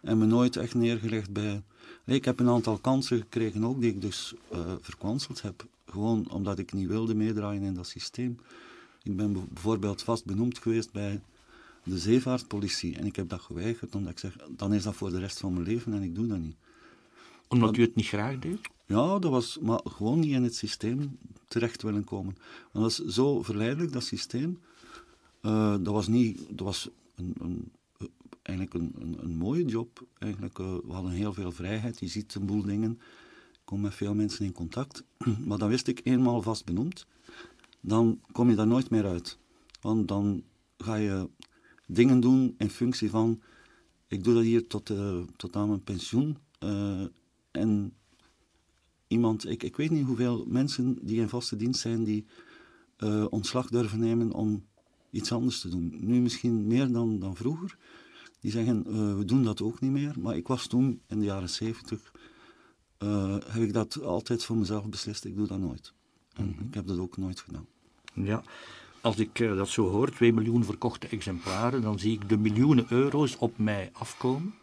En 0.00 0.18
me 0.18 0.26
nooit 0.26 0.56
echt 0.56 0.74
neergelegd 0.74 1.32
bij... 1.32 1.62
Ik 2.04 2.24
heb 2.24 2.40
een 2.40 2.48
aantal 2.48 2.78
kansen 2.78 3.18
gekregen 3.18 3.64
ook, 3.64 3.80
die 3.80 3.90
ik 3.90 4.00
dus 4.00 4.34
uh, 4.52 4.72
verkwanseld 4.80 5.42
heb. 5.42 5.66
Gewoon 5.86 6.30
omdat 6.30 6.58
ik 6.58 6.72
niet 6.72 6.88
wilde 6.88 7.14
meedraaien 7.14 7.62
in 7.62 7.74
dat 7.74 7.86
systeem. 7.86 8.38
Ik 9.02 9.16
ben 9.16 9.32
bijvoorbeeld 9.32 10.02
vast 10.02 10.24
benoemd 10.24 10.58
geweest 10.58 10.92
bij 10.92 11.20
de 11.84 11.98
zeevaartpolitie. 11.98 12.96
En 12.96 13.06
ik 13.06 13.16
heb 13.16 13.28
dat 13.28 13.40
geweigerd, 13.40 13.94
omdat 13.94 14.12
ik 14.12 14.18
zeg, 14.18 14.36
dan 14.56 14.74
is 14.74 14.82
dat 14.82 14.94
voor 14.94 15.10
de 15.10 15.18
rest 15.18 15.38
van 15.38 15.52
mijn 15.52 15.64
leven 15.64 15.92
en 15.92 16.02
ik 16.02 16.14
doe 16.14 16.26
dat 16.26 16.38
niet. 16.38 16.56
Omdat 17.48 17.76
u 17.76 17.82
het 17.82 17.94
niet 17.94 18.06
graag 18.06 18.38
deed? 18.38 18.58
Ja, 18.86 19.18
dat 19.18 19.30
was, 19.30 19.58
maar 19.58 19.80
gewoon 19.84 20.18
niet 20.20 20.32
in 20.32 20.42
het 20.42 20.54
systeem 20.54 21.18
terecht 21.48 21.82
willen 21.82 22.04
komen. 22.04 22.36
Want 22.72 22.96
dat 22.96 23.06
is 23.06 23.14
zo 23.14 23.42
verleidelijk, 23.42 23.92
dat 23.92 24.04
systeem. 24.04 24.58
Uh, 25.42 25.70
dat 25.70 25.92
was 25.92 26.06
niet, 26.06 26.40
dat 26.48 26.66
was 26.66 26.88
een, 27.14 27.34
een 27.40 27.70
eigenlijk 28.50 28.74
een, 28.74 29.02
een, 29.02 29.24
een, 29.24 29.36
mooie 29.36 29.64
job. 29.64 30.06
Eigenlijk, 30.18 30.58
uh, 30.58 30.76
we 30.84 30.92
hadden 30.92 31.12
heel 31.12 31.32
veel 31.32 31.52
vrijheid, 31.52 32.00
je 32.00 32.08
ziet 32.08 32.34
een 32.34 32.46
boel 32.46 32.62
dingen. 32.62 32.90
Ik 33.52 33.60
kom 33.64 33.80
met 33.80 33.94
veel 33.94 34.14
mensen 34.14 34.44
in 34.44 34.52
contact. 34.52 35.04
Maar 35.46 35.58
dan 35.58 35.68
wist 35.68 35.86
ik 35.86 36.00
eenmaal 36.04 36.42
vast 36.42 36.64
benoemd, 36.64 37.06
dan 37.80 38.20
kom 38.32 38.50
je 38.50 38.56
daar 38.56 38.66
nooit 38.66 38.90
meer 38.90 39.06
uit. 39.06 39.38
Want 39.80 40.08
dan 40.08 40.42
ga 40.78 40.94
je 40.94 41.28
dingen 41.86 42.20
doen 42.20 42.54
in 42.58 42.70
functie 42.70 43.10
van, 43.10 43.40
ik 44.08 44.24
doe 44.24 44.34
dat 44.34 44.42
hier 44.42 44.66
tot, 44.66 44.90
uh, 44.90 45.20
tot 45.36 45.56
aan 45.56 45.68
mijn 45.68 45.84
pensioen. 45.84 46.36
Uh, 46.64 47.04
en 47.50 47.92
iemand, 49.06 49.48
ik, 49.48 49.62
ik 49.62 49.76
weet 49.76 49.90
niet 49.90 50.06
hoeveel 50.06 50.44
mensen 50.48 50.98
die 51.02 51.20
in 51.20 51.28
vaste 51.28 51.56
dienst 51.56 51.80
zijn, 51.80 52.04
die 52.04 52.26
ontslag 53.30 53.68
durven 53.68 53.98
nemen 53.98 54.32
om 54.32 54.64
iets 55.10 55.32
anders 55.32 55.60
te 55.60 55.68
doen. 55.68 55.96
Nu 56.00 56.20
misschien 56.20 56.66
meer 56.66 56.92
dan, 56.92 57.18
dan 57.18 57.36
vroeger. 57.36 57.76
Die 58.40 58.50
zeggen, 58.50 58.84
uh, 58.88 59.16
we 59.16 59.24
doen 59.24 59.44
dat 59.44 59.62
ook 59.62 59.80
niet 59.80 59.90
meer. 59.90 60.14
Maar 60.20 60.36
ik 60.36 60.48
was 60.48 60.66
toen, 60.66 61.00
in 61.06 61.18
de 61.18 61.24
jaren 61.24 61.50
zeventig, 61.50 62.12
uh, 62.98 63.36
heb 63.46 63.62
ik 63.62 63.72
dat 63.72 64.02
altijd 64.02 64.44
voor 64.44 64.56
mezelf 64.56 64.86
beslist. 64.86 65.24
Ik 65.24 65.36
doe 65.36 65.46
dat 65.46 65.58
nooit. 65.58 65.92
En 66.32 66.44
mm 66.44 66.54
-hmm. 66.56 66.66
ik 66.66 66.74
heb 66.74 66.86
dat 66.86 66.98
ook 66.98 67.16
nooit 67.16 67.40
gedaan. 67.40 67.66
Ja, 68.14 68.42
als 69.00 69.16
ik 69.16 69.38
uh, 69.38 69.56
dat 69.56 69.68
zo 69.68 69.88
hoor, 69.88 70.10
2 70.10 70.32
miljoen 70.32 70.64
verkochte 70.64 71.06
exemplaren, 71.08 71.82
dan 71.82 71.98
zie 71.98 72.12
ik 72.12 72.28
de 72.28 72.38
miljoenen 72.38 72.86
euro's 72.88 73.36
op 73.38 73.58
mij 73.58 73.90
afkomen. 73.92 74.54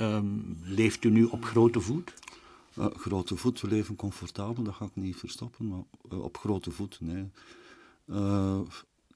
Um, 0.00 0.58
leeft 0.62 1.04
u 1.04 1.10
nu 1.10 1.24
op 1.24 1.44
grote 1.44 1.80
voet? 1.80 2.14
Uh, 2.78 2.86
grote 2.86 3.36
voet, 3.36 3.60
we 3.60 3.68
leven 3.68 3.96
comfortabel, 3.96 4.62
dat 4.62 4.74
ga 4.74 4.84
ik 4.84 4.90
niet 4.94 5.16
verstoppen, 5.16 5.68
maar 5.68 5.82
uh, 6.12 6.22
op 6.22 6.36
grote 6.36 6.70
voet, 6.70 6.98
nee. 7.00 7.30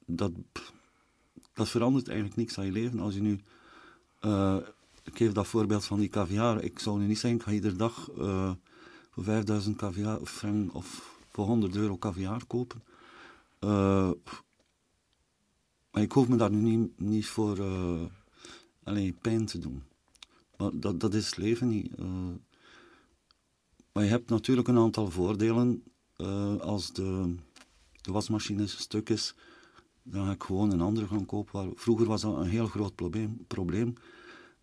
Dat, 0.07 0.33
dat 1.53 1.69
verandert 1.69 2.09
eigenlijk 2.09 2.37
niks 2.37 2.59
aan 2.59 2.65
je 2.65 2.73
leven. 2.73 3.01
Als 3.01 3.15
je 3.15 3.21
nu, 3.21 3.41
ik 5.03 5.17
geef 5.17 5.33
dat 5.33 5.47
voorbeeld 5.47 5.85
van 5.85 5.99
die 5.99 6.09
caviar, 6.09 6.63
ik 6.63 6.79
zou 6.79 6.99
nu 6.99 7.07
niet 7.07 7.19
zeggen, 7.19 7.41
ik 7.41 7.47
ga 7.47 7.53
iedere 7.53 7.77
dag 7.77 8.11
voor 9.11 9.25
5000 9.25 9.77
caviar 9.77 10.21
frank 10.25 10.75
of 10.75 11.19
voor 11.33 11.45
100 11.45 11.77
euro 11.77 11.99
caviar 11.99 12.45
kopen. 12.47 12.83
maar 15.91 16.03
ik 16.03 16.13
hoef 16.13 16.29
me 16.29 16.37
daar 16.37 16.51
nu 16.51 16.77
niet, 16.77 17.01
niet 17.01 17.27
voor 17.27 17.59
alleen 18.83 19.19
pijn 19.21 19.47
te 19.47 19.59
doen. 19.59 19.83
Maar 20.57 20.71
dat, 20.73 21.01
dat 21.01 21.15
is 21.15 21.27
het 21.27 21.37
leven 21.37 21.69
niet. 21.69 21.97
Maar 23.93 24.03
je 24.03 24.11
hebt 24.11 24.31
natuurlijk 24.31 24.69
een 24.69 24.79
aantal 24.79 25.11
voordelen. 25.11 25.83
Als 26.61 26.93
de, 26.93 27.35
de 28.01 28.13
wasmachine 28.13 28.67
stuk 28.67 29.09
is, 29.09 29.35
dan 30.05 30.25
ga 30.25 30.33
ik 30.33 30.43
gewoon 30.43 30.71
een 30.71 30.81
andere 30.81 31.07
gaan 31.07 31.27
kopen. 31.27 31.73
Vroeger 31.75 32.07
was 32.07 32.21
dat 32.21 32.37
een 32.37 32.49
heel 32.49 32.67
groot 32.67 32.95
probleem. 32.95 33.45
probleem. 33.47 33.95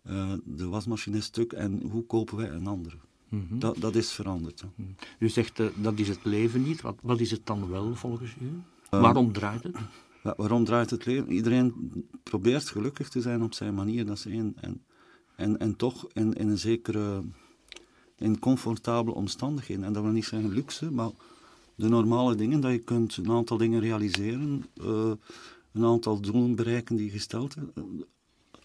Uh, 0.06 0.32
de 0.44 0.66
wasmachine 0.68 1.16
is 1.16 1.24
stuk 1.24 1.52
en 1.52 1.82
hoe 1.90 2.06
kopen 2.06 2.36
wij 2.36 2.50
een 2.50 2.66
andere? 2.66 2.96
Mm 3.28 3.46
-hmm. 3.48 3.58
dat, 3.58 3.76
dat 3.80 3.94
is 3.94 4.12
veranderd. 4.12 4.64
Ja. 4.76 4.84
U 5.18 5.28
zegt 5.28 5.58
uh, 5.58 5.66
dat 5.76 5.98
is 5.98 6.08
het 6.08 6.24
leven 6.24 6.62
niet. 6.62 6.80
Wat, 6.80 6.98
wat 7.02 7.20
is 7.20 7.30
het 7.30 7.46
dan 7.46 7.68
wel 7.68 7.94
volgens 7.94 8.34
u? 8.40 8.62
waarom 8.90 9.32
draait 9.32 9.62
het? 9.62 9.76
Ja, 10.22 10.34
waarom 10.36 10.64
draait 10.64 10.90
het 10.90 11.06
leven? 11.06 11.32
Iedereen 11.32 11.92
probeert 12.22 12.68
gelukkig 12.68 13.08
te 13.08 13.20
zijn 13.20 13.42
op 13.42 13.54
zijn 13.54 13.74
manier. 13.74 14.06
Dat 14.06 14.16
is 14.16 14.26
één. 14.26 14.54
En, 14.60 14.82
en, 15.36 15.58
en 15.58 15.76
toch 15.76 16.06
in, 16.12 16.32
in 16.32 16.48
een 16.48 16.58
zekere 16.58 17.22
in 18.16 18.38
comfortabele 18.38 19.16
omstandigheden. 19.16 19.84
En 19.84 19.92
dat 19.92 20.02
wil 20.02 20.12
niet 20.12 20.24
zeggen 20.24 20.52
luxe, 20.52 20.90
maar 20.90 21.10
de 21.74 21.88
normale 21.88 22.34
dingen, 22.34 22.60
dat 22.60 22.72
je 22.72 22.78
kunt 22.78 23.16
een 23.16 23.30
aantal 23.30 23.56
dingen 23.56 23.80
realiseren, 23.80 24.64
uh, 24.74 25.12
een 25.72 25.84
aantal 25.84 26.20
doelen 26.20 26.54
bereiken 26.54 26.96
die 26.96 27.04
je 27.04 27.12
gesteld 27.12 27.54
hebt. 27.54 27.70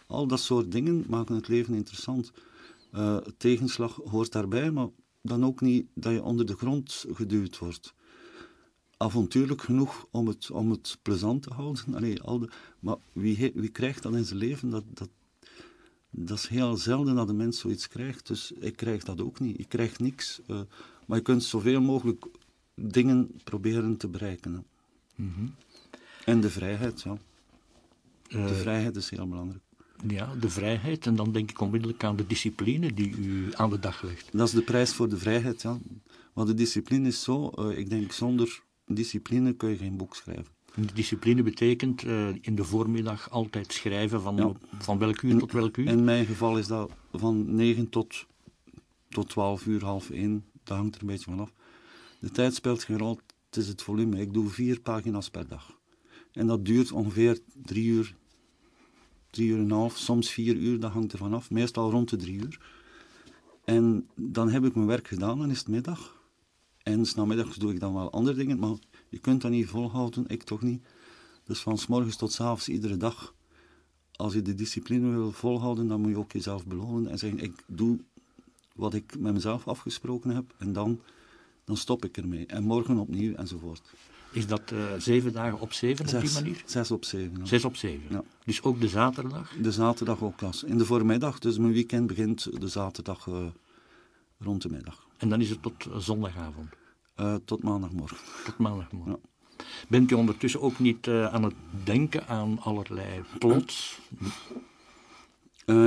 al 0.07 0.27
dat 0.27 0.39
soort 0.39 0.71
dingen 0.71 1.05
maken 1.07 1.35
het 1.35 1.47
leven 1.47 1.73
interessant. 1.73 2.31
Uh, 2.93 3.17
tegenslag 3.37 3.99
hoort 4.05 4.31
daarbij, 4.31 4.71
maar 4.71 4.87
dan 5.21 5.45
ook 5.45 5.61
niet 5.61 5.87
dat 5.93 6.13
je 6.13 6.23
onder 6.23 6.45
de 6.45 6.55
grond 6.55 7.05
geduwd 7.11 7.57
wordt. 7.57 7.93
Avontuurlijk 8.97 9.61
genoeg 9.61 10.07
om 10.11 10.27
het, 10.27 10.51
om 10.51 10.71
het 10.71 10.97
plezant 11.01 11.43
te 11.43 11.53
houden. 11.53 11.83
Allee, 11.95 12.21
al 12.21 12.39
de, 12.39 12.49
maar 12.79 12.95
wie, 13.11 13.51
wie 13.55 13.69
krijgt 13.69 14.03
dat 14.03 14.15
in 14.15 14.25
zijn 14.25 14.39
leven? 14.39 14.69
Dat, 14.69 14.83
dat, 14.93 15.09
dat 16.09 16.37
is 16.37 16.47
heel 16.47 16.77
zelden 16.77 17.15
dat 17.15 17.29
een 17.29 17.35
mens 17.35 17.59
zoiets 17.59 17.87
krijgt. 17.87 18.27
Dus 18.27 18.51
ik 18.51 18.75
krijg 18.75 19.03
dat 19.03 19.21
ook 19.21 19.39
niet. 19.39 19.59
Ik 19.59 19.69
krijg 19.69 19.99
niks. 19.99 20.41
Uh, 20.47 20.59
maar 21.05 21.17
je 21.17 21.23
kunt 21.23 21.43
zoveel 21.43 21.81
mogelijk 21.81 22.25
dingen 22.81 23.31
proberen 23.43 23.97
te 23.97 24.07
bereiken. 24.07 24.65
Mm 25.15 25.33
-hmm. 25.35 25.53
En 26.25 26.41
de 26.41 26.49
vrijheid, 26.49 27.01
ja. 27.01 27.17
Uh, 28.29 28.47
de 28.47 28.53
vrijheid 28.53 28.95
is 28.95 29.09
heel 29.09 29.27
belangrijk. 29.27 29.61
Ja, 30.07 30.35
de 30.39 30.49
vrijheid. 30.49 31.05
En 31.05 31.15
dan 31.15 31.31
denk 31.31 31.49
ik 31.49 31.61
onmiddellijk 31.61 32.03
aan 32.03 32.15
de 32.15 32.27
discipline 32.27 32.93
die 32.93 33.15
u 33.17 33.49
aan 33.53 33.69
de 33.69 33.79
dag 33.79 34.01
legt. 34.01 34.29
Dat 34.31 34.47
is 34.47 34.53
de 34.53 34.61
prijs 34.61 34.93
voor 34.93 35.09
de 35.09 35.17
vrijheid, 35.17 35.61
ja. 35.61 35.77
Maar 36.33 36.45
de 36.45 36.53
discipline 36.53 37.07
is 37.07 37.23
zo, 37.23 37.51
uh, 37.55 37.77
ik 37.77 37.89
denk 37.89 38.11
zonder 38.11 38.61
discipline 38.85 39.53
kun 39.53 39.69
je 39.69 39.77
geen 39.77 39.97
boek 39.97 40.15
schrijven. 40.15 40.55
Discipline 40.93 41.43
betekent 41.43 42.03
uh, 42.03 42.27
in 42.41 42.55
de 42.55 42.63
voormiddag 42.63 43.29
altijd 43.29 43.73
schrijven 43.73 44.21
van, 44.21 44.35
ja. 44.35 44.51
van 44.79 44.97
welk 44.97 45.21
uur 45.21 45.31
in, 45.31 45.39
tot 45.39 45.51
welk 45.51 45.77
uur? 45.77 45.87
In 45.87 46.03
mijn 46.03 46.25
geval 46.25 46.57
is 46.57 46.67
dat 46.67 46.91
van 47.11 47.55
9 47.55 47.89
tot, 47.89 48.25
tot 49.09 49.29
12 49.29 49.65
uur, 49.65 49.83
half 49.83 50.09
1. 50.09 50.45
Dat 50.63 50.77
hangt 50.77 50.95
er 50.95 51.01
een 51.01 51.07
beetje 51.07 51.29
vanaf. 51.29 51.53
De 52.19 52.29
tijd 52.31 52.55
speelt 52.55 52.83
geen 52.83 52.97
rol, 52.97 53.19
het 53.45 53.57
is 53.57 53.67
het 53.67 53.81
volume. 53.81 54.19
Ik 54.19 54.33
doe 54.33 54.49
vier 54.49 54.79
pagina's 54.79 55.29
per 55.29 55.47
dag. 55.47 55.79
En 56.31 56.47
dat 56.47 56.65
duurt 56.65 56.91
ongeveer 56.91 57.39
drie 57.63 57.87
uur, 57.87 58.15
drie 59.29 59.47
uur 59.47 59.57
en 59.57 59.63
een 59.63 59.71
half, 59.71 59.97
soms 59.97 60.29
vier 60.29 60.55
uur, 60.55 60.79
dat 60.79 60.91
hangt 60.91 61.11
er 61.11 61.17
vanaf. 61.17 61.51
Meestal 61.51 61.91
rond 61.91 62.09
de 62.09 62.17
drie 62.17 62.39
uur. 62.39 62.59
En 63.63 64.07
dan 64.15 64.49
heb 64.49 64.65
ik 64.65 64.75
mijn 64.75 64.87
werk 64.87 65.07
gedaan, 65.07 65.39
dan 65.39 65.49
is 65.49 65.59
het 65.59 65.67
middag. 65.67 66.17
En 66.83 67.05
s'namiddags 67.05 67.55
doe 67.55 67.73
ik 67.73 67.79
dan 67.79 67.93
wel 67.93 68.11
andere 68.11 68.37
dingen, 68.37 68.59
maar 68.59 68.75
je 69.09 69.19
kunt 69.19 69.41
dat 69.41 69.51
niet 69.51 69.67
volhouden, 69.67 70.27
ik 70.27 70.43
toch 70.43 70.61
niet. 70.61 70.85
Dus 71.43 71.59
van 71.59 71.77
s 71.77 72.15
tot 72.15 72.31
s 72.31 72.39
avonds 72.39 72.69
iedere 72.69 72.97
dag. 72.97 73.35
Als 74.11 74.33
je 74.33 74.41
de 74.41 74.53
discipline 74.53 75.09
wil 75.09 75.31
volhouden, 75.31 75.87
dan 75.87 76.01
moet 76.01 76.09
je 76.09 76.17
ook 76.17 76.31
jezelf 76.31 76.65
belonen 76.65 77.11
en 77.11 77.17
zeggen: 77.17 77.39
Ik 77.39 77.63
doe 77.67 77.99
wat 78.75 78.93
ik 78.93 79.19
met 79.19 79.33
mezelf 79.33 79.67
afgesproken 79.67 80.29
heb 80.29 80.53
en 80.57 80.73
dan, 80.73 81.01
dan 81.67 81.77
stop 81.77 82.05
ik 82.05 82.17
ermee. 82.17 82.45
En 82.45 82.63
morgen 82.63 82.97
opnieuw 82.97 83.35
enzovoort. 83.35 83.81
Is 84.31 84.47
dat 84.47 84.71
uh, 84.73 84.93
zeven 84.97 85.33
dagen 85.33 85.59
op 85.59 85.73
zeven 85.73 86.09
zes, 86.09 86.21
op 86.21 86.27
die 86.27 86.33
manier? 86.33 86.63
Zes 86.65 86.91
op 86.91 87.05
zeven. 87.05 87.37
Ja. 87.37 87.45
Zes 87.45 87.65
op 87.65 87.75
zeven. 87.75 88.05
Ja. 88.09 88.23
Dus 88.45 88.61
ook 88.61 88.81
de 88.81 88.87
zaterdag? 88.87 89.55
De 89.61 89.71
zaterdag 89.71 90.21
ook, 90.21 90.41
als. 90.41 90.63
In 90.63 90.77
de 90.77 90.85
voormiddag, 90.85 91.39
dus 91.39 91.57
mijn 91.57 91.73
weekend 91.73 92.07
begint 92.07 92.61
de 92.61 92.67
zaterdag 92.67 93.25
uh, 93.25 93.45
rond 94.39 94.61
de 94.61 94.69
middag. 94.69 95.07
En 95.17 95.29
dan 95.29 95.41
is 95.41 95.49
het 95.49 95.61
tot 95.61 95.87
zondagavond? 95.97 96.69
Uh, 97.19 97.35
tot 97.45 97.63
maandagmorgen. 97.63 98.17
Tot 98.45 98.57
maandagmorgen. 98.57 99.19
Bent 99.87 100.11
u 100.11 100.15
ondertussen 100.15 100.61
ook 100.61 100.79
niet 100.79 101.07
aan 101.07 101.43
het 101.43 101.55
denken 101.83 102.27
aan 102.27 102.59
allerlei 102.59 103.21
plots? 103.39 103.99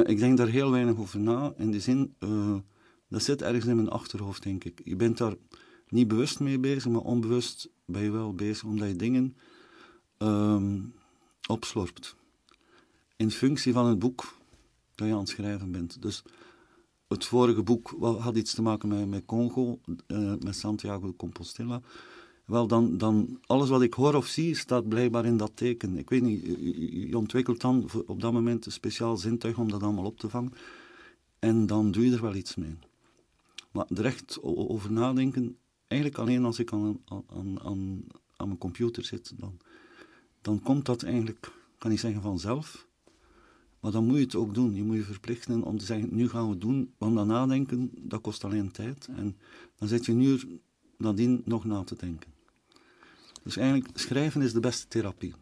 Ik 0.04 0.18
denk 0.18 0.36
daar 0.36 0.48
heel 0.48 0.70
weinig 0.70 0.96
over 0.96 1.20
na. 1.20 1.52
In 1.56 1.70
de 1.70 1.80
zin, 1.80 2.14
dat 3.08 3.22
zit 3.22 3.42
ergens 3.42 3.66
in 3.66 3.76
mijn 3.76 3.88
achterhoofd, 3.88 4.42
denk 4.42 4.64
ik. 4.64 4.80
Je 4.84 4.96
bent 4.96 5.18
daar 5.18 5.34
niet 5.90 6.08
bewust 6.08 6.40
mee 6.40 6.58
bezig, 6.58 6.90
maar 6.90 7.00
onbewust 7.00 7.68
ben 7.84 8.02
je 8.02 8.10
wel 8.10 8.34
bezig, 8.34 8.64
omdat 8.64 8.88
je 8.88 8.96
dingen 8.96 9.36
um, 10.18 10.94
opslorpt. 11.48 12.16
In 13.16 13.30
functie 13.30 13.72
van 13.72 13.86
het 13.86 13.98
boek 13.98 14.38
dat 14.94 15.06
je 15.06 15.12
aan 15.12 15.20
het 15.20 15.28
schrijven 15.28 15.72
bent. 15.72 16.02
Dus 16.02 16.22
het 17.08 17.24
vorige 17.24 17.62
boek 17.62 17.96
had 18.00 18.36
iets 18.36 18.54
te 18.54 18.62
maken 18.62 18.88
met, 18.88 19.08
met 19.08 19.24
Congo, 19.26 19.80
uh, 20.06 20.32
met 20.38 20.56
Santiago 20.56 21.06
de 21.06 21.16
Compostela. 21.16 21.80
Wel, 22.44 22.66
dan, 22.66 22.98
dan 22.98 23.38
alles 23.46 23.68
wat 23.68 23.82
ik 23.82 23.94
hoor 23.94 24.14
of 24.14 24.26
zie, 24.26 24.56
staat 24.56 24.88
blijkbaar 24.88 25.24
in 25.24 25.36
dat 25.36 25.52
teken. 25.54 25.98
Ik 25.98 26.10
weet 26.10 26.22
niet, 26.22 26.42
je, 26.46 27.08
je 27.08 27.18
ontwikkelt 27.18 27.60
dan 27.60 27.90
op 28.06 28.20
dat 28.20 28.32
moment 28.32 28.66
een 28.66 28.72
speciaal 28.72 29.16
zintuig 29.16 29.58
om 29.58 29.70
dat 29.70 29.82
allemaal 29.82 30.04
op 30.04 30.18
te 30.18 30.28
vangen. 30.28 30.52
En 31.38 31.66
dan 31.66 31.90
doe 31.90 32.04
je 32.04 32.12
er 32.12 32.22
wel 32.22 32.34
iets 32.34 32.54
mee. 32.54 32.78
Maar 33.72 33.86
er 33.88 34.04
echt 34.04 34.38
over 34.42 34.92
nadenken, 34.92 35.56
eigenlijk 35.90 36.20
alleen 36.20 36.44
als 36.44 36.58
ik 36.58 36.72
aan, 36.72 37.00
aan, 37.08 37.60
aan, 37.60 38.04
aan 38.36 38.46
mijn 38.46 38.58
computer 38.58 39.04
zit, 39.04 39.32
dan, 39.36 39.58
dan 40.40 40.62
komt 40.62 40.86
dat 40.86 41.02
eigenlijk, 41.02 41.52
kan 41.78 41.90
ik 41.90 41.98
zeggen, 41.98 42.22
vanzelf. 42.22 42.88
Maar 43.80 43.92
dan 43.92 44.06
moet 44.06 44.16
je 44.16 44.22
het 44.22 44.34
ook 44.34 44.54
doen. 44.54 44.74
Je 44.74 44.82
moet 44.82 44.96
je 44.96 45.02
verplichten 45.02 45.62
om 45.62 45.78
te 45.78 45.84
zeggen, 45.84 46.08
nu 46.12 46.28
gaan 46.28 46.44
we 46.44 46.50
het 46.50 46.60
doen. 46.60 46.92
Want 46.98 47.16
dat 47.16 47.26
nadenken, 47.26 47.90
dat 47.96 48.20
kost 48.20 48.44
alleen 48.44 48.70
tijd. 48.70 49.08
En 49.16 49.36
dan 49.78 49.88
zit 49.88 50.06
je 50.06 50.12
nu 50.12 50.60
nadien 50.96 51.42
nog 51.44 51.64
na 51.64 51.84
te 51.84 51.96
denken. 51.96 52.30
Dus 53.42 53.56
eigenlijk, 53.56 53.98
schrijven 53.98 54.42
is 54.42 54.52
de 54.52 54.60
beste 54.60 54.88
therapie. 54.88 55.34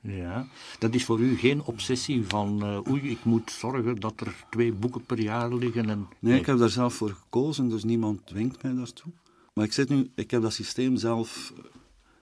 Ja, 0.00 0.46
dat 0.78 0.94
is 0.94 1.04
voor 1.04 1.20
u 1.20 1.36
geen 1.36 1.62
obsessie 1.62 2.24
van 2.24 2.64
uh, 2.64 2.90
oei, 2.90 3.10
ik 3.10 3.24
moet 3.24 3.50
zorgen 3.50 4.00
dat 4.00 4.20
er 4.20 4.44
twee 4.50 4.72
boeken 4.72 5.04
per 5.04 5.20
jaar 5.20 5.54
liggen. 5.54 5.90
En... 5.90 6.08
Nee, 6.18 6.38
ik 6.38 6.46
heb 6.46 6.58
daar 6.58 6.68
zelf 6.68 6.94
voor 6.94 7.10
gekozen, 7.10 7.68
dus 7.68 7.84
niemand 7.84 8.26
dwingt 8.26 8.62
mij 8.62 8.74
daartoe. 8.74 9.12
Maar 9.52 9.64
ik 9.64 9.72
zit 9.72 9.88
nu, 9.88 10.10
ik 10.14 10.30
heb 10.30 10.42
dat 10.42 10.52
systeem 10.52 10.96
zelf, 10.96 11.52
uh, 11.58 11.64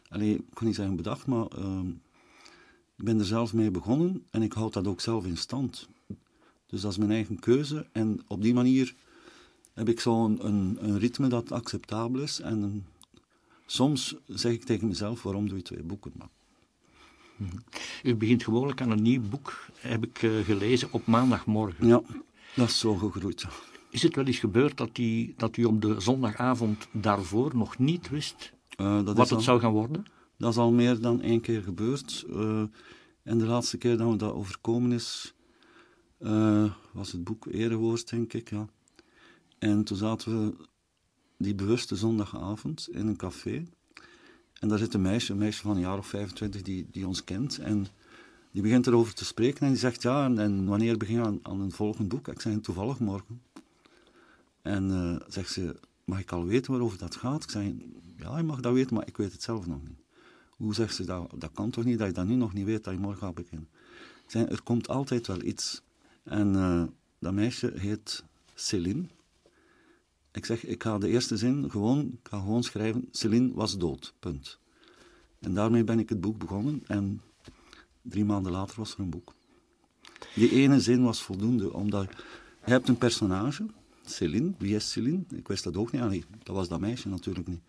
allez, 0.09 0.35
ik 0.35 0.45
kan 0.53 0.66
niet 0.66 0.76
zeggen 0.76 0.97
bedacht, 0.97 1.26
maar 1.26 1.47
uh, 1.59 1.81
ik 2.97 3.05
ben 3.05 3.18
er 3.18 3.24
zelf 3.24 3.53
mee 3.53 3.70
begonnen 3.70 4.26
en 4.31 4.43
ik 4.43 4.53
houd 4.53 4.72
dat 4.72 4.87
ook 4.87 5.01
zelf 5.01 5.26
in 5.26 5.37
stand. 5.37 5.89
Dus 6.66 6.81
dat 6.81 6.91
is 6.91 6.99
mijn 6.99 7.11
eigen 7.11 7.39
keuze 7.39 7.87
en 7.93 8.20
op 8.26 8.43
die 8.43 8.55
manier 8.55 8.95
heb 9.74 9.89
ik 9.89 10.01
zo'n 10.01 10.47
een, 10.47 10.78
een, 10.81 10.99
ritme 10.99 11.28
dat 11.28 11.53
acceptabel 11.53 12.20
is. 12.20 12.41
En 12.41 12.87
soms 13.66 14.14
zeg 14.26 14.53
ik 14.53 14.64
tegen 14.64 14.89
mezelf, 14.89 15.22
waarom 15.22 15.49
doe 15.49 15.57
je 15.57 15.62
twee 15.62 15.83
boeken? 15.83 16.12
Maar... 16.16 16.28
Mhm. 17.37 17.57
U 18.03 18.14
begint 18.14 18.45
gewoonlijk 18.45 18.81
aan 18.81 18.91
een 18.91 19.03
nieuw 19.03 19.20
boek, 19.20 19.66
heb 19.78 20.05
ik 20.05 20.22
uh, 20.22 20.45
gelezen, 20.45 20.93
op 20.93 21.07
maandagmorgen. 21.07 21.87
Ja, 21.87 22.03
dat 22.57 22.68
is 22.68 22.78
zo 22.78 22.95
gegroeid. 22.95 23.47
Is 23.91 24.03
het 24.03 24.14
wel 24.14 24.24
eens 24.24 24.38
gebeurd 24.38 24.76
dat, 24.76 24.95
die, 24.95 25.34
dat 25.36 25.57
u 25.57 25.64
op 25.64 25.82
de 25.82 26.01
zondagavond 26.01 26.88
daarvoor 26.93 27.57
nog 27.57 27.78
niet 27.78 28.09
wist 28.09 28.53
uh, 28.76 29.03
wat 29.03 29.16
het 29.16 29.32
al, 29.32 29.41
zou 29.41 29.61
gaan 29.61 29.72
worden? 29.72 30.05
Dat 30.38 30.51
is 30.51 30.59
al 30.59 30.72
meer 30.72 31.01
dan 31.01 31.20
één 31.20 31.41
keer 31.41 31.62
gebeurd. 31.62 32.24
Uh, 32.28 32.62
en 33.22 33.38
de 33.38 33.47
laatste 33.47 33.78
keer 33.78 33.97
dat 33.97 34.09
me 34.09 34.16
dat 34.16 34.32
overkomen 34.32 34.93
is, 34.93 35.34
was 36.93 37.12
het 37.12 37.24
boek 37.24 37.47
Erewoord, 37.47 38.11
denk 38.11 38.32
ik. 38.32 38.51
Ja. 38.51 38.68
En 39.59 39.84
toen 39.84 39.97
zaten 39.97 40.47
we 40.47 40.55
die 41.36 41.55
bewuste 41.55 41.97
zondagavond 41.97 42.88
in 42.93 43.07
een 43.07 43.16
café. 43.16 43.64
En 44.61 44.68
daar 44.68 44.78
zit 44.78 44.95
een 44.95 45.03
meisje, 45.03 45.32
een 45.32 45.38
meisje 45.38 45.62
van 45.62 45.76
een 45.76 45.82
jaar 45.82 45.99
of 45.99 46.07
25, 46.07 46.62
die, 46.62 46.86
die 46.91 47.07
ons 47.07 47.24
kent. 47.24 47.59
En 47.59 47.86
die 48.53 48.62
begint 48.62 48.86
erover 48.86 49.14
te 49.14 49.24
spreken 49.24 49.61
en 49.61 49.68
die 49.68 49.78
zegt, 49.78 50.03
ja, 50.03 50.24
en, 50.24 50.38
en 50.38 50.66
wanneer 50.66 50.97
begin 50.97 51.14
je 51.14 51.22
aan, 51.22 51.38
aan, 51.43 51.61
een 51.61 51.72
volgend 51.72 52.09
boek? 52.09 52.28
Ik 52.28 52.41
zeg, 52.41 52.61
toevallig 52.61 52.99
morgen. 52.99 53.41
En 54.63 54.91
uh, 54.91 55.17
zegt 55.29 55.53
ze, 55.53 55.77
mag 56.05 56.21
ik 56.21 56.33
al 56.33 56.45
weten 56.45 56.71
waarover 56.71 56.99
dat 56.99 57.17
gaat? 57.17 57.43
Ik 57.43 57.51
zeg, 57.51 57.73
ja, 58.17 58.37
je 58.37 58.43
mag 58.43 58.61
dat 58.61 58.73
weten, 58.73 58.95
maar 58.95 59.07
ik 59.07 59.17
weet 59.17 59.33
het 59.33 59.43
zelf 59.43 59.67
nog 59.67 59.83
niet. 59.83 59.99
Hoe 60.51 60.75
zegt 60.75 60.95
ze, 60.95 61.05
dat, 61.05 61.33
dat 61.39 61.51
kan 61.53 61.71
toch 61.71 61.85
niet, 61.85 61.99
dat 61.99 62.07
je 62.07 62.13
dat 62.13 62.27
nu 62.27 62.35
nog 62.35 62.53
niet 62.53 62.65
weet, 62.65 62.85
dat 62.85 62.95
je 62.95 63.01
morgen 63.01 63.23
gaat 63.23 63.35
beginnen? 63.35 63.69
Ik 64.29 64.51
er 64.51 64.63
komt 64.63 64.89
altijd 64.89 65.27
wel 65.27 65.43
iets. 65.43 65.83
En 66.23 66.55
uh, 66.55 66.83
dat 67.19 67.33
meisje 67.33 67.73
heet 67.77 68.25
Céline. 68.55 69.05
Ik 70.33 70.45
zeg, 70.45 70.65
ik 70.65 70.83
ga 70.83 70.99
de 70.99 71.09
eerste 71.09 71.37
zin 71.37 71.71
gewoon, 71.71 72.19
ga 72.23 72.39
gewoon 72.39 72.63
schrijven, 72.63 73.09
Céline 73.11 73.53
was 73.55 73.79
dood, 73.79 74.15
punt. 74.19 74.59
En 75.41 75.55
daarmee 75.55 75.85
ben 75.85 75.99
ik 75.99 76.09
het 76.09 76.21
boek 76.21 76.39
begonnen 76.39 76.83
en 76.87 77.23
drie 78.03 78.25
maanden 78.25 78.53
later 78.53 78.77
was 78.77 78.93
er 78.93 79.01
een 79.01 79.11
boek. 79.11 79.35
Die 80.35 80.51
ene 80.51 80.81
zin 80.81 81.03
was 81.03 81.23
voldoende, 81.23 81.73
omdat 81.73 82.11
je 82.65 82.71
hebt 82.71 82.89
een 82.89 82.99
personage, 82.99 83.67
Céline, 84.05 84.53
wie 84.59 84.75
is 84.75 84.91
Céline? 84.91 85.25
Ik 85.35 85.49
wist 85.49 85.65
dat 85.65 85.77
ook 85.77 85.93
niet, 85.93 86.27
dat 86.43 86.57
was 86.57 86.69
dat 86.69 86.81
meisje 86.81 87.09
natuurlijk 87.09 87.49
niet. 87.49 87.61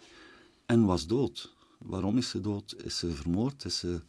En 0.66 0.86
was 0.86 1.08
dood. 1.08 1.56
Waarom 1.78 2.18
is 2.18 2.30
ze 2.30 2.42
dood? 2.42 2.76
Is 2.84 2.98
ze 2.98 3.12
vermoord? 3.12 3.66
Is 3.66 3.78
ze, 3.78 4.02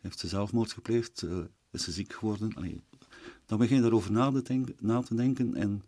heeft 0.00 0.18
ze 0.18 0.28
zelfmoord 0.28 0.72
gepleegd? 0.72 1.22
Uh, 1.22 1.38
is 1.70 1.84
ze 1.84 1.92
ziek 1.92 2.12
geworden? 2.12 2.80
Dan 3.46 3.58
begin 3.58 3.76
je 3.76 3.82
daarover 3.82 4.12
na 4.12 4.30
te 4.30 4.42
denken, 4.42 4.76
na 4.80 5.02
te 5.02 5.14
denken 5.14 5.54
en 5.54 5.82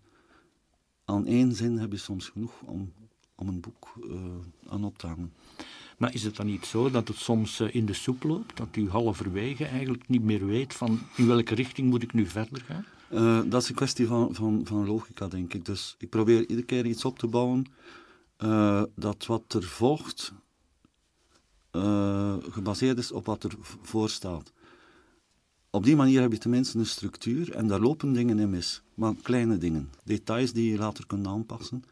aan 1.05 1.27
één 1.27 1.53
zin 1.53 1.79
heb 1.79 1.93
je 1.93 1.99
soms 1.99 2.29
genoeg 2.29 2.53
om, 2.61 2.93
om 3.35 3.49
een 3.49 3.61
boek 3.61 3.95
uh, 4.05 4.21
aan 4.69 4.85
op 4.85 4.99
te 4.99 5.07
hangen. 5.07 5.33
Maar 5.99 6.15
is 6.15 6.23
het 6.23 6.37
dan 6.37 6.47
niet 6.47 6.67
zo 6.67 6.91
dat 6.91 7.09
het 7.09 7.17
soms 7.17 7.61
uh, 7.61 7.75
in 7.75 7.87
de 7.87 7.93
soep 7.93 8.23
loopt? 8.23 8.57
Dat 8.57 8.77
u 8.77 8.89
halverwege 8.89 9.65
eigenlijk 9.65 10.09
niet 10.09 10.23
meer 10.23 10.47
weet 10.47 10.75
van 10.75 11.01
in 11.17 11.27
welke 11.27 11.55
richting 11.55 11.91
moet 11.91 12.03
ik 12.03 12.13
nu 12.13 12.27
verder 12.27 12.61
gaan? 12.61 12.85
Uh, 13.11 13.41
dat 13.47 13.63
is 13.63 13.69
een 13.69 13.75
kwestie 13.75 14.07
van, 14.07 14.35
van, 14.35 14.61
van 14.65 14.87
logica, 14.87 15.29
denk 15.29 15.55
ik. 15.55 15.65
Dus 15.65 15.95
ik 15.99 16.09
probeer 16.09 16.41
iedere 16.41 16.63
keer 16.63 16.87
iets 16.87 17.05
op 17.05 17.19
te 17.19 17.27
bouwen 17.27 17.65
dat 18.95 19.27
wat 19.27 19.53
er 19.53 19.63
volgt 19.63 20.33
gebaseerd 22.51 22.99
is 22.99 23.13
op 23.13 23.27
wat 23.27 23.45
er 23.45 23.53
voor 23.61 24.09
staat. 24.09 24.53
Op 25.71 25.85
die 25.85 25.97
manier 25.97 26.21
heb 26.21 26.33
je 26.33 26.39
tenminste 26.39 26.79
een 26.79 26.87
structuur 26.87 27.53
en 27.53 27.69
daar 27.69 27.81
lopen 27.81 28.13
dingen 28.13 28.39
in 28.39 28.51
mis. 28.51 28.83
Maar 28.95 29.15
kleine 29.23 29.59
dingen, 29.59 29.91
details 30.05 30.53
die 30.53 30.71
je 30.71 30.79
later 30.79 31.07
kunt 31.07 31.27
aanpassen. 31.27 31.85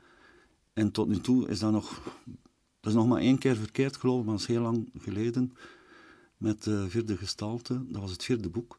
En 0.72 0.90
tot 0.90 1.08
nu 1.08 1.20
toe 1.20 1.48
is 1.48 1.58
dat 1.58 1.72
nog, 1.72 2.02
dat 2.80 2.92
is 2.92 2.94
nog 2.94 3.06
maar 3.06 3.20
één 3.20 3.38
keer 3.38 3.56
verkeerd 3.56 3.96
gelopen, 3.96 4.24
maar 4.24 4.34
dat 4.34 4.42
is 4.42 4.48
heel 4.48 4.62
lang 4.62 4.90
geleden. 4.98 5.52
Met 6.36 6.62
de 6.62 6.90
vierde 6.90 7.16
gestalte, 7.16 7.84
dat 7.88 8.00
was 8.00 8.10
het 8.10 8.24
vierde 8.24 8.48
boek. 8.48 8.78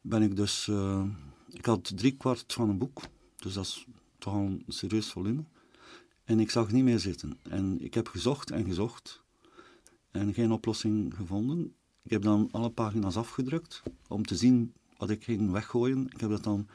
Ben 0.00 0.22
ik 0.22 0.36
dus, 0.36 0.70
ik 1.52 1.66
had 1.66 1.92
drie 1.96 2.16
kwart 2.16 2.52
van 2.52 2.68
een 2.68 2.78
boek, 2.78 3.00
dus 3.36 3.54
dat 3.54 3.64
is 3.64 3.86
toch 4.18 4.34
al 4.34 4.40
een 4.40 4.64
serieus 4.68 5.10
volume. 5.10 5.44
En 6.24 6.40
ik 6.40 6.50
zag 6.50 6.72
niet 6.72 6.84
meer 6.84 6.98
zitten. 6.98 7.38
En 7.42 7.80
ik 7.80 7.94
heb 7.94 8.08
gezocht 8.08 8.50
en 8.50 8.64
gezocht 8.64 9.22
en 10.10 10.34
geen 10.34 10.52
oplossing 10.52 11.14
gevonden. 11.14 11.74
Ik 12.02 12.10
heb 12.10 12.22
dan 12.22 12.48
alle 12.50 12.70
pagina's 12.70 13.16
afgedrukt 13.16 13.82
om 14.08 14.24
te 14.24 14.36
zien 14.36 14.72
wat 14.96 15.10
ik 15.10 15.24
ging 15.24 15.50
weggooien. 15.50 16.06
Ik 16.10 16.20
heb 16.20 16.30
dat 16.30 16.44
dan 16.44 16.66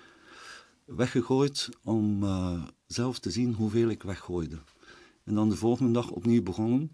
weggegooid 0.85 1.69
om 1.83 2.23
uh, 2.23 2.63
zelf 2.87 3.19
te 3.19 3.31
zien 3.31 3.53
hoeveel 3.53 3.89
ik 3.89 4.03
weggooide. 4.03 4.59
En 5.23 5.33
dan 5.33 5.49
de 5.49 5.55
volgende 5.55 5.91
dag 5.91 6.09
opnieuw 6.09 6.43
begonnen. 6.43 6.91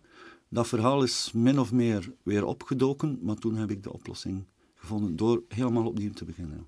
Dat 0.49 0.67
verhaal 0.67 1.03
is 1.03 1.31
min 1.31 1.59
of 1.59 1.71
meer 1.71 2.13
weer 2.23 2.45
opgedoken, 2.45 3.19
maar 3.21 3.36
toen 3.36 3.55
heb 3.55 3.71
ik 3.71 3.84
de 3.84 3.93
oplossing 3.93 4.45
gevonden 4.75 5.15
door 5.15 5.43
helemaal 5.47 5.86
opnieuw 5.86 6.13
te 6.13 6.25
beginnen. 6.25 6.67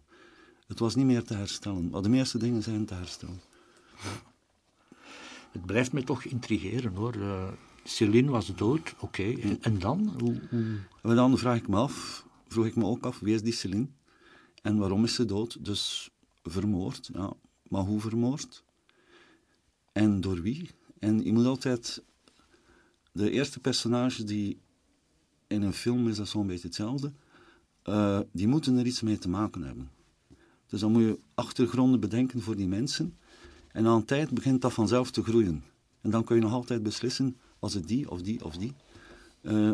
Het 0.67 0.79
was 0.79 0.95
niet 0.95 1.05
meer 1.05 1.23
te 1.23 1.33
herstellen, 1.33 1.89
maar 1.89 2.01
de 2.01 2.09
meeste 2.09 2.37
dingen 2.37 2.63
zijn 2.63 2.85
te 2.85 2.93
herstellen. 2.93 3.41
Het 5.51 5.65
blijft 5.65 5.93
me 5.93 6.03
toch 6.03 6.23
intrigeren 6.23 6.95
hoor. 6.95 7.15
Uh, 7.15 7.51
Celine 7.83 8.31
was 8.31 8.55
dood, 8.55 8.95
oké. 8.99 9.57
En, 9.61 9.79
dan? 9.79 10.15
Hoe, 10.19 10.41
hoe... 11.01 11.13
dan 11.13 11.37
vraag 11.37 11.57
ik 11.57 11.67
me 11.67 11.75
af, 11.75 12.25
vroeg 12.47 12.65
ik 12.65 12.75
me 12.75 12.85
ook 12.85 13.05
af, 13.05 13.19
wie 13.19 13.33
is 13.33 13.41
die 13.41 13.53
Celine? 13.53 13.87
En 14.61 14.77
waarom 14.77 15.03
is 15.03 15.15
ze 15.15 15.25
dood? 15.25 15.65
Dus 15.65 16.09
vermoord, 16.43 17.09
ja. 17.13 17.33
Maar 17.67 17.81
hoe 17.81 17.99
vermoord? 17.99 18.63
En 19.91 20.21
door 20.21 20.41
wie? 20.41 20.69
En 20.99 21.23
je 21.23 21.33
moet 21.33 21.45
altijd... 21.45 22.03
De 23.11 23.31
eerste 23.31 23.59
personage 23.59 24.23
die 24.23 24.59
in 25.47 25.61
een 25.61 25.73
film 25.73 26.07
is 26.07 26.15
dat 26.15 26.27
zo'n 26.27 26.47
beetje 26.47 26.67
hetzelfde. 26.67 27.13
Uh, 27.83 28.19
die 28.31 28.47
moeten 28.47 28.77
er 28.77 28.85
iets 28.85 29.01
mee 29.01 29.17
te 29.17 29.29
maken 29.29 29.61
hebben. 29.61 29.91
Dus 30.75 30.83
dan 30.83 30.93
moet 30.93 31.01
je 31.01 31.19
achtergronden 31.35 31.99
bedenken 31.99 32.41
voor 32.41 32.55
die 32.55 32.67
mensen. 32.67 33.17
En 33.71 33.83
na 33.83 33.93
een 33.93 34.05
tijd 34.05 34.29
begint 34.29 34.61
dat 34.61 34.73
vanzelf 34.73 35.11
te 35.11 35.23
groeien. 35.23 35.63
En 36.01 36.09
dan 36.09 36.23
kun 36.23 36.35
je 36.35 36.41
nog 36.41 36.51
altijd 36.51 36.83
beslissen 36.83 37.37
was 37.59 37.73
het 37.73 37.87
die 37.87 38.11
of 38.11 38.21
die 38.21 38.45
of 38.45 38.57
die. 38.57 38.73
Uh, 39.41 39.71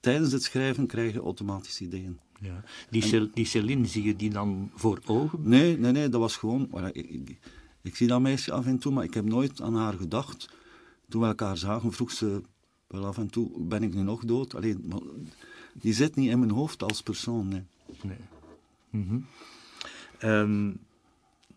tijdens 0.00 0.32
het 0.32 0.42
schrijven 0.42 0.86
krijg 0.86 1.12
je 1.12 1.20
automatisch 1.20 1.80
ideeën. 1.80 2.18
Ja. 2.40 2.64
Die, 2.90 3.12
en, 3.12 3.30
die 3.34 3.44
Céline, 3.44 3.86
zie 3.86 4.02
je 4.02 4.16
die 4.16 4.30
dan 4.30 4.70
voor 4.74 5.00
ogen? 5.06 5.38
Nee, 5.42 5.78
nee, 5.78 5.92
nee 5.92 6.08
dat 6.08 6.20
was 6.20 6.36
gewoon... 6.36 6.90
Ik, 6.92 7.38
Ik 7.82 7.96
zie 7.96 8.06
dat 8.06 8.20
meisje 8.20 8.52
af 8.52 8.66
en 8.66 8.78
toe, 8.78 8.92
maar 8.92 9.04
ik 9.04 9.14
heb 9.14 9.24
nooit 9.24 9.60
aan 9.60 9.74
haar 9.74 9.94
gedacht. 9.94 10.48
Toen 11.08 11.20
we 11.20 11.26
elkaar 11.26 11.56
zagen, 11.56 11.92
vroeg 11.92 12.10
ze 12.10 12.42
wel 12.86 13.06
af 13.06 13.18
en 13.18 13.30
toe, 13.30 13.60
ben 13.60 13.82
ik 13.82 13.94
nu 13.94 14.02
nog 14.02 14.24
dood? 14.24 14.54
Alleen, 14.54 14.92
die 15.72 15.92
zit 15.92 16.16
niet 16.16 16.30
in 16.30 16.38
mijn 16.38 16.50
hoofd 16.50 16.82
als 16.82 17.02
persoon, 17.02 17.48
nee. 17.48 17.64
Nee. 18.02 18.18
Mhm. 18.90 19.18
Ehm, 20.24 20.70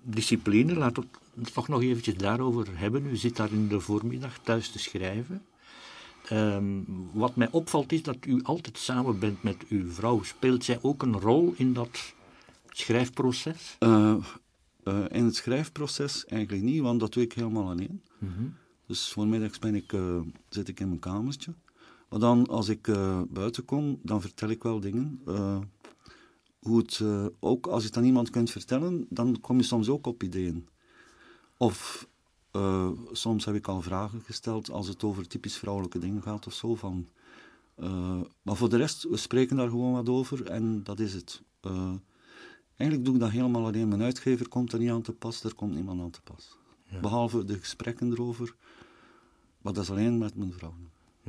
discipline, 0.02 0.74
laten 0.74 1.04
we 1.04 1.42
het 1.42 1.54
toch 1.54 1.68
nog 1.68 1.82
eventjes 1.82 2.16
daarover 2.16 2.68
hebben. 2.74 3.06
U 3.06 3.16
zit 3.16 3.36
daar 3.36 3.52
in 3.52 3.68
de 3.68 3.80
voormiddag 3.80 4.40
thuis 4.40 4.70
te 4.70 4.80
schrijven. 4.80 5.42
Ehm, 6.30 6.66
wat 7.14 7.36
mij 7.36 7.48
opvalt 7.52 7.92
is 7.92 8.04
dat 8.04 8.18
u 8.26 8.44
altijd 8.44 8.78
samen 8.78 9.20
bent 9.20 9.44
met 9.44 9.66
uw 9.70 9.92
vrouw. 9.92 10.24
Speelt 10.24 10.64
zij 10.64 10.80
ook 10.82 11.04
een 11.04 11.20
rol 11.20 11.54
in 11.58 11.74
dat 11.74 12.14
schrijfproces? 12.68 13.76
Eh, 13.80 14.16
eh, 14.84 15.06
in 15.10 15.26
het 15.26 15.36
schrijfproces 15.36 16.26
eigenlijk 16.26 16.64
niet, 16.64 16.82
want 16.82 17.00
dat 17.00 17.14
doe 17.14 17.24
ik 17.24 17.34
helemaal 17.34 17.70
alleen. 17.70 18.02
Mhm. 18.18 18.44
Dus 18.86 19.12
voormiddags 19.12 19.60
ben 19.60 19.76
ik, 19.76 19.94
eh, 19.94 20.20
zit 20.50 20.68
ik 20.68 20.80
in 20.80 20.88
mijn 20.88 21.00
kamertje. 21.00 21.54
Maar 22.10 22.20
dan, 22.20 22.48
als 22.48 22.68
ik 22.68 22.90
buiten 23.30 23.66
kom, 23.66 24.00
dan 24.04 24.22
vertel 24.22 24.50
ik 24.50 24.64
wel 24.64 24.80
dingen. 24.80 25.22
Hoe 26.68 26.78
het, 26.78 27.02
ook 27.40 27.68
als 27.68 27.82
je 27.82 27.88
het 27.88 27.98
aan 27.98 28.04
iemand 28.04 28.30
kunt 28.30 28.52
vertellen, 28.52 29.06
dan 29.10 29.42
kom 29.42 29.58
je 29.58 29.64
soms 29.64 29.90
ook 29.90 30.08
op 30.08 30.24
ideeën. 30.24 30.68
Of 31.58 32.08
uh, 32.52 32.92
soms 33.12 33.46
heb 33.46 33.56
ik 33.56 33.68
al 33.68 33.82
vragen 33.82 34.22
gesteld 34.22 34.72
als 34.72 34.88
het 34.88 35.04
over 35.04 35.28
typisch 35.28 35.58
vrouwelijke 35.58 36.00
dingen 36.00 36.22
gaat 36.22 36.48
of 36.48 36.54
zo. 36.54 36.76
Van, 36.76 37.08
uh, 37.80 38.22
maar 38.42 38.56
voor 38.56 38.70
de 38.70 38.78
rest, 38.78 39.04
we 39.04 39.18
spreken 39.18 39.56
daar 39.56 39.70
gewoon 39.70 39.94
wat 39.94 40.10
over 40.10 40.46
en 40.46 40.84
dat 40.84 41.00
is 41.00 41.14
het. 41.14 41.42
Eigenlijk 42.76 43.06
doe 43.06 43.14
ik 43.14 43.20
dat 43.20 43.30
helemaal 43.30 43.66
alleen. 43.66 43.88
Mijn 43.88 44.02
uitgever 44.02 44.48
komt 44.50 44.74
er 44.74 44.80
niet 44.80 44.90
aan 44.90 45.02
te 45.02 45.14
pas, 45.14 45.44
er 45.44 45.56
komt 45.56 45.74
niemand 45.74 46.02
aan 46.02 46.12
te 46.12 46.22
pas. 46.22 46.58
Ja. 46.90 47.00
Behalve 47.00 47.46
de 47.46 47.60
gesprekken 47.60 48.12
erover, 48.12 48.56
maar 49.62 49.74
dat 49.74 49.84
is 49.84 49.90
alleen 49.90 50.18
met 50.18 50.36
mijn 50.36 50.54
vrouw. 50.54 50.74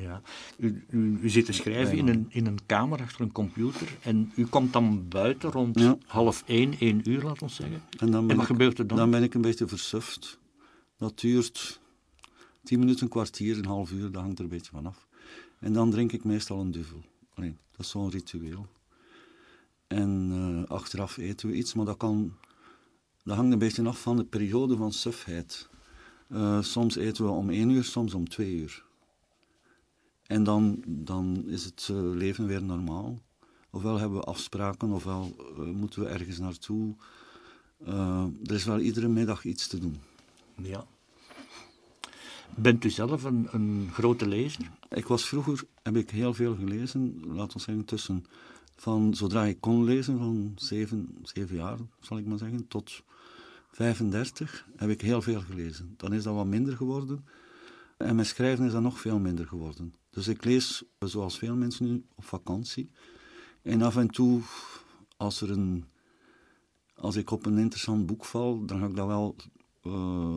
Ja. 0.00 0.22
U, 0.56 0.84
u, 0.90 1.18
u 1.22 1.28
zit 1.28 1.44
te 1.44 1.52
schrijven 1.52 1.96
in 1.96 2.08
een, 2.08 2.26
in 2.28 2.46
een 2.46 2.58
kamer 2.66 3.00
achter 3.00 3.20
een 3.20 3.32
computer 3.32 3.96
en 4.02 4.32
u 4.36 4.46
komt 4.46 4.72
dan 4.72 5.08
buiten 5.08 5.50
rond 5.50 5.78
ja. 5.78 5.98
half 6.06 6.42
één, 6.46 6.78
één 6.78 7.10
uur, 7.10 7.22
laat 7.22 7.42
ons 7.42 7.54
zeggen. 7.54 7.82
En, 7.98 8.10
dan 8.10 8.30
en 8.30 8.36
wat 8.36 8.44
ik, 8.44 8.50
gebeurt 8.50 8.78
er 8.78 8.86
dan? 8.86 8.96
Dan 8.96 9.10
ben 9.10 9.22
ik 9.22 9.34
een 9.34 9.40
beetje 9.40 9.68
versuft. 9.68 10.38
Dat 10.96 11.20
duurt 11.20 11.80
tien 12.62 12.78
minuten, 12.78 13.02
een 13.02 13.08
kwartier, 13.08 13.58
een 13.58 13.64
half 13.64 13.90
uur, 13.92 14.10
dat 14.10 14.22
hangt 14.22 14.38
er 14.38 14.44
een 14.44 14.50
beetje 14.50 14.70
vanaf. 14.70 15.06
En 15.58 15.72
dan 15.72 15.90
drink 15.90 16.12
ik 16.12 16.24
meestal 16.24 16.60
een 16.60 16.70
duvel. 16.70 17.04
Nee, 17.34 17.56
dat 17.70 17.80
is 17.80 17.90
zo'n 17.90 18.10
ritueel. 18.10 18.66
En 19.86 20.30
uh, 20.32 20.70
achteraf 20.70 21.16
eten 21.16 21.48
we 21.48 21.54
iets, 21.54 21.74
maar 21.74 21.84
dat, 21.84 21.96
kan, 21.96 22.34
dat 23.22 23.36
hangt 23.36 23.52
een 23.52 23.58
beetje 23.58 23.84
af 23.84 24.00
van 24.00 24.16
de 24.16 24.24
periode 24.24 24.76
van 24.76 24.92
sufheid. 24.92 25.68
Uh, 26.28 26.62
soms 26.62 26.96
eten 26.96 27.24
we 27.24 27.30
om 27.30 27.50
één 27.50 27.70
uur, 27.70 27.84
soms 27.84 28.14
om 28.14 28.28
twee 28.28 28.54
uur. 28.54 28.84
En 30.28 30.44
dan, 30.44 30.82
dan 30.86 31.44
is 31.46 31.64
het 31.64 31.88
uh, 31.90 31.98
leven 32.00 32.46
weer 32.46 32.62
normaal. 32.62 33.18
Ofwel 33.70 33.98
hebben 33.98 34.18
we 34.18 34.24
afspraken, 34.24 34.90
ofwel 34.90 35.36
moeten 35.74 36.00
we 36.00 36.08
ergens 36.08 36.38
naartoe. 36.38 36.94
er 38.44 38.54
is 38.54 38.64
wel 38.64 38.78
iedere 38.78 39.08
middag 39.08 39.44
iets 39.44 39.66
te 39.66 39.78
doen. 39.78 39.96
Ja. 40.54 40.84
Bent 42.54 42.84
u 42.84 42.90
zelf 42.90 43.24
een, 43.24 43.48
een 43.50 43.88
grote 43.92 44.28
lezer? 44.28 44.70
Ik 44.90 45.06
was 45.06 45.28
vroeger, 45.28 45.64
heb 45.82 45.96
ik 45.96 46.10
heel 46.10 46.34
veel 46.34 46.54
gelezen, 46.54 47.22
laten 47.26 47.56
we 47.56 47.62
zeggen 47.62 47.84
tussen 47.84 48.24
van 48.76 49.14
zodra 49.14 49.44
ik 49.44 49.60
kon 49.60 49.84
lezen, 49.84 50.18
van 50.18 50.52
zeven, 50.56 51.16
zeven 51.22 51.56
jaar 51.56 51.78
zal 52.00 52.18
ik 52.18 52.26
maar 52.26 52.38
zeggen, 52.38 52.68
tot 52.68 53.02
35 53.70 54.66
heb 54.76 54.90
ik 54.90 55.00
heel 55.00 55.22
veel 55.22 55.40
gelezen. 55.40 55.94
Dan 55.96 56.12
is 56.12 56.22
dat 56.22 56.34
wat 56.34 56.46
minder 56.46 56.76
geworden. 56.76 57.24
En 57.98 58.16
met 58.16 58.26
schrijven 58.26 58.66
is 58.66 58.72
dat 58.72 58.82
nog 58.82 59.00
veel 59.00 59.18
minder 59.18 59.46
geworden. 59.46 59.94
Dus 60.10 60.28
ik 60.28 60.44
lees, 60.44 60.84
zoals 60.98 61.38
veel 61.38 61.56
mensen 61.56 61.86
nu, 61.86 62.04
op 62.14 62.24
vakantie. 62.24 62.90
En 63.62 63.82
af 63.82 63.96
en 63.96 64.08
toe, 64.08 64.40
als, 65.16 65.40
er 65.40 65.50
een, 65.50 65.84
als 66.94 67.16
ik 67.16 67.30
op 67.30 67.46
een 67.46 67.58
interessant 67.58 68.06
boek 68.06 68.24
val, 68.24 68.64
dan 68.66 68.78
ga 68.78 68.86
ik 68.86 68.96
dat 68.96 69.06
wel 69.06 69.36
uh, 69.82 70.36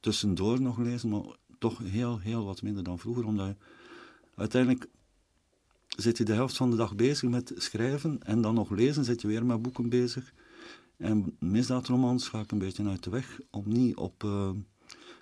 tussendoor 0.00 0.60
nog 0.60 0.78
lezen, 0.78 1.08
maar 1.08 1.22
toch 1.58 1.78
heel, 1.78 2.18
heel 2.18 2.44
wat 2.44 2.62
minder 2.62 2.82
dan 2.82 2.98
vroeger, 2.98 3.24
omdat 3.24 3.56
uiteindelijk 4.34 4.88
zit 5.88 6.18
je 6.18 6.24
de 6.24 6.32
helft 6.32 6.56
van 6.56 6.70
de 6.70 6.76
dag 6.76 6.94
bezig 6.94 7.28
met 7.28 7.52
schrijven 7.56 8.22
en 8.22 8.40
dan 8.40 8.54
nog 8.54 8.70
lezen, 8.70 9.04
zit 9.04 9.20
je 9.20 9.28
weer 9.28 9.46
met 9.46 9.62
boeken 9.62 9.88
bezig. 9.88 10.32
En 10.96 11.36
misdaadromans 11.38 12.28
ga 12.28 12.40
ik 12.40 12.52
een 12.52 12.58
beetje 12.58 12.88
uit 12.88 13.04
de 13.04 13.10
weg 13.10 13.40
om 13.50 13.62
niet, 13.66 13.96
op, 13.96 14.24
uh, 14.24 14.50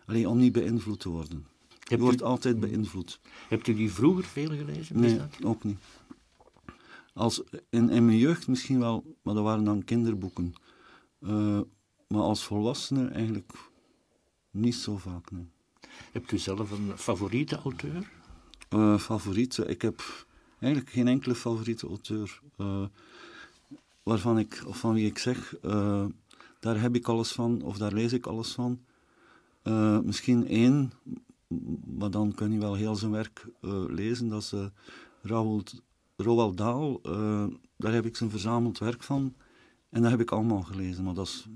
alleen, 0.06 0.26
om 0.26 0.38
niet 0.38 0.52
beïnvloed 0.52 1.00
te 1.00 1.08
worden. 1.08 1.51
Je 1.92 1.98
wordt 1.98 2.22
altijd 2.22 2.60
beïnvloed. 2.60 3.20
Hebt 3.48 3.66
u 3.66 3.74
die 3.74 3.92
vroeger 3.92 4.24
veel 4.24 4.48
gelezen? 4.48 5.00
Nee, 5.00 5.20
ook 5.44 5.64
niet. 5.64 5.78
Als, 7.14 7.42
in, 7.70 7.90
in 7.90 8.04
mijn 8.04 8.18
jeugd 8.18 8.48
misschien 8.48 8.78
wel, 8.78 9.16
maar 9.22 9.34
dat 9.34 9.42
waren 9.42 9.64
dan 9.64 9.84
kinderboeken. 9.84 10.54
Uh, 11.20 11.60
maar 12.08 12.20
als 12.20 12.44
volwassene 12.44 13.08
eigenlijk 13.08 13.52
niet 14.50 14.74
zo 14.74 14.96
vaak, 14.96 15.30
nee. 15.30 15.48
Hebt 16.12 16.32
u 16.32 16.38
zelf 16.38 16.70
een 16.70 16.92
favoriete 16.96 17.56
auteur? 17.56 18.10
Uh, 18.70 18.98
favoriete? 18.98 19.66
Ik 19.66 19.82
heb 19.82 20.26
eigenlijk 20.58 20.92
geen 20.92 21.08
enkele 21.08 21.34
favoriete 21.34 21.86
auteur. 21.86 22.40
Uh, 22.58 22.84
waarvan 24.02 24.38
ik, 24.38 24.62
of 24.66 24.78
van 24.78 24.94
wie 24.94 25.06
ik 25.06 25.18
zeg, 25.18 25.54
uh, 25.62 26.04
daar 26.60 26.80
heb 26.80 26.94
ik 26.94 27.08
alles 27.08 27.32
van, 27.32 27.62
of 27.62 27.78
daar 27.78 27.92
lees 27.92 28.12
ik 28.12 28.26
alles 28.26 28.52
van. 28.52 28.80
misschien 30.04 30.46
één, 30.46 30.92
maar 31.84 32.10
dan 32.10 32.34
kun 32.34 32.52
je 32.52 32.58
wel 32.58 32.74
heel 32.74 32.96
zijn 32.96 33.10
werk 33.10 33.46
lezen. 33.88 34.28
Dat 34.28 34.42
is 34.42 34.54
Roald 36.16 36.56
Dahl. 36.56 37.00
daar 37.76 37.92
heb 37.92 38.06
ik 38.06 38.16
zijn 38.16 38.30
verzameld 38.30 38.78
werk 38.78 39.02
van. 39.02 39.34
En 39.90 40.02
dat 40.02 40.10
heb 40.10 40.20
ik 40.20 40.30
allemaal 40.30 40.62
gelezen, 40.62 41.04
maar 41.04 41.14
dat 41.14 41.26
is 41.26 41.46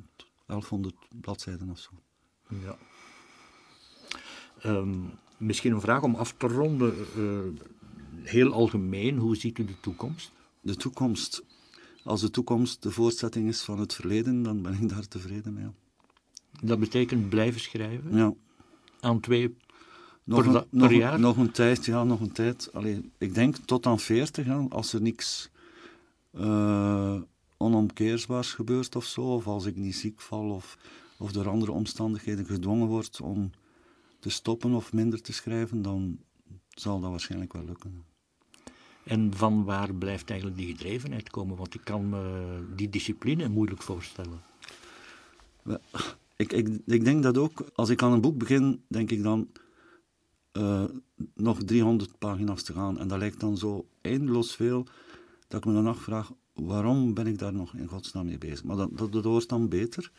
1100 0.47 0.94
bladzijden 1.20 1.70
of 1.70 1.78
zo. 1.78 1.90
Ja. 2.49 2.76
Um, 4.64 5.11
misschien 5.36 5.72
een 5.72 5.80
vraag 5.80 6.03
om 6.03 6.14
af 6.14 6.34
te 6.36 6.47
ronden. 6.47 6.94
Uh, 7.16 7.38
heel 8.22 8.53
algemeen, 8.53 9.18
hoe 9.18 9.36
ziet 9.36 9.59
u 9.59 9.64
de 9.64 9.80
toekomst? 9.80 10.32
De 10.61 10.76
toekomst. 10.76 11.44
Als 12.05 12.20
de 12.20 12.30
toekomst 12.30 12.82
de 12.82 12.90
voortzetting 12.90 13.49
is 13.49 13.62
van 13.62 13.78
het 13.78 13.94
verleden, 13.94 14.42
dan 14.42 14.62
ben 14.62 14.72
ik 14.72 14.88
daar 14.88 15.09
tevreden 15.09 15.55
mee. 15.55 15.66
Dat 16.62 16.78
betekent 16.78 17.28
blijven 17.28 17.61
schrijven? 17.61 18.16
Ja. 18.16 18.34
Aan 19.01 19.20
twee 19.20 19.57
nog 20.27 20.45
per, 20.45 20.55
een, 20.55 20.68
per 20.68 20.79
nog, 20.79 20.93
jaar? 20.93 21.20
Nog 21.20 21.37
een 21.37 21.51
tijd, 21.51 21.85
ja, 21.85 22.05
nog 22.05 22.20
een 22.20 22.33
tijd. 22.33 22.70
Allee, 22.72 23.11
ik 23.18 23.35
denk 23.35 23.57
tot 23.57 23.87
aan 23.87 24.01
40, 24.01 24.47
ja, 24.47 24.66
als 24.68 24.93
er 24.93 25.03
niks 25.03 25.51
uh, 26.33 27.14
onomkeersbaars 27.57 28.53
gebeurt 28.53 28.97
of 28.97 29.05
zo, 29.05 29.20
of 29.20 29.47
als 29.47 29.66
ik 29.66 29.77
niet 29.77 29.97
ziek 29.97 30.20
val 30.20 30.51
of, 30.51 30.79
of 31.18 31.33
door 31.33 31.49
andere 31.49 31.72
omstandigheden 31.72 32.47
gedwongen 32.47 32.87
word 32.87 33.20
om 33.20 33.51
te 34.18 34.31
stoppen 34.31 34.74
of 34.74 34.93
minder 34.93 35.22
te 35.22 35.33
schrijven, 35.33 35.83
dan 35.83 36.18
zal 36.68 37.01
dat 37.01 37.11
waarschijnlijk 37.11 37.53
wel 37.53 37.64
lukken. 37.64 38.05
En 39.05 39.33
van 39.35 39.64
waar 39.64 39.95
blijft 39.95 40.31
eigenlijk 40.31 40.59
die 40.61 40.66
gedrevenheid 40.66 41.31
komen? 41.31 41.57
Want 41.57 41.74
ik 41.74 41.81
kan 41.85 42.09
me 42.09 42.59
die 42.77 42.89
discipline 42.89 43.49
moeilijk 43.49 43.83
voorstellen. 43.83 44.41
Ik, 46.37 46.53
ik, 46.53 46.68
ik 46.87 47.05
denk 47.05 47.22
dat 47.22 47.39
ook, 47.39 47.64
als 47.74 47.89
ik 47.89 48.03
aan 48.03 48.12
een 48.12 48.20
boek 48.20 48.39
begin, 48.39 48.83
denk 48.89 49.11
ik 49.11 49.22
dan 49.22 49.49
uh, 50.57 50.85
nog 51.35 51.63
300 51.63 52.19
pagina's 52.19 52.63
te 52.63 52.73
gaan. 52.73 52.99
En 52.99 53.09
dat 53.09 53.19
lijkt 53.19 53.41
dan 53.41 53.59
zo 53.59 53.87
eindeloos 54.01 54.55
veel, 54.55 54.87
dat 55.49 55.61
ik 55.61 55.67
me 55.67 55.73
dan 55.73 55.87
afvraag, 55.87 56.33
waarom 56.53 57.15
ben 57.15 57.27
ik 57.27 57.39
daar 57.39 57.53
nog 57.53 57.75
in 57.75 57.87
godsnaam 57.87 58.27
mee 58.27 58.39
bezig? 58.39 58.65
Maar 58.65 58.77
dat, 58.77 59.13
dat, 59.13 59.25
wordt 59.25 59.49
dan 59.49 59.69
beter. 59.69 60.13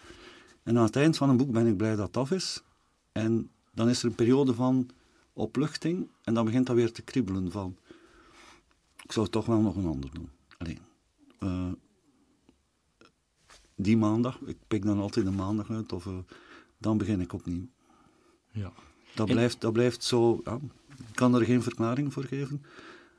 En 0.64 0.78
aan 0.78 0.84
het 0.84 0.96
eind 0.96 1.18
van 1.18 1.30
een 1.30 1.38
boek 1.38 1.52
ben 1.52 1.68
ik 1.68 1.78
blij 1.78 1.96
dat 1.96 2.08
het 2.08 2.18
af 2.18 2.32
is. 2.32 2.64
En 3.12 3.50
dan 3.74 3.90
is 3.90 4.00
er 4.00 4.10
een 4.10 4.16
periode 4.16 4.54
van 4.54 4.90
opluchting 5.34 6.08
en 6.24 6.34
dan 6.34 6.46
begint 6.46 6.66
dat 6.66 6.76
weer 6.76 6.92
te 6.92 7.02
kriebelen 7.02 7.52
van... 7.52 7.78
Ik 9.04 9.12
zou 9.12 9.28
toch 9.28 9.46
wel 9.46 9.60
nog 9.62 9.76
een 9.76 9.86
ander 9.86 10.10
doen. 10.14 10.30
Alleen. 10.58 10.80
Uh, 11.40 11.72
die 13.76 13.98
maandag, 13.98 14.40
ik 14.42 14.58
pik 14.68 14.86
dan 14.86 15.00
altijd 15.00 15.26
de 15.26 15.32
maandag 15.32 15.70
uit, 15.70 15.94
of 15.94 16.06
uh, 16.06 16.18
dan 16.78 16.98
begin 16.98 17.22
ik 17.22 17.34
opnieuw. 17.34 17.68
Ja. 18.52 18.72
Dat, 19.18 19.28
blijft, 19.28 19.62
dat 19.62 19.74
blijft 19.74 20.04
zo... 20.04 20.42
Ja, 20.44 20.60
ik 20.98 21.16
kan 21.16 21.36
er 21.36 21.46
geen 21.46 21.64
verklaring 21.64 22.14
voor 22.14 22.24
geven. 22.24 22.64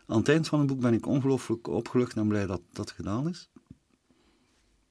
Aan 0.06 0.18
het 0.18 0.28
eind 0.28 0.48
van 0.48 0.60
een 0.60 0.66
boek 0.66 0.80
ben 0.80 0.94
ik 0.94 1.06
ongelooflijk 1.06 1.66
opgelucht 1.66 2.16
en 2.16 2.28
blij 2.28 2.46
dat 2.46 2.60
dat 2.72 2.90
gedaan 2.90 3.28
is. 3.28 3.48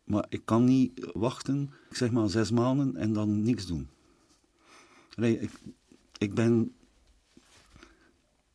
Maar 0.03 0.26
ik 0.30 0.41
kan 0.45 0.64
niet 0.64 1.10
wachten, 1.14 1.72
zeg 1.89 2.12
maar 2.12 2.30
zes 2.30 2.51
maanden 2.51 2.95
en 2.95 3.14
dan 3.14 3.43
niks 3.43 3.66
doen. 3.66 3.88
Nee, 5.16 5.39
ik, 5.39 5.51
ik 6.18 6.34
ben 6.34 6.74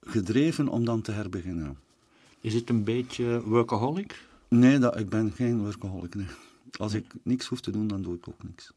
gedreven 0.00 0.68
om 0.68 0.84
dan 0.84 1.02
te 1.02 1.12
herbeginnen. 1.12 1.78
Is 2.40 2.54
het 2.54 2.68
een 2.68 2.84
beetje 2.84 3.42
workaholic? 3.44 4.28
Nee, 4.48 4.78
dat, 4.78 4.98
ik 4.98 5.08
ben 5.08 5.32
geen 5.32 5.62
workaholic. 5.62 6.14
Nee. 6.14 6.26
Als 6.78 6.94
ik 6.94 7.14
niks 7.22 7.46
hoef 7.46 7.60
te 7.60 7.70
doen, 7.70 7.86
dan 7.86 8.02
doe 8.02 8.14
ik 8.14 8.28
ook 8.28 8.42
niks. 8.42 8.72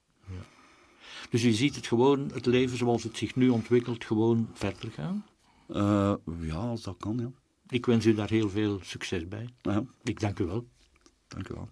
Dus 1.30 1.44
u 1.44 1.52
ziet 1.52 1.76
het 1.76 1.88
gewoon, 1.88 2.32
het 2.34 2.46
leven 2.46 2.78
zoals 2.78 3.04
het 3.04 3.18
zich 3.18 3.36
nu 3.36 3.50
ontwikkelt, 3.50 4.06
gewoon 4.06 4.50
verder 4.54 4.92
gaan. 4.92 5.26
Uh, 5.68 6.14
ja, 6.42 6.56
als 6.56 6.82
dat 6.82 6.96
kan, 7.00 7.18
ja. 7.18 7.32
Ik 7.70 7.86
wens 7.86 8.06
u 8.06 8.14
daar 8.14 8.30
heel 8.30 8.50
veel 8.50 8.80
succes 8.84 9.28
bij. 9.28 9.50
ja. 9.62 9.84
Ik 10.04 10.20
dank 10.20 10.40
u 10.40 10.46
wel. 10.46 10.66
Dank 11.28 11.50
u 11.50 11.54
wel. 11.54 11.70